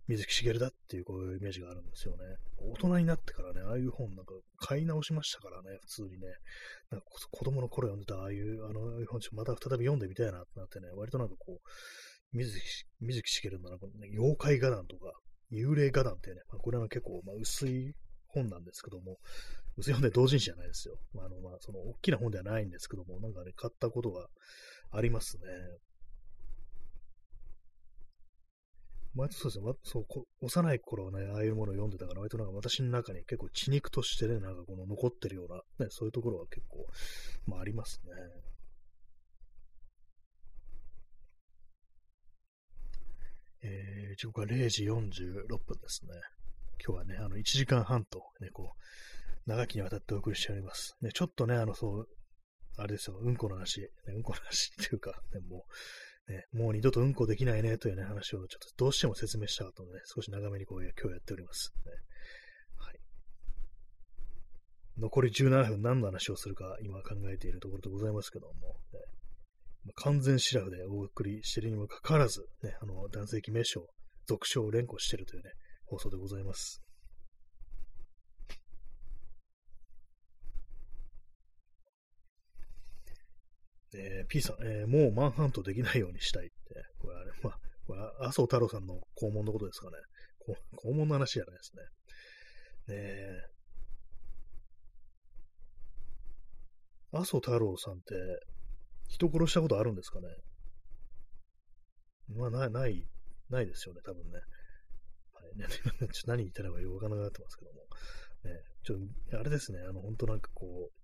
[0.09, 2.25] 水木しげるだっていうこういうイメージがあるんですよね。
[2.59, 6.27] 大人になってからね、ああいう本なんか買い直しましたからね、普通にね。
[6.91, 12.61] なんか子供の頃読んでたああいう、あの本また再び読んでみたいなってなってね、割となんかこう、水
[13.23, 15.13] 木しげるのなんか、ね、妖怪画談とか、
[15.53, 17.95] 幽霊画談ってね、まあ、これは結構、まあ、薄い
[18.29, 19.19] 本なんですけども、
[19.81, 20.99] 薄い本で同人誌じゃないですよ。
[21.17, 24.29] あ、の、まあ、その、大きな本ではないんですけども、なんかね、買ったことが
[24.93, 25.43] ありますね。
[29.15, 30.05] まあ、そうですね、そう
[30.41, 36.87] 幼い頃はね、ああいうものを読んでたから、割となんか私の中に結構血肉としてね、なんかこの残ってるような、ね、そういうところは結構、
[37.47, 38.13] まあありますね。
[43.63, 46.13] えー、時刻は0時46分ですね。
[46.83, 48.81] 今日はね、あの、1時間半と、ね、こう、
[49.51, 50.97] 長きにわたってお送りしております。
[51.03, 52.09] ね、ちょっとね、あの、そう、
[52.77, 55.65] あれですよ、うんこの話、うんこの話っていうか、ね、も
[56.29, 61.93] う、ね、もう二度とうんこできないねというね、話をちょっとどうしても説明したかったので、ね、少し長めにこう今日やっております、ね。
[62.77, 63.01] はい。
[64.99, 68.53] 残り17分何の話をするか今考えているところでございますけども、
[69.85, 73.89] ね、完全シラフでお送りしているにもかかわらず、ね、あの、男性記名称、
[74.29, 75.51] 続称を連呼しているというね、
[75.87, 76.81] 放送でございます。
[83.95, 86.55] えー、P さん、えー、もうマンハントできないようにしたいって。
[86.99, 89.97] これあれ、まあ、これ麻生太郎さんの肛門のことですかね。
[90.85, 91.73] 肛門の話じゃないです
[92.89, 92.95] ね。
[92.95, 93.51] ねえ。
[97.13, 98.15] 麻生太郎さんって、
[99.09, 100.29] 人殺したことあるんですかね
[102.29, 103.05] まあ、ない、ない、
[103.51, 104.39] ないですよね、多分ね。
[105.35, 105.67] はいね。
[106.13, 107.81] ちょ何言ってればよくわからなくなってますけども。
[108.45, 111.00] ね、ちょ、あれですね、あの、本当なんかこう、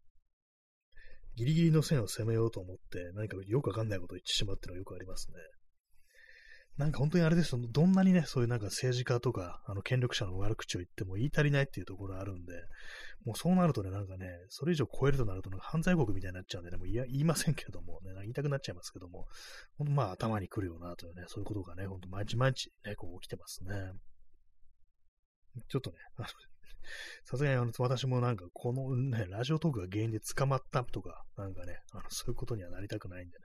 [1.37, 5.37] ギリギリの線を攻めようと思って、何かよくわかんないことを言ってしまうっていうのはよくありますね。
[6.79, 12.53] なんか本当にあれですよ、どんなにね、そういうなんか政治家とか、あの権力者の悪口を言っても言い足りないっていうところがあるんで、
[13.25, 19.27] もうそうなるとね、なんかね、それ以上超えるとなると、犯罪国みたいになっちゃうんでね、もう言いませんけども、ね、言いたくなっちゃいますけども、
[19.79, 23.73] ほんとまあ頭に来るよなというね、そういうことがね、ほんと毎日毎日ね、こう起きてますね。
[25.69, 25.97] ちょっとね、
[27.25, 33.45] さすがにあの私もなんかこのね、ラジオトークが原因で捕まったとか、なんかね、あのそういうことにはなりたくないんでね。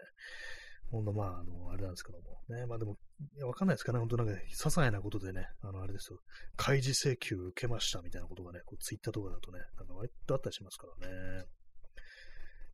[0.91, 2.41] ほんとまあ、あの、あれなんですけども。
[2.49, 2.97] ね、まあでも、
[3.45, 3.99] わかんないですかね。
[3.99, 6.19] 本当なんか、些細なことでね、あの、あれですよ。
[6.57, 11.45] 開示請求受けましたみたいなことがね、こうツイッターとかだとね、なんか割とあったりしますからね。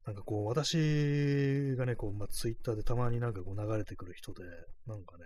[0.07, 4.44] なんかこう、私がね、こう、まあ、ツイッターでたまになんかこう流れてくる人で、
[4.88, 5.26] なんかね、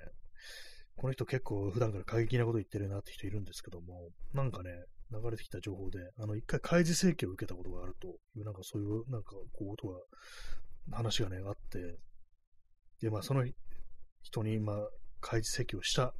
[0.98, 4.72] この人結構普段から過激なこと言ってるなって人いるんですけども、なんかね、
[5.12, 10.00] 流れてきた情報で、あの、一回開示請求を受けたことがあるという、なんかそういう、なんかこう、ことが、
[10.92, 11.98] 話がね、あって、
[13.02, 13.46] で、まあ、その
[14.24, 14.76] 人に、まあ、
[15.20, 16.14] 開示請求をした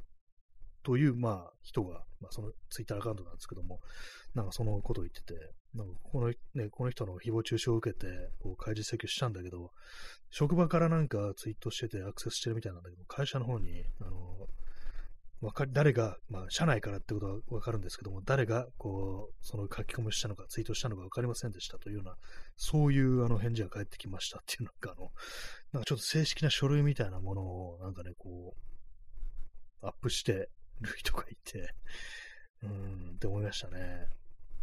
[0.82, 3.80] という、まあ、人が、まあ、そのツイッターアカウントなんですけども、
[4.34, 5.34] なんかそのことを言ってて、
[5.74, 8.06] なんかこの、ね、この人の誹謗中傷を受けて、
[8.40, 9.70] こう開示請求したんだけど、
[10.30, 14.48] 職場からなんかツイートしててアクセスしてるみたいなんだけど、会社の方に、あの、
[15.42, 22.14] わか誰が、まあ、社内からってことはわかるんですけども、誰が、こう、その書き込みしたのか、ツイートしたのかわかりませんでしたというような、
[22.56, 25.10] そういうあの返事が返ってきましたっていう、なんかあの、
[25.72, 28.54] なんかちょっと正式な書類みたいなものを、なんかね、こ
[29.82, 30.48] う、アップして
[30.80, 31.74] る人がいて、
[32.62, 34.06] うーん、って思いましたね。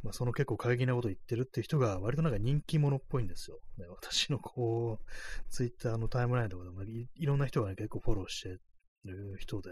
[0.02, 3.60] まあ、その結構過激なこと言ってるっていう人が割となんか人気者っぽいんですよ。
[3.78, 8.58] ね、私のこう、ツイッターのタイムラインとかでもいいろんな人がね、結構フォローして
[9.04, 9.70] る人で、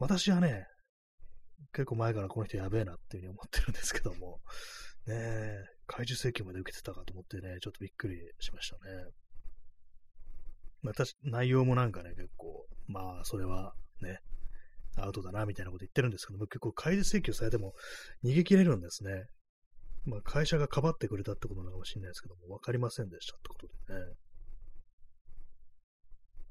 [0.00, 0.66] 私はね、
[1.74, 4.40] 結構前からこの人やべえなっていうふうに思ってるんですけども、
[5.06, 8.80] ねえ、怪獣請求まで受けてたかと思ってね、ちょっとびっくりしましたね。
[10.82, 14.20] まあ、内容もなんかね、結構、まあ、それはね、
[14.96, 17.74] アウトだな、みたいなこと言ってるんですけども、結構開示請求されても
[18.24, 19.26] 逃げ切れるんですね。
[20.06, 24.14] まあ、会社がかばってくれたってことなのかもしれないですけども、わかりませんでしたってことでね。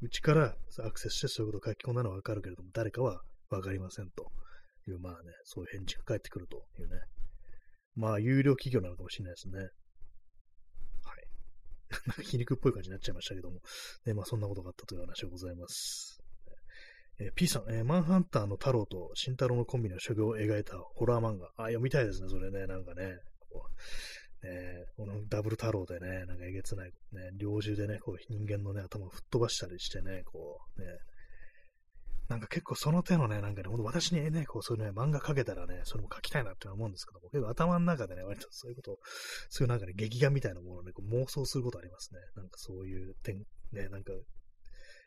[0.02, 0.56] うちから
[0.86, 4.32] アクセスしてそういうことを書き込んだのはわかるけれども、誰かはわかりませんと
[4.88, 7.00] いう、まあね、そういう返事が返ってくるというね。
[7.96, 9.60] まあ、有料企業なのかもしれないですね。
[9.60, 9.70] はい。
[12.08, 13.62] なんか皮肉っぽい感じになっちゃいましたけども、
[14.06, 16.20] ね、まあそんなことがあったという話でございます。
[17.20, 21.48] えー、P さん、えー、マンハンターの太郎と慎太郎のコンビの所業を描いたホラー漫画。
[21.58, 23.18] あ、読みたいですね、それね、なんかね。
[23.50, 30.88] こうねこのダブル太郎でね、なんかえげつない、ね、猟銃でね、こう人間のね、頭を吹っ飛ばしたりしてね、こう、ね、
[32.30, 38.98] なんか結構その手のね、なんかね、ほんと私にね、こうそういうね、漫画描けたらね、それも描きたいなって思うんですけども、結構頭の中でね、割とそういうことを、
[39.50, 42.20] そういうなんかね、劇画みたいなものをね、こう妄想することありますね。
[42.36, 44.14] なんかそういう点、ね、なんか、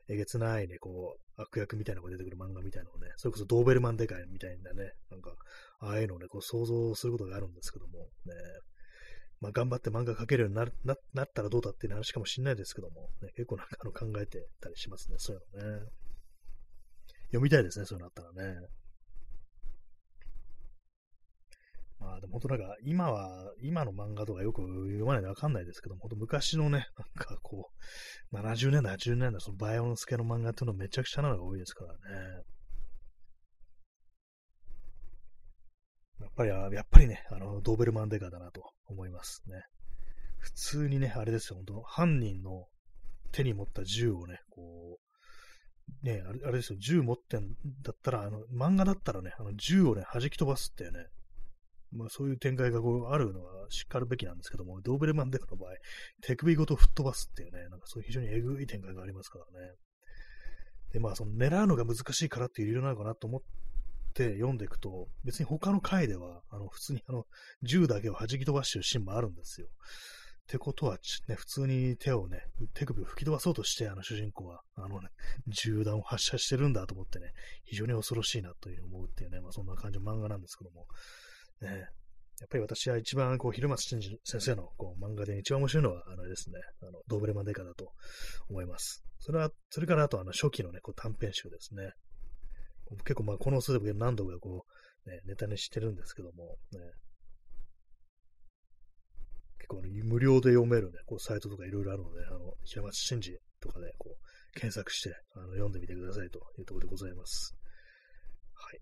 [0.09, 5.33] えげつないね、こう、悪役みたいなのが出てくる漫画みたいなのをね、それこそドーベルマンデカイみたいなね、なんか、
[5.79, 8.35] ああいうのをね、こう想像することがあるんですけども、ね、
[9.41, 15.87] まあ、頑張って漫画描けるようになななったらどうだっていう話かもしれないですけども、ね、結構なんかあの考えてたりしますね、そういうのね。
[17.33, 18.61] 読みたいですね、そういうのあったらね。
[21.99, 27.71] まあでも本当なんか今は、今の漫画とかよく読まないでわかんないですけども、本当昔のね、なんかこ
[28.33, 31.99] う、70年代、80年代、そのバイオンス系の漫画っていうのめちゃくちゃなのが多いですからね。
[36.21, 39.63] やっぱり、やっぱりね、あの、ドーベルマンデカだなと思いますね。
[40.39, 42.67] 普通にね、あれですよ、本当犯人の
[43.31, 45.02] 手に持った銃をね、こう、
[46.03, 51.07] ね、あれあれですよ、銃持ってんだったら、あの、漫画だったらね、あの銃をね、弾き飛ばすっていうね、
[51.93, 55.71] まあそういう展開がこうあるのはしっかるべきなんですけども、ドーベルマンデカの場合、
[56.23, 59.75] 手首ごと吹っ飛ばすっていうね、なんかそういう非常にえぐい展開がありますからね。
[60.93, 63.41] で、まあその狙うのが難しいからっていう理由なのかなと思っ
[64.15, 67.25] て読んでいくと、別に他の回では、あの、普通にあの、
[67.63, 69.69] 銃だけを弾き飛ばしてるシーンもあるんですよ。
[70.53, 70.99] ってことは、
[71.29, 72.43] ね、普通に手をね、
[72.75, 75.09] 手首を吹き飛ばそうとして、あの主人公は、あのね、
[75.49, 77.33] 銃弾を発射してるんだと思ってね、
[77.65, 80.87] 非常に恐ろしいなという思うっていうね、まあそんな感じの漫画なんですけども、
[81.63, 81.69] ね、
[82.41, 87.93] やっぱり私は一番、こう、昼松真司先生のこう漫画で一番面白いのは、あのですね、あの、ドーベルマンデカだと
[88.51, 89.03] 思います。
[89.21, 91.93] それは、それからあと、あの、初期のね、こう短編集ですね。
[93.05, 94.67] 結構、まあ、この数で何度かこ
[95.07, 96.81] う、ね、ネタにしてるんですけども、ね、
[99.63, 107.55] 結構、ね、無料で読めるね、こうサイトとかいろいろあるので、あの、平松真司とかで、こう、検索して、あの、読んでみてくださいというところでございます。
[108.55, 108.81] はい。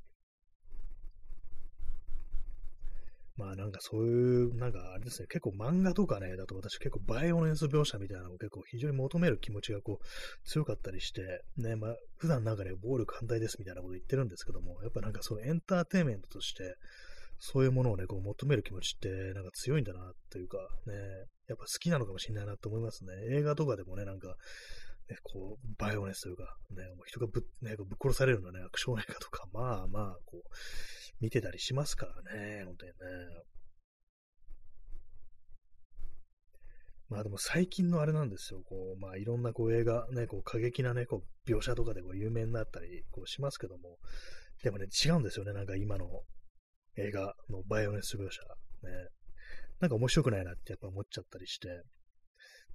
[3.37, 16.75] まあなんかそういう、なんかあれですね、結構漫画とかね、だと私結構バイオレンス描写みたいなのを結構非常に求める気持ちがこう強かったりして、ね、まあ普段なんかね、暴力反対ですみたいなこと言ってるんですけども、やっぱなんかそのエンターテインメントとして、
[17.41, 20.95] そういうものをね、こう求める気持ちって、なんか強いんだな、というか、ね、
[21.49, 23.13] やっぱ好きなのかもしれないなと思いますね。
[23.31, 30.49] 映画とかでもね、なんか、ね、こう、バイオネスというか、ね、もう人がぶ,、ね、ぶっ殺されるようなね、アクション映画とか、まあまあ、こう、
[31.21, 32.97] 見てたりしますからね、本当にね。
[37.09, 38.63] まあでも最近のあれなんですよ。
[38.65, 43.99] こう、まあいろんなこう映画、ね、こう過激なね、こう描写とかでこう有名になったりこうしますけども、
[44.63, 45.53] でもね、違うんですよね。
[45.53, 46.07] なんか今の
[46.97, 48.43] 映画のバイオレンス描写。
[48.83, 49.09] ね。
[49.81, 51.69] なんか面白くないなってやっぱ思っちゃったりして、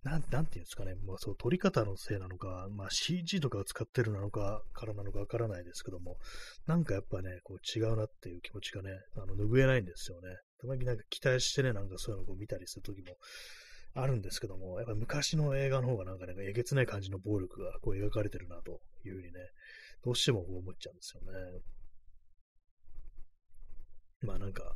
[0.04, 0.94] なん、なんていうんですかね。
[1.04, 6.18] まあそう、撮り方のせいなのか、まあ CG とかを使ってるなのか、からなのかわからないですけども、
[6.68, 10.30] なんかやっぱね、こう違うなっていう気持ちがね、あの、拭えないんですよね。
[10.62, 13.18] たまになんか期待してね、なんかそういうのを見たりするときも
[13.96, 19.40] あるんですけども、やっぱ昔の映画の方がなんかね、えげつない感じの暴力がこう描かれてるなというふうにね、
[20.04, 21.62] どうしてもこう思っちゃうんですよね。
[24.26, 24.70] まあなんか、ね、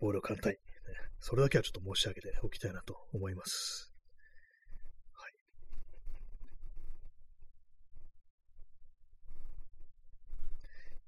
[0.00, 0.58] 暴力反対、ね、
[1.20, 3.92] それだけはちょっと申し上げておきたいなと思います。
[5.12, 5.32] はい。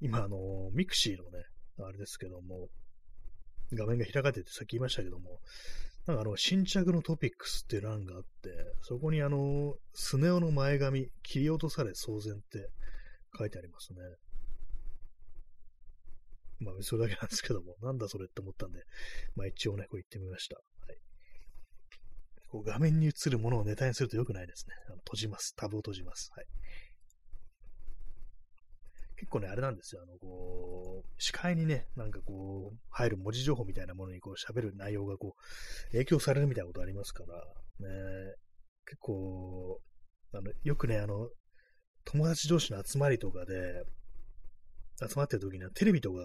[0.00, 1.44] 今、あの、ミクシーのね、
[1.78, 2.68] あれですけども、
[3.72, 5.38] 画面が開かれててさっき言いましたけども、
[6.06, 8.50] なんかあの、新着のトピックスっていう欄があって、
[8.82, 12.68] そこにあの、スネ夫の前髪、切り落とされ騒然って
[13.38, 13.98] 書いてありますね。
[16.60, 18.84] まあ、それだけなんですけども、なんだそれって思ったんで、
[19.34, 20.56] まあ一応ね、こう言ってみました。
[20.56, 20.62] は
[20.92, 20.98] い。
[22.48, 24.74] こう画面に映るものをネタにすると良くないですね。
[24.88, 25.54] あの閉じます。
[25.56, 26.30] タブを閉じます。
[26.34, 26.46] はい。
[29.20, 30.00] 結構ね、あれなんですよ。
[30.02, 37.36] あの、こう、視界にね、なんかこう、入る文字情報みたいなものにこう喋る内容がこう、影響されるみたいなことありますから、
[37.86, 38.34] ね、
[38.86, 39.78] 結構、
[40.32, 41.28] あの、よくね、あの、
[42.04, 43.84] 友達同士の集まりとかで、
[45.08, 46.18] 集まってる時にはテレビとか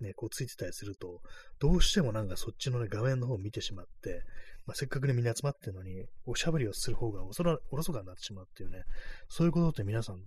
[0.00, 1.20] ね、こうついてたりすると、
[1.58, 4.22] どうしてもなんかそっちのね、画面の方を見てしまって、
[4.66, 8.82] まあ、せっかくね、みんな集まってるのに、おしゃべりをする方がおそらおろそかになってしまうっていうね、
[9.28, 10.20] そういうことって皆さん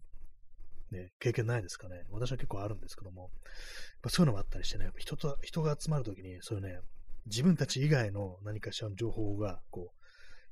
[0.92, 2.04] ね、経験ないですかね？
[2.12, 3.32] 私は結構あるんですけども、
[4.08, 6.80] そういうのもあったりしてね、人と、人が集まるときに、そういうね、
[7.26, 10.05] 自分たち以外の何かしらの情報が、こう、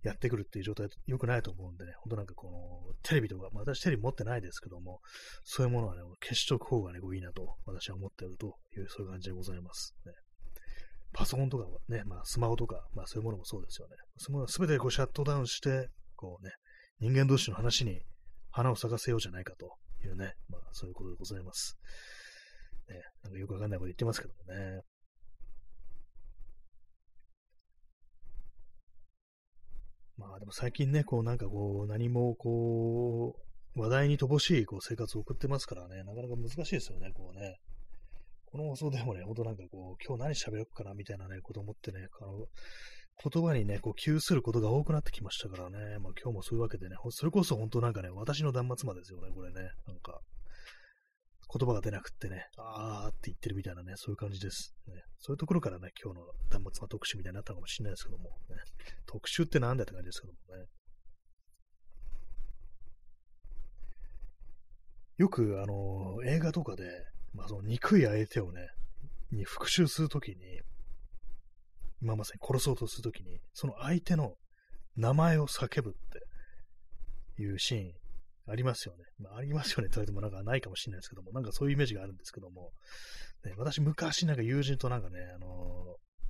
[0.04, 5.00] やってくるっていう状態良くないと思うんでね、ほんとなんかこの、テレビとか、まあ、私テレビ持ってないですけども、
[5.44, 9.96] そういうものはね、消しとく方がね、こういいなと、私は思っているという、そういう感じでございます。
[10.06, 10.12] ね、
[11.14, 13.96] パソコンとかはね、まあ、スマホとか、まあ、そういうものもそうですよね。
[14.18, 16.52] そのすべてこうシャットダウンして、こうね、
[17.00, 18.02] 人間同士の話に
[18.52, 21.78] 花を咲かせようじゃないかというね、まあそういうことでございます。
[22.90, 24.82] ね、なんかよくわかんないこと言ってますけどもね。
[30.30, 33.36] まあでも最近ね、こうなんかこう何もこ
[33.76, 37.58] う話題に乏しいこう生活を送ってますからね、なかなか難しいですよね、こうね。
[38.46, 42.46] この放送でもね、ほんとなんかこう、今日何喋ろうかなみたいなね、こと思ってね、あの、
[43.32, 45.98] 言葉にね、こう、窮することが多くなってきましたからね。
[46.00, 49.72] まあ今日もそういうわけでね、それこそ本当なんかね、私の断末魔ですよね、これね。
[49.88, 50.22] なんか、
[51.52, 54.74] 言葉が出なくってね、あーって言ってるみたいなね、そういう感じです。
[54.88, 58.56] ね、そういうところからね、今日の断末魔特集みたいになったかもしれないですけども、ね、
[59.06, 60.66] 特集ってなんだって感じですけどもね。
[65.18, 66.84] よく、あの、映画とかで、
[67.34, 68.68] まあ、その憎い相手をね、
[69.32, 70.36] に復讐するときに、
[72.02, 74.36] まあ、まさに殺そうとするときに、その相手の
[74.96, 75.94] 名前を叫ぶっ
[77.36, 78.03] ていうシーン
[78.48, 79.04] ありますよね。
[79.20, 79.88] まあ、ありますよね。
[79.88, 82.72] って言われてもなんかないかもしれないですけども、なんかそういうイメージがあるんですけども、
[83.46, 85.50] ね、私昔なんか友人となんかね、あのー、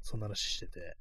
[0.02, 0.96] そんな話してて、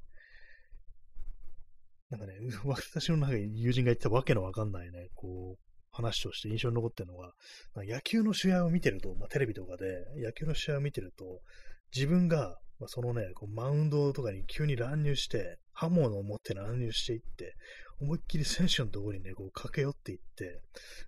[2.11, 2.35] なんかね、
[2.65, 7.35] 私の中に友人が言ってたわけのわかんないね、こう、話として印象に残ってるのが、
[7.77, 11.43] 野球の試合を見てると、まあ、テレビとかで野球の試合を見てると、
[11.95, 17.55] 自分がまあ、そのね、こうマウンドとかに急に乱入して、刃物を持って乱入していって、
[18.03, 20.61] 思いっきり選手のところにね、こう駆け寄っていって、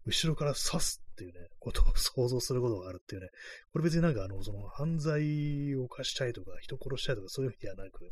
[0.07, 3.29] 後ろから刺すっていうね、ことを想像することがあるっていうね、
[3.73, 8.11] これ別になんかあの、その犯罪を犯したいとか、人殺したいとかそういう意味ではなく、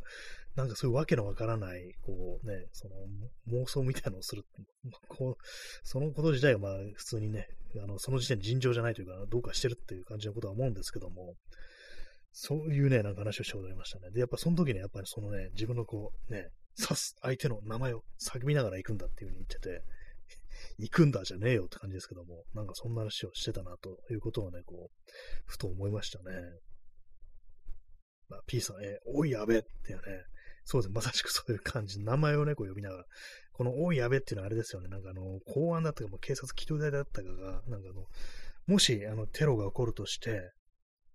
[0.56, 4.44] なんかそういうわけのわからない、こうね、その妄想みたいなのをする、
[5.08, 5.44] こう、
[5.84, 7.48] そのこと自体がまあ普通にね、
[7.82, 11.34] あの、その時点で尋常じゃないというか、どうかしてるっていう感じのことは思うんですけども、
[12.32, 14.10] そういうね、なんか話をしておりましたね。
[14.10, 19.84] で、やっぱその時にやっぱりそのね、自分のこう、ね、刺す相手の名前を叫びながら行くんだっていう風に言ってて、
[20.78, 25.10] 行くんだじゃねえよって感じですけども、なんかそんな話をしてたなということをね、こう、
[25.46, 26.24] ふと思いましたね。
[28.28, 30.02] まあ、P さん、えおいやべっていうね、
[30.64, 33.04] そうですね、まさしくそういう感じ、名前をね、こう呼びながら、
[33.52, 38.06] このおいやべっていうのはあれですよね、なんかあの、公安だったか、も警察機動隊だったかが、なんかあの、
[38.66, 40.52] もし、あの、テロが起こるとして、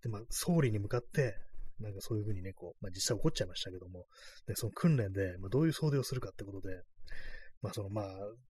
[0.04, 1.36] で、まあ、総理に向かって、
[1.80, 4.06] なんかそういうふうにね、こう、まあ、実際起こっちゃいましたけども、
[4.48, 6.82] で、その訓練で、まあ、どういう想定をするかってことで、
[7.62, 8.06] まあそのまあ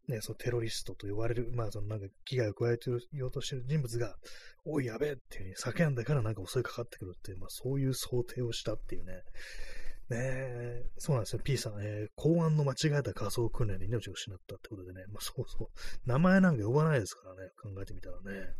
[0.08, 4.16] ね、そのテロリストと呼ばれる、まあそのなんか危害を加えてようとしてる人物が、
[4.64, 9.12] おいやべえっていう風に叫んでからなんか襲いかかってくるっていう、まあそういう想定をしたっていうね。
[10.08, 11.42] ねえ、そうなんですよ。
[11.42, 15.68] P さん、えー、公安の間違えた仮想訓練で命を失ったってことでね、まあそうそう、
[16.08, 18.54] 名前なんか呼ばないですからね、考えてみたらね。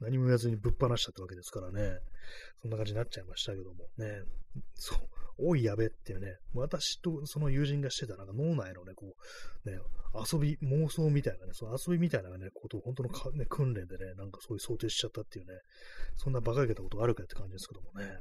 [0.00, 1.98] 何も言わずにぶっ放したってわけですからね。
[2.60, 4.22] そんな感じになっちゃいましたけどもね。
[4.74, 4.98] そう、
[5.38, 9.14] おいやべっていうね、私とその友人がしてたなんか脳内のね、こ
[9.64, 9.78] う、ね、
[10.14, 15.52] 遊び、妄想みたいなね、その遊びみたいなね、ことを本当のか、ね、訓練でね、なんかそういう想定しちゃったっていうね、
[16.16, 18.18] そんな馬鹿げたことあるかって感じですけどもね。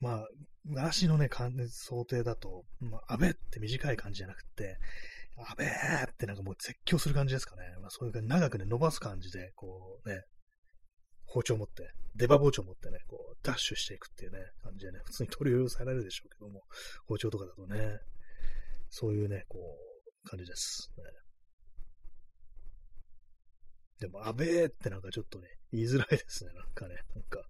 [0.00, 0.28] まあ、
[0.68, 1.28] 私のね、
[1.68, 4.76] 想定だと、まあ、安倍って短い感じじゃなくて、
[5.36, 7.62] あべーってなんかもう絶叫する感じですかね。
[7.80, 10.22] まあ、そういう長くね、伸ばす感じで、こうね、
[11.26, 16.62] 包丁持って、出刃包丁持ってね、こう、ダッシュしていくっていうね、感じでね、普通に取り寄せられるでしょうけども、
[17.06, 17.98] 包丁とかだとね、
[18.90, 20.90] そういうね、こう、感じです。
[20.98, 21.04] ね、
[24.00, 27.40] でも、あべーってなんかちょっとね、言いづらいですね、なんかね、なんか、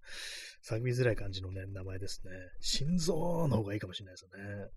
[0.64, 2.30] 叫びづらい感じのね、名前ですね。
[2.60, 4.30] 心臓の方がいいかもしれないですよ
[4.66, 4.68] ね。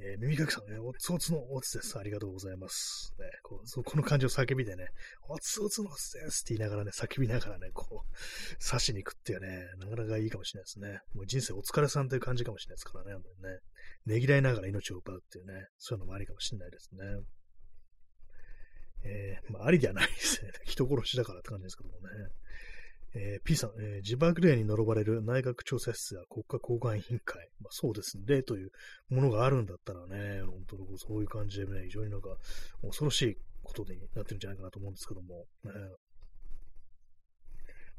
[0.00, 1.98] えー、耳かきさんね、おつおつのおつです。
[1.98, 3.14] ありがとうございます。
[3.18, 4.86] ね、こうそこの感じを叫びでね、
[5.28, 11.00] おつおつのおつですって言いながらね、叫びながらね、こう、刺しに行くっていうね、なかなかいいかもしれないですね。
[11.14, 13.58] もう人生お疲れさんという感じかもしれないですからね、もうね。
[14.06, 17.02] ねぎらいながら命を奪うっていうね、そういうのもありかもしれないですね。
[19.04, 20.52] えー、まあ、ありではないですね。
[20.64, 22.08] 人殺しだからって感じですけどもね。
[23.14, 27.48] えー、P さん、えー、自爆霊に呪ばれる内閣調査室や国家公安委員会。
[27.60, 28.24] まあ、そうですね。
[28.26, 28.70] 霊という
[29.08, 32.36] ものがあるんだったらね、本当にそういう感じでね、非常になんか
[32.82, 35.46] 恐ろしいことになってるんじゃないかなと思うんですけども。
[35.64, 35.72] ね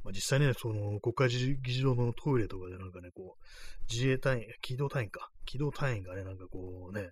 [0.01, 3.43] まあ、実際ね、その国会議事堂のトイレとかでなんかね、こう、
[3.91, 7.09] 自衛隊員、機動隊員か、機動隊員がね、なんかこうね、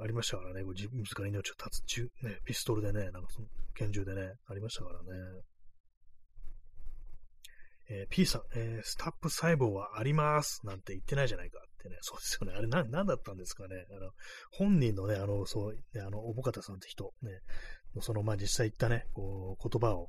[0.00, 5.40] ありましたからね、こう自分ら命を絶つ、ね、ピストルでね、なんかその拳銃でね、ありましたからね。
[7.90, 12.54] えー、P さん、えー、スタップ細胞はありますなんて言ってないじゃないかってね、そうですよね。
[12.56, 13.86] あれな、なんだったんですかね。
[13.90, 14.10] あの、
[14.52, 17.40] 本人のね、あの、そう、ね、あの、おぼかたさんって人、ね、
[18.00, 20.08] その、まあ、実際言ったね、こう、言葉を、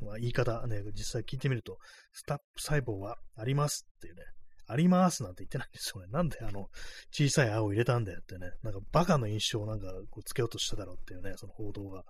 [0.00, 1.78] まあ、言い方ね、実際聞いてみると、
[2.12, 4.22] スタップ細胞はありますっていうね、
[4.68, 6.08] ありますなんて言ってないんですよね。
[6.12, 6.68] なんであの、
[7.10, 12.04] 小さい青を入れたんだよってね、なんかバカの印象をなんかこうつけようとしただろうっていうね、その報道が。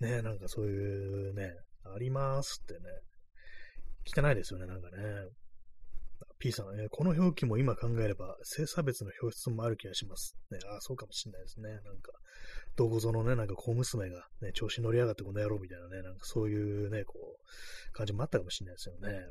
[0.00, 1.54] ね、なんかそういうね、
[1.84, 2.80] ありますってね、
[4.06, 4.96] 汚いですよね、なんかね。
[6.38, 10.36] P さん、えー、この表記も今考えれば、性差別の表出もある気がします。
[10.50, 11.68] ね、ああ、そうかもしれないですね。
[11.68, 12.12] なんか、
[12.76, 19.28] どこぞのね、なんか小娘が、ね、調子乗りやがってこの野郎みたいなね、なんかそういうね、こう、感じもあったかもしれないですよね。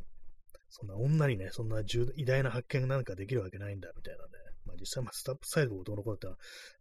[0.70, 4.32] そんな女にね、そんな偉大な発見なんかできるわけないんだ、みたいなね。
[4.70, 6.28] まあ、実際、まあ、スタップ細胞をどうのこうって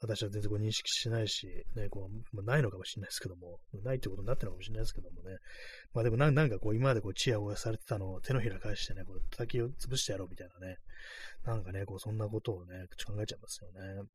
[0.01, 5.37] 私は全然こう認識しないし、ね、こう、まあ、ないのかもしれないですけども、ないってことになってるのかもしれないですけどもね。
[5.95, 10.77] まあでもなんかこう、今までこう、チヤホヤされてたのを手のひら返してね、こう、叩きを潰してやろうみたいなね。
[11.45, 14.09] なんかね、こう、そんなことをね、考えちゃいますよね。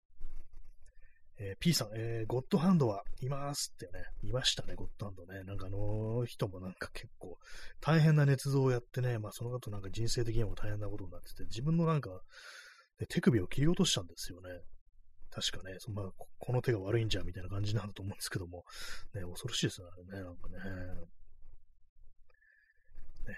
[1.39, 5.43] えー、P さん、えー、ゴッドハンドはいますってね、いましたね、ゴッドハンドね。
[5.43, 7.37] なんかあの人もなんか結構
[7.81, 12.11] 大変な捏造をやってね、まあその後なんか人生的にも大変なことになってて、自分のなんか
[12.99, 14.49] で、手首を切り落としたんですよね。
[15.31, 16.05] 確かね、そまあ、
[16.37, 18.63] この手が悪いんじゃ、みたいな感じなんだと思うんですけども、
[19.15, 20.57] ね、恐ろしいですよね、なんかね。
[23.25, 23.35] ね。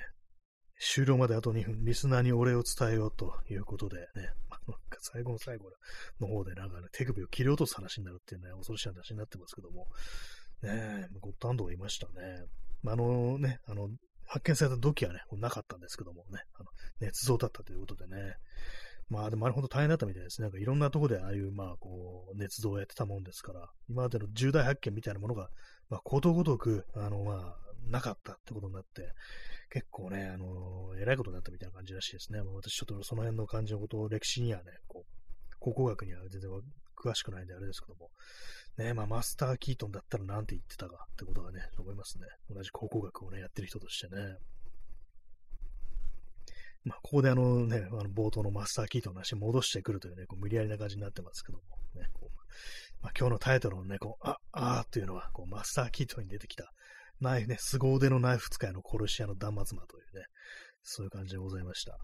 [0.78, 5.72] 終了まであと2分、リスナーにお礼を伝えようということでね、なんか最後の最後
[6.20, 9.88] の方でなんかね、手首を切り落とす話になるっていうね、恐ろしい話になってますけども、
[10.64, 12.44] ねゴッドハンドがいましたね。
[12.82, 13.90] まあ、のね、あの、
[14.26, 16.70] 発見された時はね、なかったんですけどもね、あの、
[17.08, 18.36] 捏造だったということでね、
[19.10, 20.46] まあでもあれほど大変だったみたいですね。
[20.46, 25.50] なんかいろんなとこでああいう、まあこう、捏造をやってたもんですから、今までの重大発見みたいなものが、
[25.90, 29.14] まあことごとく、あの、まあ、なかったってことになって、
[29.70, 32.42] 結構ね、あの、偉いことになったみたいな感じらしいですね。
[32.42, 36.52] まあ、私ちょっとその辺の感じのことを歴史にはね、こう、考古学には全然
[36.96, 38.10] 詳しくないんであれですけども、
[38.78, 42.28] ね、まあマスター・キートンだったらなんて言ってたかってことがね、思いますね。
[42.50, 44.38] 同じ考古学をね、やってる人としてね。
[46.86, 51.64] まあ、ここであのね、あの冒頭のマスターキートの話戻してくるというね、こう無理やりな感じになってますけども、
[51.96, 52.36] ね、こう
[53.02, 56.72] まあ、今日のタイトルのね、こう、あ、あーというのは、こう、マスターキートに出てきた、
[57.20, 60.26] ナイフね、凄腕のナイフ使いの殺し屋の断末魔というね、
[60.82, 61.92] そういう感じでございました。
[61.92, 61.98] ね、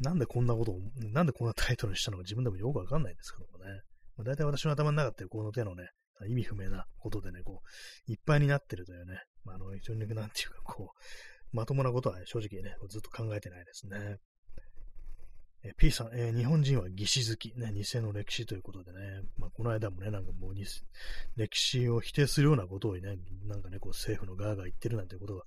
[0.00, 0.78] なんでこんなことを、
[1.12, 3.80] なんでこんなタイトルにしたのか自分でもよくわかんないんですけどもね。
[4.16, 5.88] まあ、大体私の頭の中ってこの手のね、
[6.28, 7.60] 意味不明なことでね、こ
[8.08, 11.00] う、いっぱいになってるというね、まあ、あの、非常になんていうか、こう、
[11.52, 14.18] まともなことは、正直ね、ずっと考えてないですね。
[15.64, 20.54] え P さん、えー、日本人は義士好き、ね、偽の歴史ということでね、まあ、この間もね、なんかもう
[21.36, 23.16] 歴史を否定するようなことをね、
[23.46, 25.42] なんかね、こう政府の側が言ってるなんてことが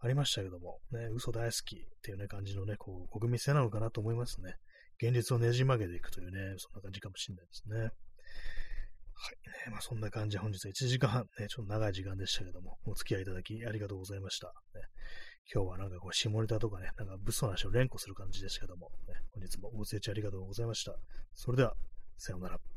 [0.00, 4.56] ありましたけども、ね、嘘大好きっていうね、感じのね、こう、国民性なのかなと思いますね。
[5.02, 7.78] 現実をねじ曲げていくというね、そんな感じかもしれないですね。
[7.78, 9.70] はい。
[9.70, 14.48] まあ、そんな感じで本日は1時間半、ね、ちょっと長い時間でしたけども、お付き合いいただきありがとうございました。
[14.48, 14.82] ね、
[15.52, 20.94] 今日はなんかこう、下ネタとかね、なんか物騒な話を連呼する感じでしたけども、ね、本日もご清聴ありがとうございました。
[21.34, 21.74] それでは、
[22.16, 22.73] さようなら。